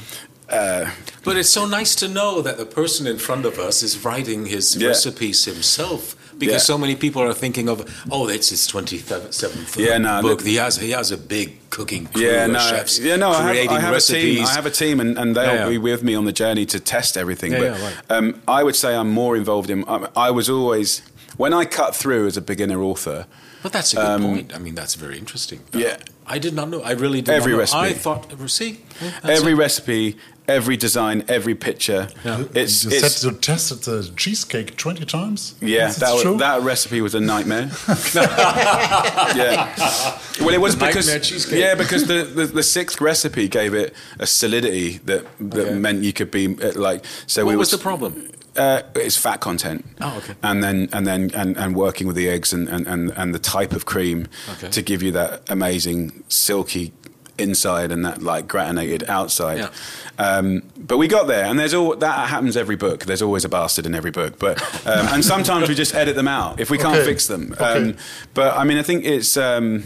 [0.49, 0.91] uh,
[1.25, 4.47] But it's so nice to know that the person in front of us is writing
[4.47, 4.89] his Yeah.
[4.89, 6.15] recipes himself.
[6.39, 6.59] Because Yeah.
[6.59, 10.31] so many people are thinking of, oh, it's his 27th Yeah, no, book.
[10.31, 13.31] look- he, has, he has a big cooking crew yeah, of no, chefs yeah, no.
[13.31, 14.37] I have, creating I have a recipes.
[14.39, 14.47] team.
[14.47, 16.79] I have a team, and, and they'll Yeah, be with me on the journey to
[16.81, 17.53] test everything.
[17.53, 17.95] But right.
[18.11, 19.85] um, I would say I'm more involved in.
[19.89, 21.03] I, I was always
[21.37, 23.27] when I cut through as a beginner author.
[23.63, 24.55] But that's a good point.
[24.55, 25.61] I mean, that's very interesting.
[25.75, 25.97] Um, Yeah.
[26.31, 26.83] I did not know.
[26.83, 27.79] I really did Every recipe.
[27.79, 28.81] I thought, see,
[29.25, 29.57] every it.
[29.57, 30.17] recipe,
[30.49, 32.09] every design, every picture.
[32.25, 32.45] Yeah.
[32.55, 35.55] It's, you it's said you tested the cheesecake 20 times?
[35.61, 36.39] Yeah, Is that, it wa- true?
[36.39, 37.71] that recipe was a nightmare.
[38.15, 40.19] yeah.
[40.41, 41.59] Well, it was because Nightmare cheesecake.
[41.61, 45.75] yeah, because the, the, the sixth recipe gave it a solidity that that Okay.
[45.79, 47.05] meant you could be uh, like.
[47.27, 48.31] So What we was was the problem?
[48.57, 49.85] Uh, it's fat content.
[50.01, 50.35] Oh, okay.
[50.43, 53.39] And then and then and, and working with the eggs and, and, and, and the
[53.39, 54.69] type of cream Okay.
[54.71, 56.93] to give you that amazing silky
[57.39, 59.59] inside and that like gratinated outside.
[59.59, 59.71] Yeah.
[60.19, 63.05] Um, but we got there, and there's all that happens every book.
[63.05, 66.29] There's always a bastard in every book, but um, and sometimes we just edit them
[66.29, 67.05] out if we can't Okay.
[67.05, 67.53] fix them.
[67.53, 67.65] Okay.
[67.91, 67.97] Um,
[68.35, 69.37] but I mean, I think it's.
[69.37, 69.85] Um,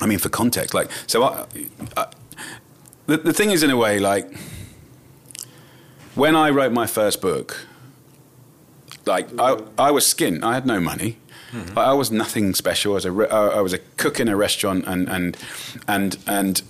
[0.00, 1.22] I mean, for context, like so.
[1.24, 1.46] I,
[1.96, 2.06] I,
[3.06, 4.30] the, the thing is, in a way, like
[6.14, 7.66] when I wrote my first book,
[9.06, 10.42] like I, I was skint.
[10.42, 11.18] I had no money.
[11.56, 11.78] Mm-hmm.
[11.78, 12.92] I was nothing special.
[12.92, 15.36] I was a re- I was a cook in a restaurant, and and
[15.88, 16.62] and and.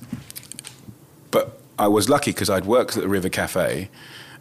[1.31, 3.91] But I was lucky because I'd worked at the River Cafe,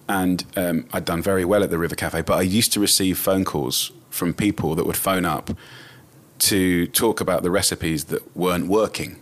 [0.07, 2.21] and um, I'd done very well at the River Cafe.
[2.21, 5.49] But I used to receive phone calls from people that would phone up
[6.37, 9.17] to talk about the recipes that weren't working,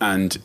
[0.00, 0.38] and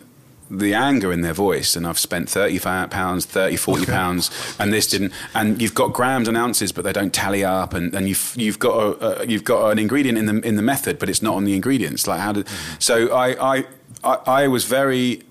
[0.49, 2.59] the anger in their voice and I've spent 30
[2.89, 6.93] pounds 30 40 pounds and this didn't and you've got grams and ounces but they
[6.93, 10.27] don't tally up and, and you've you've got a, uh, you've got an ingredient in
[10.27, 12.47] the in the method but it's not on the ingredients like how did
[12.77, 13.65] so I, I
[14.03, 15.23] I I was very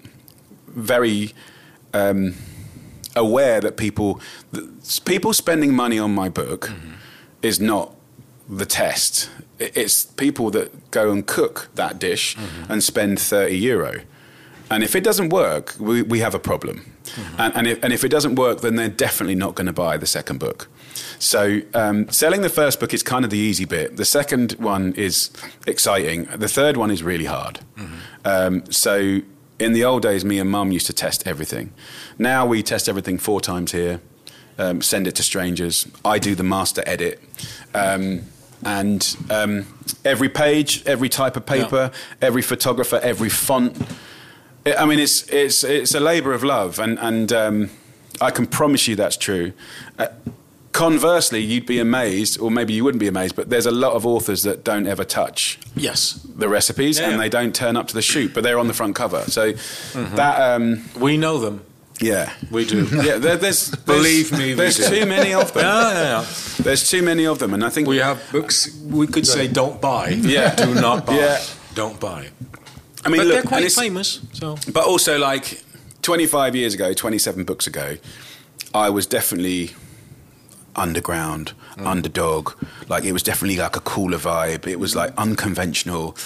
[0.67, 1.33] very
[1.93, 2.35] um,
[3.15, 4.21] aware that people
[4.53, 6.73] that people spending money on my book
[7.43, 7.95] is not
[8.49, 9.31] the test.
[9.59, 12.37] It's people that go and cook that dish
[12.69, 14.01] and spend 30 euro.
[14.71, 16.91] And if it doesn't work, we, we have a problem.
[17.39, 19.97] And, and, if, and if it doesn't work, then they're definitely not going to buy
[19.97, 20.69] the second book.
[21.19, 23.97] So um, selling the first book is kind of the easy bit.
[23.97, 25.31] The second one is
[25.67, 26.25] exciting.
[26.25, 27.61] The third one is really hard.
[28.25, 29.21] Um, so
[29.59, 31.73] in the old days, me and mum used to test everything.
[32.19, 34.01] Now we test everything four times here,
[34.59, 35.87] um, send it to strangers.
[36.05, 37.21] I do the master edit.
[37.75, 38.23] Um,
[38.65, 39.67] and um,
[40.05, 41.91] every page, every type of paper,
[42.23, 43.77] every photographer, every font.
[44.67, 47.71] I I mean, it's, it's, it's a labour of love, and, and um,
[48.21, 49.53] I can promise you that's true.
[49.99, 50.07] Uh,
[50.73, 54.05] conversely, you'd be amazed, or maybe you wouldn't be amazed, but there's a lot of
[54.07, 56.21] authors that don't ever touch Yes.
[56.37, 58.75] the recipes Yeah, and they don't turn up to the shoot, but they're on the
[58.75, 59.23] front cover.
[59.29, 59.53] So
[59.93, 61.63] that, um, We know them.
[62.01, 62.33] yeah.
[62.51, 62.87] We do.
[63.05, 65.63] Yeah, there, there's, there's Believe me, there's too many of them.
[65.65, 66.25] Yeah.
[66.59, 69.81] There's too many of them, and I think We have books we could say don't
[69.81, 70.09] buy.
[70.09, 70.55] Yeah.
[70.65, 71.17] Do not buy.
[71.17, 71.41] Yeah.
[71.75, 72.29] Don't buy.
[73.05, 74.21] I mean, but look, they're quite famous.
[74.33, 75.63] So But also, like
[76.03, 77.97] 25 years ago, 27 books ago,
[78.75, 79.71] I was definitely
[80.77, 82.53] underground, underdog.
[82.89, 84.67] Like it was definitely like a cooler vibe.
[84.67, 86.17] It was like unconventional.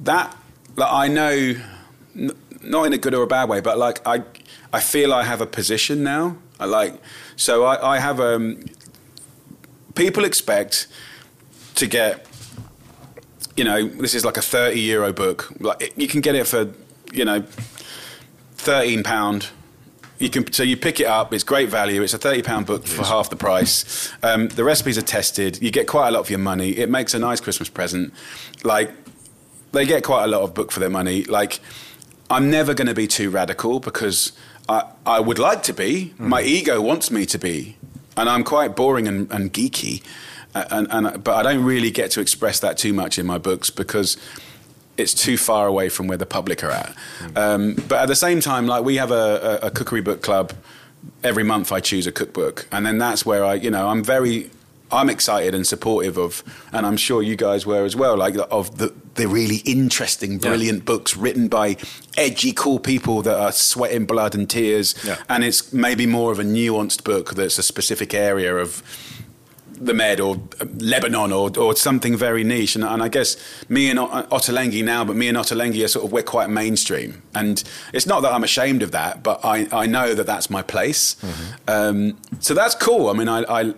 [0.00, 0.36] That,
[0.76, 1.54] like, I know,
[2.16, 2.32] n-
[2.62, 4.22] not in a good or a bad way, but like I,
[4.72, 6.36] I feel I have a position now.
[6.58, 7.00] I like,
[7.36, 8.64] so I, I have um,
[9.94, 10.86] people expect
[11.76, 12.26] to get
[13.56, 15.52] you know, this is like a 30 euro book.
[15.60, 16.70] Like it- you can get it for,
[17.12, 17.44] you know,
[18.56, 19.48] 13 pound.
[20.18, 21.34] You can so you pick it up.
[21.34, 22.00] It's great value.
[22.02, 24.12] It's a 30 pound book for half the price.
[24.22, 25.60] Um, the recipes are tested.
[25.60, 26.70] You get quite a lot for your money.
[26.70, 28.14] It makes a nice Christmas present.
[28.62, 28.90] Like
[29.72, 31.24] they get quite a lot of book for their money.
[31.24, 31.58] Like
[32.30, 34.32] I'm never going to be too radical because
[34.68, 36.14] I I would like to be.
[36.18, 37.76] My ego wants me to be,
[38.16, 40.04] and I'm quite boring and, and geeky.
[40.54, 43.70] And, and but I don't really get to express that too much in my books
[43.70, 44.16] because
[44.96, 46.94] it's too far away from where the public are at.
[47.36, 50.52] Um, but at the same time, like we have a, a, cookery book club.
[51.24, 54.50] Every month, I choose a cookbook, and then that's where I, you know, I'm very,
[54.92, 58.78] I'm excited and supportive of, and I'm sure you guys were as well, like of
[58.78, 61.76] the the really interesting, brilliant books written by
[62.16, 65.16] edgy, cool people that are sweating blood and tears, Yeah.
[65.28, 68.82] and it's maybe more of a nuanced book that's a specific area of
[69.84, 72.76] the Med or uh, Lebanon or, or something very niche.
[72.76, 73.36] And, and I guess
[73.68, 77.22] me and Ot- Ottolenghi now, but me and Ottolenghi are sort of, we're quite mainstream.
[77.34, 80.62] And it's not that I'm ashamed of that, but I, I know that that's my
[80.62, 81.16] place.
[81.66, 83.08] Um, so that's cool.
[83.08, 83.74] I mean, I, I,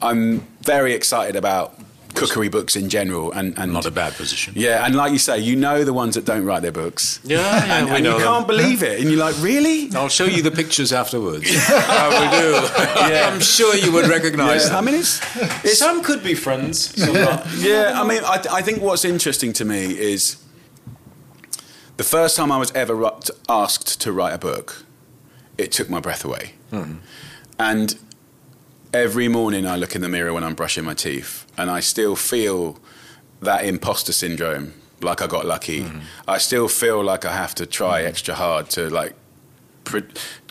[0.00, 1.78] I'm very excited about
[2.14, 4.52] cookery books in general, and, and Not a bad position.
[4.56, 7.20] Yeah, and like you say, you know the ones that don't write their books.
[7.32, 8.20] Yeah, yeah, and, and you them.
[8.20, 9.88] can't believe it, and you're like, really?
[9.94, 11.48] I'll show you the pictures afterwards.
[11.72, 13.12] Uh, I will do.
[13.14, 13.28] Yeah.
[13.28, 14.78] I'm sure you would recognize Yeah.
[14.78, 15.20] I mean, it's,
[15.64, 16.92] it's some could be friends.
[17.58, 18.00] Yeah.
[18.00, 20.36] I mean, I, I think what's interesting to me is
[21.96, 23.10] the first time I was ever
[23.48, 24.84] asked to write a book,
[25.58, 26.54] it took my breath away.
[26.70, 26.96] Hmm.
[27.58, 27.98] And
[28.92, 32.16] every morning I look in the mirror when I'm brushing my teeth, and I still
[32.16, 32.78] feel
[33.40, 34.74] that imposter syndrome.
[35.00, 35.82] Like I got lucky.
[35.82, 36.00] Mm-hmm.
[36.28, 38.08] I still feel like I have to try mm-hmm.
[38.08, 39.14] extra hard to like
[39.84, 40.04] pre-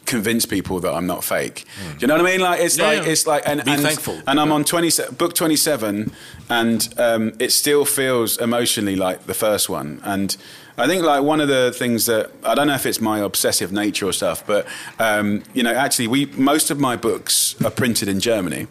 [0.05, 1.63] convince people that I'm not fake.
[1.79, 1.91] Mm.
[1.93, 2.41] Do you know what I mean?
[2.41, 3.11] Like it's Yeah, like yeah.
[3.11, 4.21] it's like and, Be and, thankful.
[4.27, 6.11] and I'm on 20 book 27
[6.49, 10.35] and um, it still feels emotionally like the first one and
[10.77, 13.71] I think like one of the things that I don't know if it's my obsessive
[13.71, 14.65] nature or stuff but
[14.99, 18.67] um, you know actually we most of my books are printed in Germany.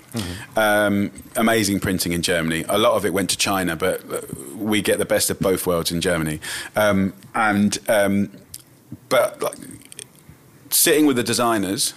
[0.56, 2.64] Um, amazing printing in Germany.
[2.68, 4.20] A lot of it went to China but uh,
[4.56, 6.40] we get the best of both worlds in Germany.
[6.76, 8.30] Um, and um,
[9.08, 9.58] but like,
[10.70, 11.94] sitting with the designers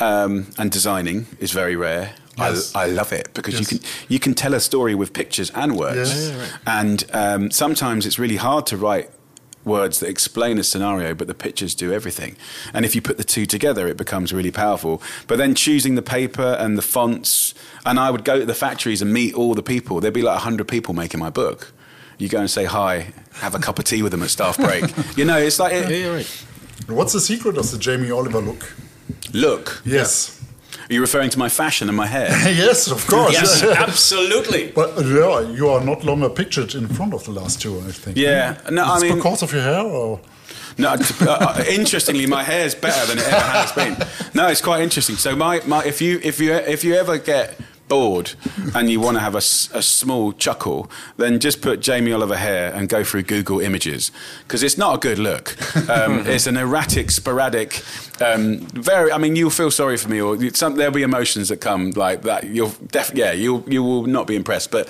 [0.00, 2.14] um, and designing is very rare.
[2.38, 2.74] Yes.
[2.74, 3.60] I, I love it because Yes.
[3.72, 6.28] you can you can tell a story with pictures and words, Yes.
[6.30, 9.10] Yeah, yeah, and um, sometimes it's really hard to write
[9.64, 12.36] words that explain a scenario, but the pictures do everything.
[12.72, 15.02] And if you put the two together, it becomes really powerful.
[15.26, 17.52] But then choosing the paper and the fonts,
[17.84, 20.00] and I would go to the factories and meet all the people.
[20.00, 21.72] There'd be like hundred people making my book.
[22.16, 24.84] You go and say hi, have a cup of tea with them at staff break.
[25.18, 26.44] you know, it's like it, Yeah, you're right.
[26.88, 28.72] What's the secret of the Jamie Oliver look?
[29.34, 29.82] look.
[29.84, 30.37] Yes.
[30.88, 32.28] Are you referring to my fashion and my hair?
[32.52, 33.34] yes, of course.
[33.34, 34.72] Yes, absolutely.
[34.72, 38.16] But yeah, you are not longer pictured in front of the last two, I think.
[38.16, 38.56] Yeah.
[38.70, 40.20] No, I mean- because of your hair or?
[40.80, 43.96] No, uh, interestingly, my hair is better than it ever has been.
[44.32, 45.16] No, it's quite interesting.
[45.16, 47.58] So, my, my if you if you if you ever get
[47.88, 48.32] bored
[48.74, 52.72] and you want to have a, a, small chuckle, then just put Jamie Oliver hair
[52.74, 54.10] and go through Google Images
[54.42, 55.56] because it's not a good look.
[55.88, 57.82] Um, it's an erratic, sporadic,
[58.20, 59.12] um, very.
[59.12, 62.22] I mean, you'll feel sorry for me, or some, there'll be emotions that come like
[62.22, 62.44] that.
[62.44, 64.70] You'll def- yeah, you you will not be impressed.
[64.70, 64.88] But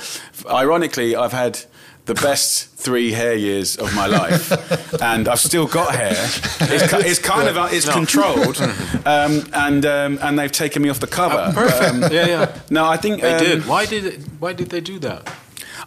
[0.50, 1.60] ironically, I've had
[2.09, 4.51] the best three hair years of my life,
[5.02, 6.12] and I've still got hair.
[6.14, 8.59] It's, it's kind of uh, it's controlled,
[9.06, 11.52] um, and um, and they've taken me off the cover.
[11.55, 12.60] But, um, Yeah, yeah.
[12.70, 13.66] no, I think They um, did.
[13.66, 15.30] Why did it, Why did they do that?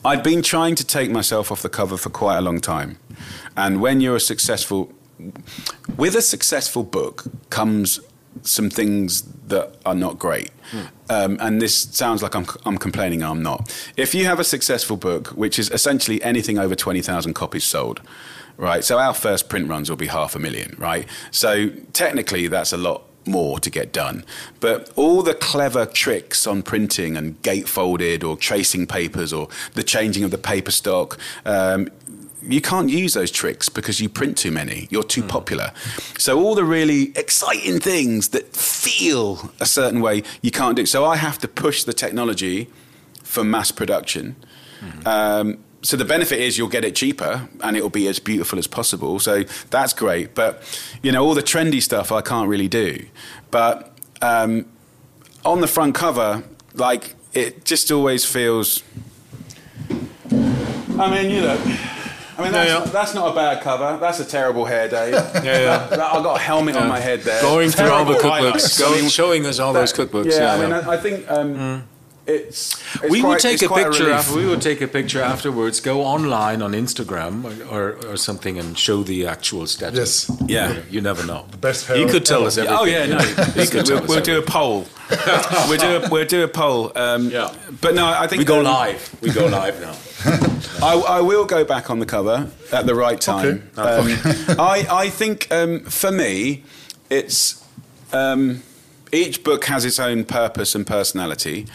[0.05, 2.97] I'd been trying to take myself off the cover for quite a long time,
[3.57, 4.93] and when you're a successful,
[5.97, 7.99] with a successful book comes
[8.43, 10.49] some things that are not great.
[11.09, 13.73] Um, and this sounds like I'm, I'm complaining, I'm not.
[13.97, 18.01] If you have a successful book, which is essentially anything over 20,000 copies sold,
[18.57, 18.83] right?
[18.83, 21.07] So our first print runs will be half a million, right?
[21.31, 24.25] So technically, that's a lot more to get done.
[24.59, 30.23] But all the clever tricks on printing and gatefolded or tracing papers or the changing
[30.23, 31.89] of the paper stock, um,
[32.43, 34.87] you can't use those tricks because you print too many.
[34.89, 35.71] You're too popular.
[36.17, 40.85] So all the really exciting things that feel a certain way, you can't do.
[40.85, 42.69] So I have to push the technology
[43.23, 44.35] for mass production.
[45.05, 48.67] Um, so the benefit is you'll get it cheaper and it'll be as beautiful as
[48.67, 49.19] possible.
[49.19, 50.35] So that's great.
[50.35, 50.63] But
[51.01, 53.05] you know all the trendy stuff I can't really do.
[53.49, 54.65] But um,
[55.43, 56.43] on the front cover,
[56.73, 58.83] like it just always feels.
[60.31, 61.97] I mean, you know.
[62.41, 62.83] I mean, that's, Yeah, yeah.
[62.83, 63.97] Not, that's not a bad cover.
[63.99, 65.11] That's a terrible hair day.
[65.41, 65.87] Yeah, yeah.
[65.91, 67.41] I've got a helmet on my head there.
[67.41, 70.31] Going through all the cookbooks, going, showing us all those cookbooks.
[70.31, 70.73] Yeah, Yeah, I mean.
[70.73, 71.83] I, I think um,
[72.27, 73.09] it's, it's.
[73.09, 74.13] we quite, would take a picture relief.
[74.13, 74.35] after.
[74.37, 75.79] We would take a picture afterwards.
[75.79, 80.29] Go online on Instagram or, or, or something and show the actual status.
[80.29, 80.41] Yes.
[80.47, 80.81] Yeah.
[80.89, 81.45] you never know.
[81.49, 82.47] The best hair You could tell ever.
[82.47, 82.77] us everything.
[82.79, 83.19] Oh yeah, no.
[83.61, 84.85] you could we'll, we'll do a poll.
[85.67, 86.91] we'll do a, we'll do a poll.
[86.95, 87.53] Um, Yeah.
[87.81, 89.15] But no, I think We go um, live.
[89.21, 89.95] We go live now.
[90.83, 93.69] I, I will go back on the cover at the right time.
[93.77, 94.07] Um,
[94.59, 96.63] I, I think um, for me,
[97.09, 97.65] it's
[98.13, 98.63] um,
[99.11, 101.67] each book has its own purpose and personality,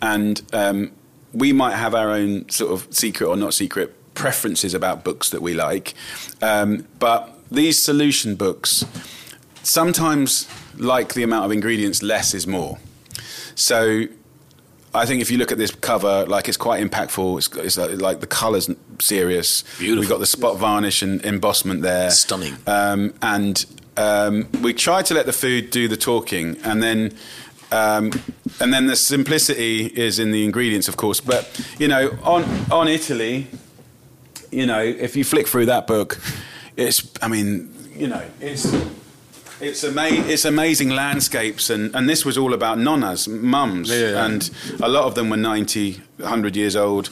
[0.00, 0.92] and um,
[1.32, 5.42] we might have our own sort of secret or not secret preferences about books that
[5.42, 5.94] we like.
[6.40, 8.84] Um, but these solution books
[9.62, 12.78] sometimes like the amount of ingredients, less is more.
[13.54, 14.04] So
[14.94, 17.38] I think if you look at this cover, like it's quite impactful.
[17.38, 19.62] It's, it's like, like the colours serious.
[19.78, 20.00] Beautiful.
[20.00, 22.10] We've got the spot varnish and embossment there.
[22.10, 22.56] Stunning.
[22.66, 23.66] Um, and
[23.96, 27.16] um, we try to let the food do the talking, and then.
[27.72, 28.12] Um,
[28.60, 31.20] and then the simplicity is in the ingredients, of course.
[31.20, 33.48] But you know, on on Italy,
[34.52, 36.20] you know, if you flick through that book,
[36.76, 37.10] it's.
[37.20, 38.72] I mean, you know, it's
[39.64, 44.50] It's ama- It's amazing landscapes, and, and this was all about nonnas, mums, Yeah, and
[44.82, 47.08] a lot of them were 90, 100 years old.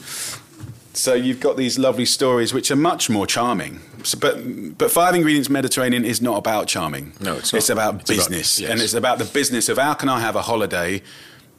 [0.94, 3.80] So you've got these lovely stories, which are much more charming.
[4.04, 4.36] So, but
[4.76, 7.12] but Five Ingredients Mediterranean is not about charming.
[7.20, 7.58] No, it's not.
[7.58, 8.70] It's about It's about- business, yes.
[8.70, 11.00] and it's about the business of how can I have a holiday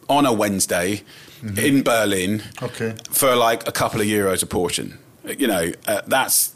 [0.07, 1.02] on a Wednesday
[1.57, 2.94] in Berlin Okay.
[3.10, 4.98] for like a couple of euros a portion.
[5.26, 6.53] You know, uh, that's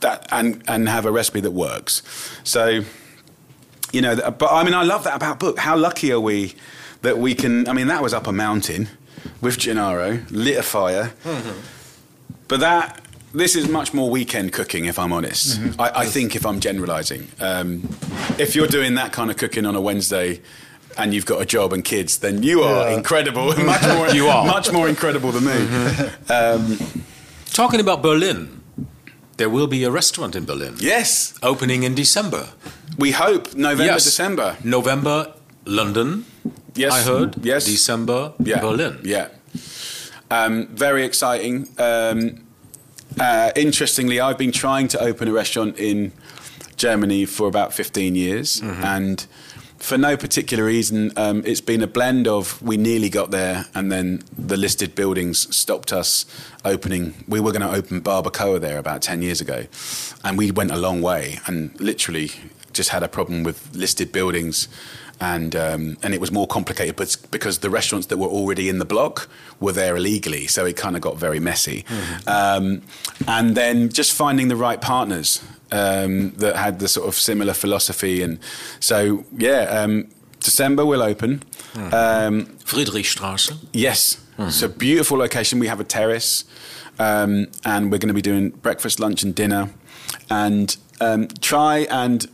[0.00, 2.02] that, and and have a recipe that works.
[2.42, 2.82] So,
[3.92, 5.58] you know, but I mean, I love that about book.
[5.58, 6.54] How lucky are we
[7.02, 7.68] that we can?
[7.68, 8.88] I mean, that was up a mountain
[9.40, 11.12] with Gennaro, lit a fire,
[12.48, 13.00] but that.
[13.34, 15.60] This is much more weekend cooking, if I'm honest.
[15.78, 17.86] I, I think if I'm generalising, um,
[18.38, 20.40] if you're doing that kind of cooking on a Wednesday,
[20.96, 22.96] and you've got a job and kids, then you are Yeah.
[22.96, 23.48] incredible.
[23.62, 24.46] much more, You are.
[24.46, 26.32] much more incredible than me.
[26.32, 26.78] Um,
[27.52, 28.55] Talking about Berlin,
[29.36, 32.48] there will be a restaurant in Berlin yes, opening in December.
[32.98, 34.04] we hope November, yes.
[34.04, 34.56] December.
[34.64, 35.32] November,
[35.64, 36.24] London.
[36.74, 37.36] Yes, I heard.
[37.44, 38.60] Yes, December, yeah.
[38.60, 38.98] Berlin.
[39.04, 39.28] Yeah,
[40.30, 41.68] um, very exciting.
[41.78, 42.44] Um,
[43.18, 46.12] uh, interestingly, I've been trying to open a restaurant in
[46.76, 48.84] Germany for about 15 years, Mm-hmm.
[48.84, 49.26] and
[49.78, 53.92] for no particular reason, um, it's been a blend of we nearly got there, and
[53.92, 56.26] then the listed buildings stopped us
[56.64, 57.14] opening.
[57.28, 59.66] We were going to open Barbecoa there about 10 years ago,
[60.24, 62.30] and we went a long way, and literally
[62.72, 64.68] just had a problem with listed buildings
[65.20, 68.78] and um, and it was more complicated but because the restaurants that were already in
[68.78, 69.28] the block
[69.60, 71.84] were there illegally, so it kind of got very messy.
[72.26, 72.82] Um,
[73.26, 78.22] and then just finding the right partners um, that had the sort of similar philosophy,
[78.22, 78.38] and
[78.80, 80.08] so yeah, um,
[80.40, 81.42] December will open.
[81.74, 83.56] Um, Friedrichstraße.
[83.72, 85.58] Yes, it's a beautiful location.
[85.58, 86.44] We have a terrace,
[86.98, 89.70] um, and we're going to be doing breakfast, lunch, and dinner,
[90.30, 92.26] and um, try and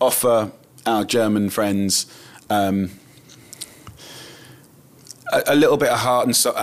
[0.00, 0.52] offer
[0.86, 2.06] our German friends
[2.50, 2.90] um,
[5.32, 6.54] a, a little bit of heart and soul,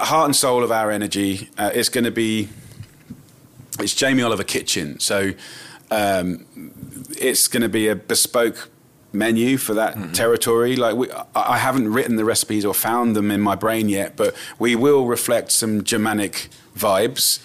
[0.00, 1.48] heart and soul of our energy.
[1.56, 2.48] Uh, it's going to be
[3.80, 5.32] it's Jamie Oliver Kitchen, so
[5.90, 6.44] um,
[7.16, 8.70] it's going to be a bespoke
[9.12, 10.76] menu for that territory.
[10.76, 14.34] Like we, I haven't written the recipes or found them in my brain yet, but
[14.58, 17.38] we will reflect some Germanic vibes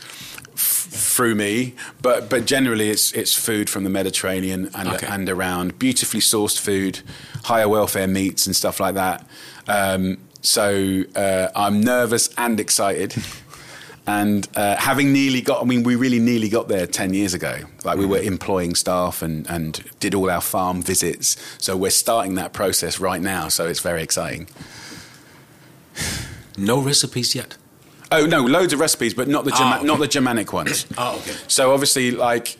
[0.94, 1.74] through me.
[2.02, 5.08] But but generally, it's it's food from the Mediterranean and Okay.
[5.08, 7.00] and around, beautifully sourced food,
[7.46, 9.26] higher welfare meats and stuff like that.
[9.68, 13.16] Um, so uh, I'm nervous and excited.
[14.06, 17.60] And uh, having nearly got, I mean, we really nearly got there 10 years ago.
[17.86, 21.38] Like we were employing staff and, and did all our farm visits.
[21.58, 23.48] So we're starting that process right now.
[23.48, 24.50] So it's very exciting.
[26.58, 27.56] No recipes yet.
[28.16, 29.86] Oh, no, loads of recipes, but not the, Germa- Ah, okay.
[29.86, 30.86] not the Germanic ones.
[30.98, 31.36] Oh, okay.
[31.48, 32.58] So obviously, like,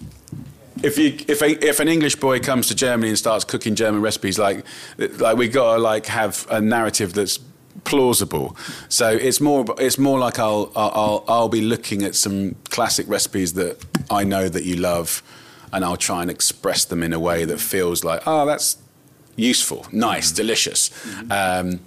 [0.84, 4.02] if you if a, if an English boy comes to Germany and starts cooking German
[4.02, 4.66] recipes, like
[4.98, 7.40] like we gotta like have a narrative that's
[7.86, 8.56] plausible.
[8.90, 13.54] So it's more it's more like I'll I'll I'll be looking at some classic recipes
[13.54, 13.78] that
[14.10, 15.22] I know that you love,
[15.72, 18.78] and I'll try and express them in a way that feels like oh that's
[19.38, 20.90] useful, nice, delicious.
[21.32, 21.80] Um,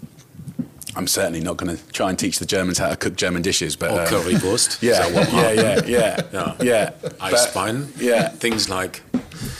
[0.96, 3.76] I'm certainly not going to try and teach the Germans how to cook German dishes,
[3.76, 4.82] but Or uh, currywurst.
[4.82, 6.54] yeah, yeah, yeah, yeah, Yeah.
[6.62, 6.90] yeah.
[7.02, 7.88] But- Eisbein.
[8.00, 8.28] yeah.
[8.30, 9.02] Things like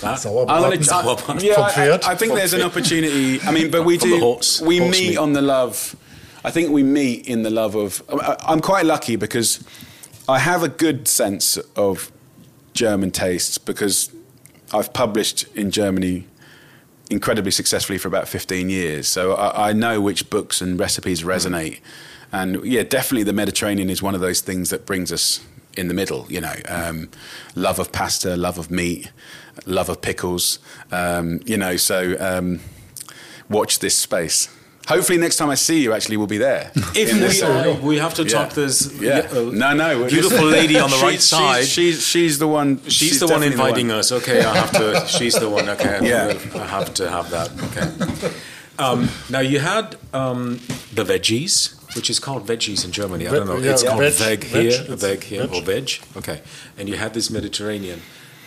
[0.00, 0.18] that.
[0.18, 0.48] Sauerbraten.
[0.48, 3.40] I'm gonna, I, yeah, I, I think there's an opportunity.
[3.42, 4.10] I mean, but we do.
[4.10, 5.18] the horse- we horse meet meat.
[5.18, 5.94] on the love.
[6.42, 8.02] I think we meet in the love of.
[8.08, 9.62] I- I'm quite lucky because
[10.28, 12.10] I have a good sense of
[12.72, 14.10] German tastes because
[14.72, 16.26] I've published in Germany
[17.10, 19.08] incredibly successfully for about 15 years.
[19.08, 21.80] So I, I know which books and recipes resonate.
[22.32, 25.44] And yeah, definitely the Mediterranean is one of those things that brings us
[25.76, 26.54] in the middle, you know.
[26.68, 27.10] Um,
[27.54, 29.12] love of pasta, love of meat,
[29.66, 30.58] love of pickles,
[30.90, 31.76] um, you know.
[31.76, 32.60] So um,
[33.48, 34.48] watch this space.
[34.86, 36.70] Hopefully, next time I see you, actually, we'll be there.
[36.94, 38.28] If In we, this- are, we have to Yeah.
[38.28, 39.28] talk this yeah.
[39.32, 40.06] uh, no, no.
[40.08, 41.64] beautiful lady on the right She's- side.
[41.64, 42.80] She's, she's, she's the one.
[42.88, 44.12] She's, the one definitely inviting us.
[44.12, 45.06] Okay, I have to.
[45.18, 45.68] She's the one.
[45.68, 46.38] Okay, Yeah.
[46.54, 47.50] I have to have that.
[47.68, 48.34] Okay.
[48.78, 50.60] Um, now you had um,
[50.92, 53.26] the veggies, which is called veggies in Germany.
[53.26, 53.56] I don't know.
[53.56, 55.56] yeah, it's called veg, veg, veg, here, it's veg here, veg.
[55.56, 55.90] or veg.
[56.16, 56.40] Okay,
[56.78, 58.02] and you had this Mediterranean.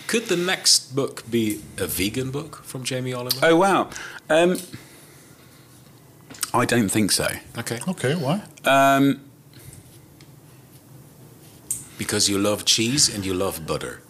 [0.07, 3.39] Could the next book be a vegan book from Jamie Oliver?
[3.43, 3.89] Oh wow.
[4.29, 4.57] Um,
[6.53, 7.27] I don't think so.
[7.57, 8.41] Okay, Okay, why?
[8.65, 9.21] Um,
[11.97, 14.01] because you love cheese and you love butter.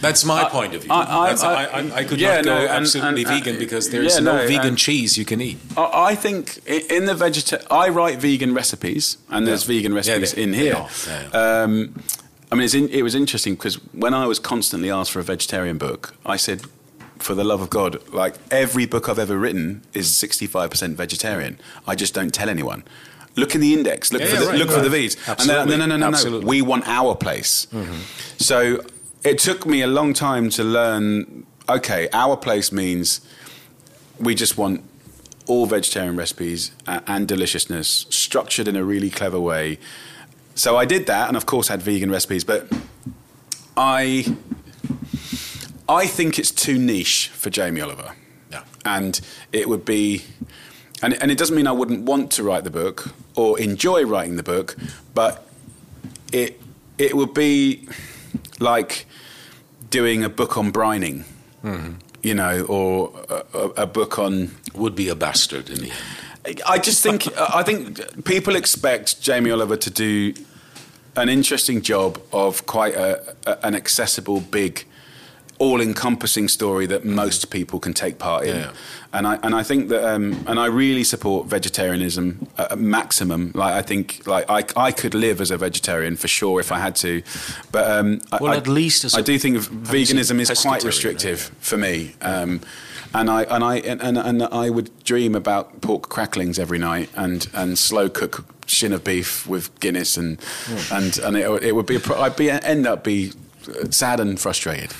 [0.00, 0.92] That's my point of view.
[0.92, 3.50] I- I- That's- I- I, I, I could yeah, not go no, absolutely and- vegan
[3.54, 5.58] and- because there is yeah, no, no, vegan cheese you can eat.
[5.76, 9.74] I I think in the vegeta- I write vegan recipes, and there's Yeah.
[9.76, 10.86] vegan Yeah, recipes they- in here.
[11.32, 11.94] Um,
[12.52, 15.24] I mean, it's in, it was interesting because when I was constantly asked for a
[15.24, 16.60] vegetarian book, I said,
[17.18, 21.58] for the love of God, like every book I've ever written is 65% vegetarian.
[21.86, 22.84] I just don't tell anyone.
[23.36, 24.12] Look in the index.
[24.12, 24.90] Look Yeah, for yeah, the, right, look for the right.
[24.92, 25.14] V's.
[25.16, 25.70] And Absolutely.
[25.70, 26.40] then, no, no, no, no, Absolutely.
[26.44, 26.48] no.
[26.48, 27.66] We want our place.
[27.66, 28.00] Mm-hmm.
[28.38, 28.80] So
[29.24, 31.46] it took me a long time to learn.
[31.68, 33.20] Okay, our place means
[34.18, 34.82] we just want
[35.46, 39.78] all vegetarian recipes and deliciousness structured in a really clever way.
[40.54, 42.66] So I did that, and of course had vegan recipes, but
[43.76, 44.34] I
[45.88, 48.12] I think it's too niche for Jamie Oliver.
[48.50, 48.64] Yeah.
[48.84, 49.20] And
[49.52, 50.24] it would be,
[51.02, 54.36] and, and it doesn't mean I wouldn't want to write the book or enjoy writing
[54.36, 54.76] the book,
[55.14, 55.46] but
[56.32, 56.60] it
[56.98, 57.88] it would be
[58.58, 59.06] like
[59.90, 61.24] doing a book on brining,
[61.62, 61.94] mm-hmm.
[62.22, 66.62] you know, or a, a, a book on Would be a bastard in the end.
[66.66, 70.32] I just think I think people expect Jamie Oliver to do
[71.16, 74.84] an interesting job of quite a, a, an accessible, big,
[75.58, 78.56] all-encompassing story that most people can take part in.
[78.56, 78.72] Yeah.
[79.12, 83.52] And I and I think that um, and I really support vegetarianism at maximum.
[83.54, 86.78] Like I think like I, I could live as a vegetarian for sure if I
[86.78, 87.22] had to,
[87.72, 91.40] but um, Well, I, at least as I a- do think veganism is quite restrictive
[91.60, 92.14] for me.
[92.20, 92.60] Um,
[93.14, 97.08] and I and I and, and, and I would dream about pork cracklings every night
[97.16, 100.38] and, and slow cook shin of beef with Guinness and
[100.92, 103.32] and and it, it would be a I'd be end up be
[103.90, 104.92] sad and frustrated.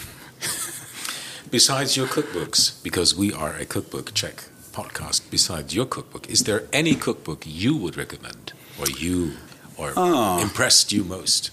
[1.57, 6.65] Besides your cookbooks, because we are a cookbook check podcast, besides your cookbook, is there
[6.71, 9.33] any cookbook you would recommend or you
[9.79, 10.39] or Ah.
[10.43, 11.51] impressed you most?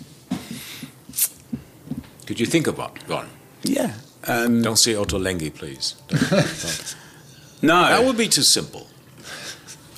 [2.26, 3.30] Could you think about one?
[3.64, 3.92] Yeah.
[4.28, 5.96] Um, Don't say Ottolenghi, please.
[6.10, 6.96] Don't- don't.
[7.62, 7.78] no.
[7.88, 8.88] That would be too simple.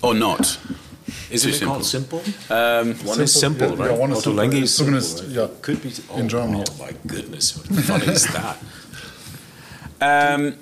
[0.03, 0.59] or not.
[1.31, 2.19] Isn't Too it called simple.
[2.19, 2.55] simple?
[2.55, 3.91] Um, One is simple, yeah, right?
[3.91, 4.43] yeah, one is Otto simple.
[4.43, 4.99] Lengi is simple.
[4.99, 5.29] Right?
[5.37, 6.63] yeah, Could be oh, in Germany.
[6.69, 8.57] Oh my goodness, what funny is that?
[10.01, 10.55] Um,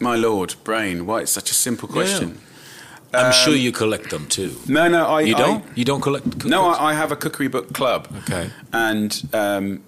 [0.00, 1.06] my lord, brain.
[1.06, 2.40] Why it's such a simple question?
[3.14, 4.56] I'm sure you collect them too.
[4.66, 5.64] No, no, I You don't?
[5.76, 6.48] you don't collect cookbooks?
[6.48, 8.08] no, I, I have a cookery book club.
[8.22, 8.50] Okay.
[8.72, 9.82] And um,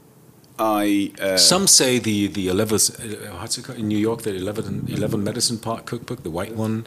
[0.59, 1.11] I.
[1.19, 4.87] Uh, Some say the the 11, uh, what's it called in New York, the 11,
[4.89, 6.87] 11 Madison Park cookbook, the white one.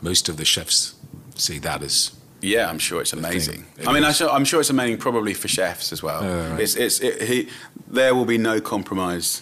[0.00, 0.94] Most of the chefs
[1.34, 2.12] say that is.
[2.40, 3.64] Yeah, I'm sure it's amazing.
[3.78, 4.20] It I mean, I is.
[4.20, 6.22] I'm sure it's amazing, probably for chefs as well.
[6.22, 6.60] Oh, right.
[6.60, 7.48] It's, it's, it, he,
[7.88, 9.40] there will be no compromise.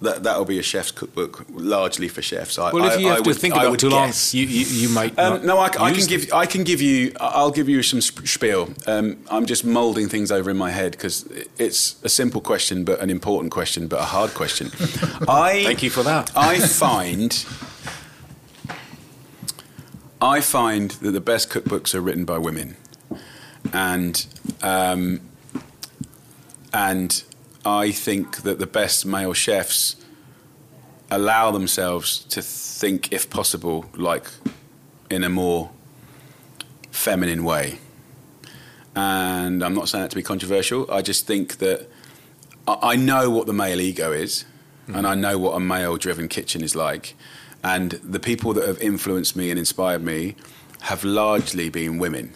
[0.00, 2.56] That that will be a chef's cookbook, largely for chefs.
[2.56, 4.88] I, Well, if you I have to would- think about too long, you, you, you
[4.90, 5.18] might.
[5.18, 6.32] Um, no, I, I can give.
[6.32, 7.12] I can give you.
[7.18, 8.72] I'll give you some spiel.
[8.86, 11.26] Um, I'm just moulding things over in my head because
[11.58, 14.68] it's a simple question, but an important question, but a hard question.
[15.28, 16.30] I Thank you for that.
[16.36, 17.44] I find.
[20.20, 22.76] I find that the best cookbooks are written by women,
[23.72, 24.26] and
[24.62, 25.20] um,
[26.72, 27.22] and
[27.68, 29.96] I think that the best male chefs
[31.10, 34.26] allow themselves to think, if possible, like
[35.10, 35.70] in a more
[36.90, 37.78] feminine way.
[38.96, 40.90] And I'm not saying that to be controversial.
[40.90, 41.88] I just think that
[42.66, 44.46] I I know what the male ego is,
[44.86, 44.94] hmm.
[44.96, 47.14] and I know what a male-driven kitchen is like.
[47.62, 50.36] And the people that have influenced me and inspired me
[50.82, 52.32] have largely been women.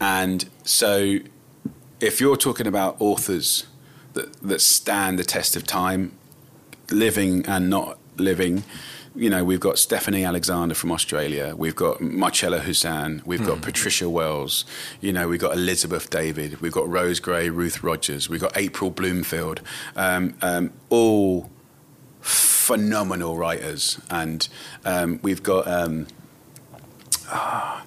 [0.00, 1.18] And so,
[2.00, 3.66] if you're talking about authors
[4.16, 6.12] that that stand the test of time,
[6.90, 8.64] living and not living.
[9.14, 11.54] You know, we've got Stephanie Alexander from Australia.
[11.56, 13.24] We've got Marcella Hazan.
[13.24, 14.66] We've got Patricia Wells.
[15.00, 16.60] You know, we've got Elizabeth David.
[16.60, 18.28] We've got Rose Gray, Ruth Rogers.
[18.28, 19.62] We've got April Bloomfield.
[19.94, 21.50] Um, um, all
[22.20, 23.98] phenomenal writers.
[24.10, 24.46] And
[24.84, 26.08] um, we've got um,
[27.28, 27.86] ah,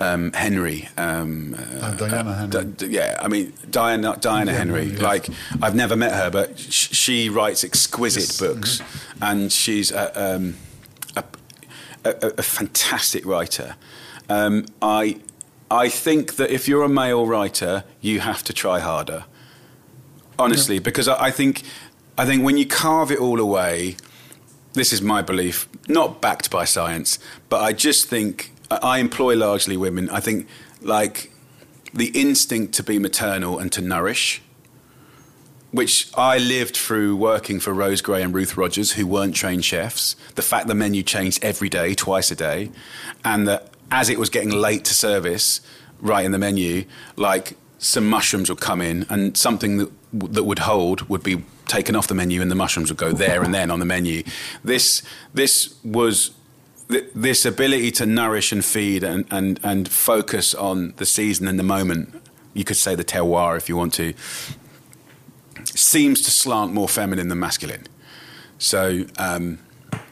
[0.00, 0.88] um, Henry.
[0.96, 2.64] Um, Uh, Diana Henry.
[2.64, 4.84] D- d- yeah, I mean Diana Diana Yeah, Henry.
[4.84, 5.02] yeah.
[5.02, 5.28] Like
[5.62, 8.82] I've never met her, but sh- she writes exquisite Yes, books,
[9.20, 10.56] and she's a, um,
[11.16, 11.24] a,
[12.04, 13.76] a, a fantastic writer.
[14.28, 15.18] Um, I
[15.70, 19.24] I think that if you're a male writer, you have to try harder.
[20.38, 21.62] Honestly, because I, I think
[22.16, 23.96] I think when you carve it all away,
[24.72, 27.18] this is my belief, not backed by science,
[27.48, 30.08] but I just think I employ largely women.
[30.10, 30.46] I think
[30.80, 31.32] like
[31.92, 34.42] the instinct to be maternal and to nourish,
[35.72, 40.16] which I lived through working for Rose Gray and Ruth Rogers, who weren't trained chefs.
[40.34, 42.70] The fact the menu changed every day, twice a day,
[43.24, 45.60] and that as it was getting late to service,
[46.00, 46.84] right in the menu,
[47.16, 51.94] like some mushrooms would come in, and something that that would hold would be taken
[51.94, 54.22] off the menu, and the mushrooms would go there and then on the menu.
[54.64, 55.02] This
[55.34, 56.32] this was
[56.90, 61.58] th- this ability to nourish and feed and, and, and focus on the season and
[61.58, 62.14] the moment,
[62.54, 64.14] you could say the terroir if you want to,
[65.64, 67.86] seems to slant more feminine than masculine.
[68.58, 69.58] So, um,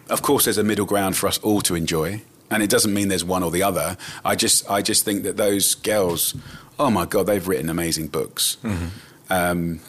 [0.09, 3.09] of course, there's a middle ground for us all to enjoy, and it doesn't mean
[3.09, 3.97] there's one or the other.
[4.25, 6.35] I just, I just think that those girls,
[6.79, 8.57] oh my god, they've written amazing books,
[9.29, 9.81] um,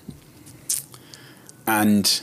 [1.65, 2.21] and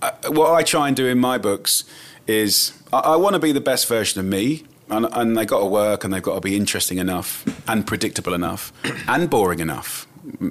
[0.00, 1.84] uh, what I try and do in my books
[2.26, 4.64] is I, I want to be the best version of me.
[4.88, 8.34] And, and they got to work, and they've got to be interesting enough, and predictable
[8.34, 8.72] enough,
[9.08, 10.06] and boring enough.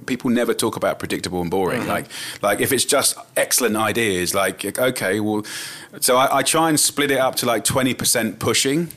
[0.07, 1.87] People never talk about predictable and boring.
[1.87, 2.07] Like,
[2.41, 5.45] like if it's just excellent ideas, like okay, well,
[6.01, 8.89] so I, I try and split it up to like twenty percent pushing,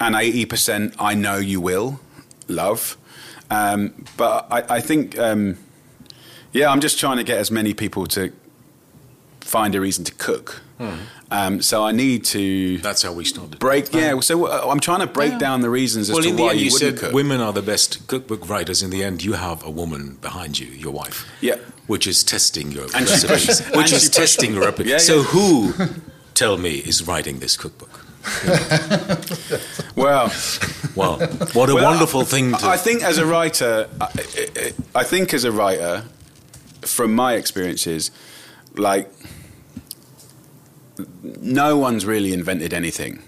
[0.00, 2.00] and eighty percent I know you will
[2.48, 2.96] love.
[3.50, 5.58] Um, but I, I think, um,
[6.52, 8.32] yeah, I'm just trying to get as many people to
[9.40, 10.62] find a reason to cook.
[11.32, 13.58] Um, so I need to That's how we started.
[13.60, 13.94] break.
[13.94, 16.42] Yeah, so uh, I'm trying to break down the reasons as well, to in the
[16.42, 17.14] why end, you, you wouldn't said cook.
[17.14, 18.82] women are the best cookbook writers.
[18.82, 21.24] In the end, you have a woman behind you, your wife.
[21.40, 21.56] Yeah.
[21.86, 23.28] Which is testing your And recipes.
[23.60, 24.86] pushes- which is testing your recipes.
[24.90, 25.72] Yeah, So who,
[26.34, 28.04] tell me, is writing this cookbook?
[29.96, 30.32] well,
[30.96, 31.18] Well,
[31.52, 32.66] what a Well, wonderful I, thing to.
[32.66, 36.04] I think as a writer, I, I, I think as a writer,
[36.82, 38.10] from my experiences,
[38.76, 39.10] like
[41.22, 43.22] no one's really invented anything.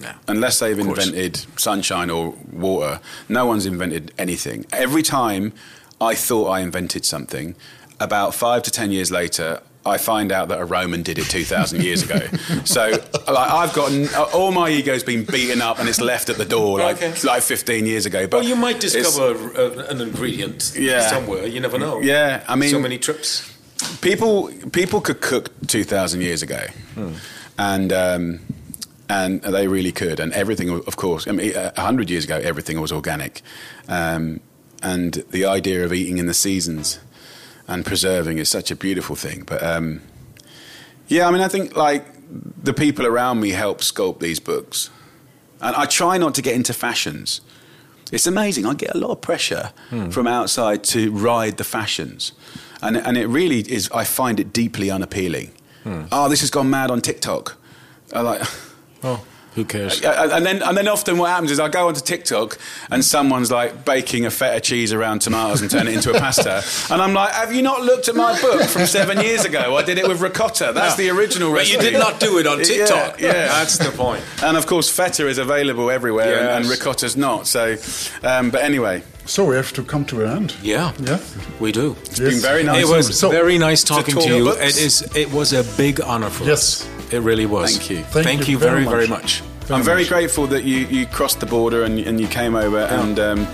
[0.00, 0.14] Yeah.
[0.28, 4.66] Unless they've invented sunshine or water, no one's invented anything.
[4.72, 5.52] Every time
[6.00, 7.54] I thought I invented something,
[7.98, 11.82] about five to ten years later, I find out that a Roman did it 2,000
[11.82, 12.20] years ago.
[12.64, 16.44] So, like, I've gotten all my ego's been beaten up and it's left at the
[16.44, 17.14] door like, Okay.
[17.26, 18.26] like 15 years ago.
[18.26, 21.08] But well, you might discover uh, an ingredient Yeah.
[21.08, 21.46] somewhere.
[21.46, 22.00] You never know.
[22.00, 23.50] Yeah, I mean- so many trips.
[24.00, 26.66] People people could cook 2,000 years ago,
[27.58, 28.40] and um,
[29.08, 31.28] and they really could, and everything, of course.
[31.28, 33.42] I mean, a hundred years ago, everything was organic,
[33.88, 34.40] um,
[34.82, 36.98] and the idea of eating in the seasons
[37.68, 39.42] and preserving is such a beautiful thing.
[39.46, 40.02] But um,
[41.08, 42.04] yeah, I mean, I think like
[42.62, 44.90] the people around me help sculpt these books,
[45.60, 47.40] and I try not to get into fashions.
[48.12, 48.66] It's amazing.
[48.66, 50.10] I get a lot of pressure hmm.
[50.10, 52.32] from outside to ride the fashions,
[52.80, 53.90] and and it really is.
[53.92, 55.52] I find it deeply unappealing.
[56.10, 57.56] Oh, this has gone mad on TikTok.
[58.12, 58.42] I like.
[59.02, 59.24] Oh,
[59.56, 60.00] who cares?
[60.02, 62.58] And then and then often what happens is I go onto TikTok
[62.90, 66.62] and someone's like baking a feta cheese around tomatoes and turn it into a pasta,
[66.92, 69.74] and I'm like, have you not looked at my book from seven years ago?
[69.76, 70.72] I did it with ricotta.
[70.74, 71.76] That's the original recipe.
[71.78, 73.20] But you did not do it on TikTok.
[73.20, 73.32] yeah.
[73.56, 74.22] That's the point.
[74.42, 77.46] And of course, feta is available everywhere, and, and ricotta's not.
[77.46, 77.76] So,
[78.22, 80.54] um, but anyway, So we have to come to an end.
[80.62, 80.92] Yeah.
[81.00, 81.18] Yeah.
[81.60, 81.96] We do.
[82.04, 82.84] It's been very nice.
[82.84, 84.44] It was So- very nice talking talk to you.
[84.44, 84.60] books.
[84.60, 85.02] It is.
[85.16, 86.58] It was a big honor for Yes.
[86.58, 86.86] us.
[86.86, 87.76] Yes, it really was.
[87.76, 87.96] Thank you.
[88.12, 89.42] Thank, Thank you, you very, very very much.
[89.42, 89.70] much.
[89.70, 90.08] I'm very much.
[90.08, 92.78] grateful that you, you crossed the border and, and you came over.
[92.78, 93.46] And um,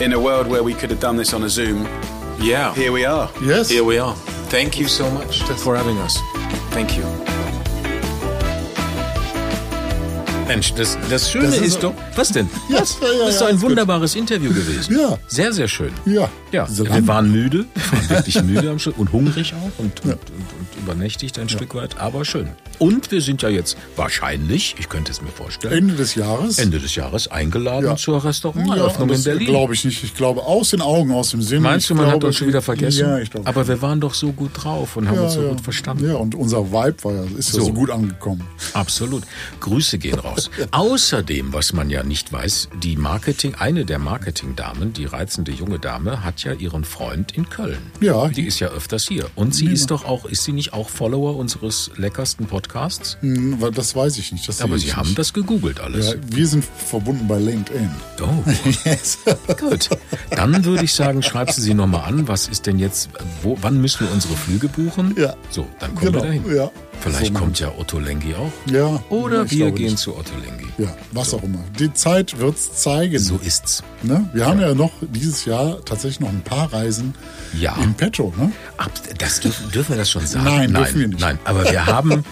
[0.00, 1.86] in a world where we could have done this on a Zoom,
[2.40, 2.74] Yeah.
[2.74, 3.30] here we are.
[3.42, 3.68] Yes.
[3.68, 4.14] Here we are.
[4.50, 6.18] Thank you so much for having us.
[6.72, 7.04] Thank you.
[10.50, 11.94] Mensch, das, das Schöne Das ist ist, doch.
[12.16, 12.48] Was denn?
[12.68, 12.96] Ja, Was?
[13.00, 13.70] ja, ja, das ist ja, doch ein ist gut.
[13.70, 14.98] wunderbares Interview gewesen.
[14.98, 15.16] Ja.
[15.28, 15.92] Sehr, sehr schön.
[16.06, 16.28] Ja.
[16.50, 20.00] Ja, So wir waren müde, wir waren wirklich müde am Schluss und hungrig auch und,
[20.04, 22.48] und, und, und übernächtigt ein Stück weit, aber schön.
[22.80, 26.58] Und wir sind ja jetzt wahrscheinlich, ich könnte es mir vorstellen, Ende des Jahres.
[26.58, 27.96] Ende des Jahres eingeladen Ja.
[27.96, 29.46] zur Restauranteröffnung in das Berlin.
[29.46, 30.02] glaube ich nicht.
[30.02, 31.62] Ich glaube, aus den Augen, aus dem Sinn.
[31.62, 33.00] Meinst du, man hat glaube, uns schon wieder vergessen?
[33.00, 33.46] Ja, ich glaube.
[33.46, 35.48] Aber wir waren doch so gut drauf und haben ja, uns so ja.
[35.50, 36.08] gut verstanden.
[36.08, 37.66] Ja, und unser Vibe war ja, ist ja So.
[37.66, 38.44] so gut angekommen.
[38.72, 39.22] Absolut.
[39.60, 40.39] Grüße gehen raus.
[40.70, 46.24] Außerdem, was man ja nicht weiß, die Marketing, eine der Marketingdamen, die reizende junge Dame,
[46.24, 47.78] hat ja ihren Freund in Köln.
[48.00, 48.28] Ja.
[48.28, 49.26] Die ist ja öfters hier.
[49.34, 53.16] Und sie ist doch auch, ist sie nicht auch Follower unseres leckersten Podcasts?
[53.20, 54.48] Hm, Das weiß ich nicht.
[54.48, 55.18] Das Aber sie haben nicht.
[55.18, 56.08] das gegoogelt alles.
[56.10, 57.90] Ja, wir sind verbunden bei LinkedIn.
[58.22, 58.26] Oh,
[58.84, 59.18] Yes.
[59.58, 59.88] gut.
[60.30, 62.28] Dann würde ich sagen, schreibst du sie nochmal an.
[62.28, 63.10] Was ist denn jetzt,
[63.42, 65.14] wo, wann müssen wir unsere Flüge buchen?
[65.18, 65.34] Ja.
[65.50, 66.54] So, dann kommen Genau, wir dahin.
[66.56, 66.70] ja.
[67.00, 68.52] Vielleicht So kommt ja Otto Lengi auch.
[68.70, 69.02] Ja.
[69.08, 69.98] Oder wir gehen nicht.
[69.98, 70.66] zu Otto Lengi.
[70.78, 71.58] Ja, was auch immer.
[71.78, 73.18] Die Zeit wird's zeigen.
[73.18, 73.82] So ist's.
[74.02, 74.28] Ne?
[74.32, 77.14] Wir haben ja noch dieses Jahr tatsächlich noch ein paar Reisen
[77.58, 77.76] Ja.
[77.82, 78.32] in petto.
[78.36, 78.52] Ne?
[78.78, 80.44] Ab, das dürfen, dürfen wir das schon sagen?
[80.44, 81.20] Nein, nein, dürfen wir nicht.
[81.20, 82.24] Nein, aber wir haben.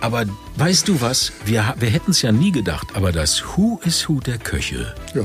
[0.00, 0.24] Aber
[0.56, 1.32] weißt du was?
[1.44, 5.24] Wir, wir hätten es ja nie gedacht, aber das Who is Who der Köche Ja.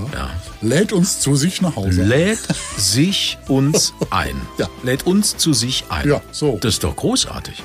[0.61, 2.02] Lädt uns zu sich nach Hause.
[2.03, 2.40] lädt
[2.76, 4.35] sich uns ein.
[4.57, 4.68] Ja.
[4.81, 6.07] Lädt uns zu sich ein.
[6.10, 6.57] Ja, so.
[6.61, 7.61] Das ist doch großartig.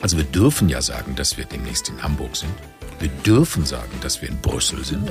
[0.00, 2.50] Also wir dürfen ja sagen, dass wir demnächst in Hamburg sind.
[2.98, 5.10] Wir dürfen sagen, dass wir in Brüssel sind.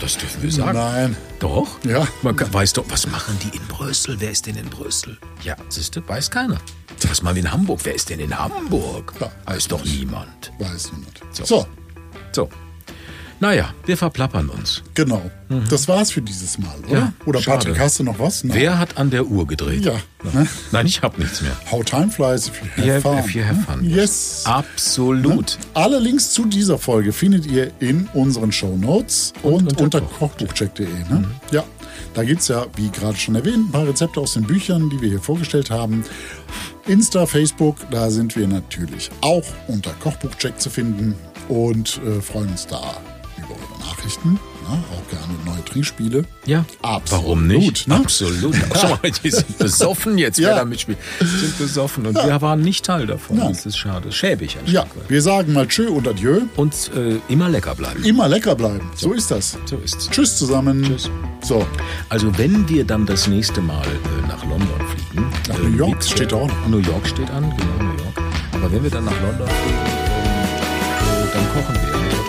[0.00, 0.78] Das dürfen wir sagen.
[0.78, 1.16] Nein.
[1.38, 1.78] Doch?
[1.84, 2.06] Ja.
[2.22, 4.16] Man kann, weiß doch, was machen die in Brüssel?
[4.18, 5.18] Wer ist denn in Brüssel?
[5.42, 6.58] Ja, siehst du, weiß keiner.
[7.08, 7.80] Was machen wir in Hamburg?
[7.84, 9.12] Wer ist denn in Hamburg?
[9.20, 10.52] Ja, weiß doch niemand.
[10.58, 11.20] Weiß niemand.
[11.32, 11.44] So.
[11.44, 11.66] So.
[12.32, 12.48] So.
[13.38, 14.82] Naja, wir verplappern uns.
[14.94, 15.30] Genau.
[15.70, 16.88] Das war's für dieses Mal, oder?
[16.88, 16.94] Mhm.
[16.94, 17.58] Ja, oder schade.
[17.66, 18.42] Patrick, hast du noch was?
[18.44, 18.56] Nein.
[18.56, 19.84] Wer hat an der Uhr gedreht?
[19.84, 19.94] Ja.
[20.32, 20.46] Ne?
[20.72, 21.52] Nein, ich habe nichts mehr.
[21.70, 23.18] How time flies if you have If- fun.
[23.18, 23.84] if you have fun.
[23.84, 24.42] Yes.
[24.46, 25.58] Absolut.
[25.74, 30.18] Alle Links zu dieser Folge findet ihr in unseren Show Notes und, unter unter Koch-
[30.36, 30.86] kochbuch.check.de.
[30.86, 31.24] Ne?
[31.50, 31.64] Ja,
[32.14, 35.00] da gibt es ja, wie gerade schon erwähnt, ein paar Rezepte aus den Büchern, die
[35.00, 36.04] wir hier vorgestellt haben.
[36.86, 41.14] Insta, Facebook, da sind wir natürlich auch unter Kochbuchcheck zu finden
[41.48, 42.96] und äh, freuen uns da
[44.06, 44.32] Nachrichten.
[44.32, 44.38] Ne?
[44.92, 46.24] Auch gerne neue Trinkspiele.
[46.46, 47.88] Ja, Absolut, warum nicht?
[47.88, 47.96] ne?
[47.96, 48.54] Absolut.
[48.80, 50.48] Schau mal, die sind besoffen jetzt, Ja.
[50.48, 50.98] wer da mitspielt.
[51.20, 53.36] Sind besoffen und wir waren nicht Teil davon.
[53.38, 53.48] Nein.
[53.48, 54.10] Das ist schade.
[54.12, 56.40] Schäbig ein Ja, Stück wir sagen mal Tschö und Adieu.
[56.56, 58.04] Und äh, immer lecker bleiben.
[58.04, 58.88] Immer lecker bleiben.
[58.94, 59.58] So ist das.
[59.66, 60.08] So ist's.
[60.08, 60.82] Tschüss zusammen.
[60.84, 61.10] Tschüss.
[61.42, 61.66] So,
[62.08, 64.68] Also wenn wir dann das nächste Mal äh, nach London
[65.08, 65.26] fliegen.
[65.48, 66.50] Nach äh, New York steht ja- auch.
[66.68, 68.22] New York steht an, genau New York.
[68.52, 72.25] Aber wenn wir dann nach London fliegen, äh, dann kochen wir.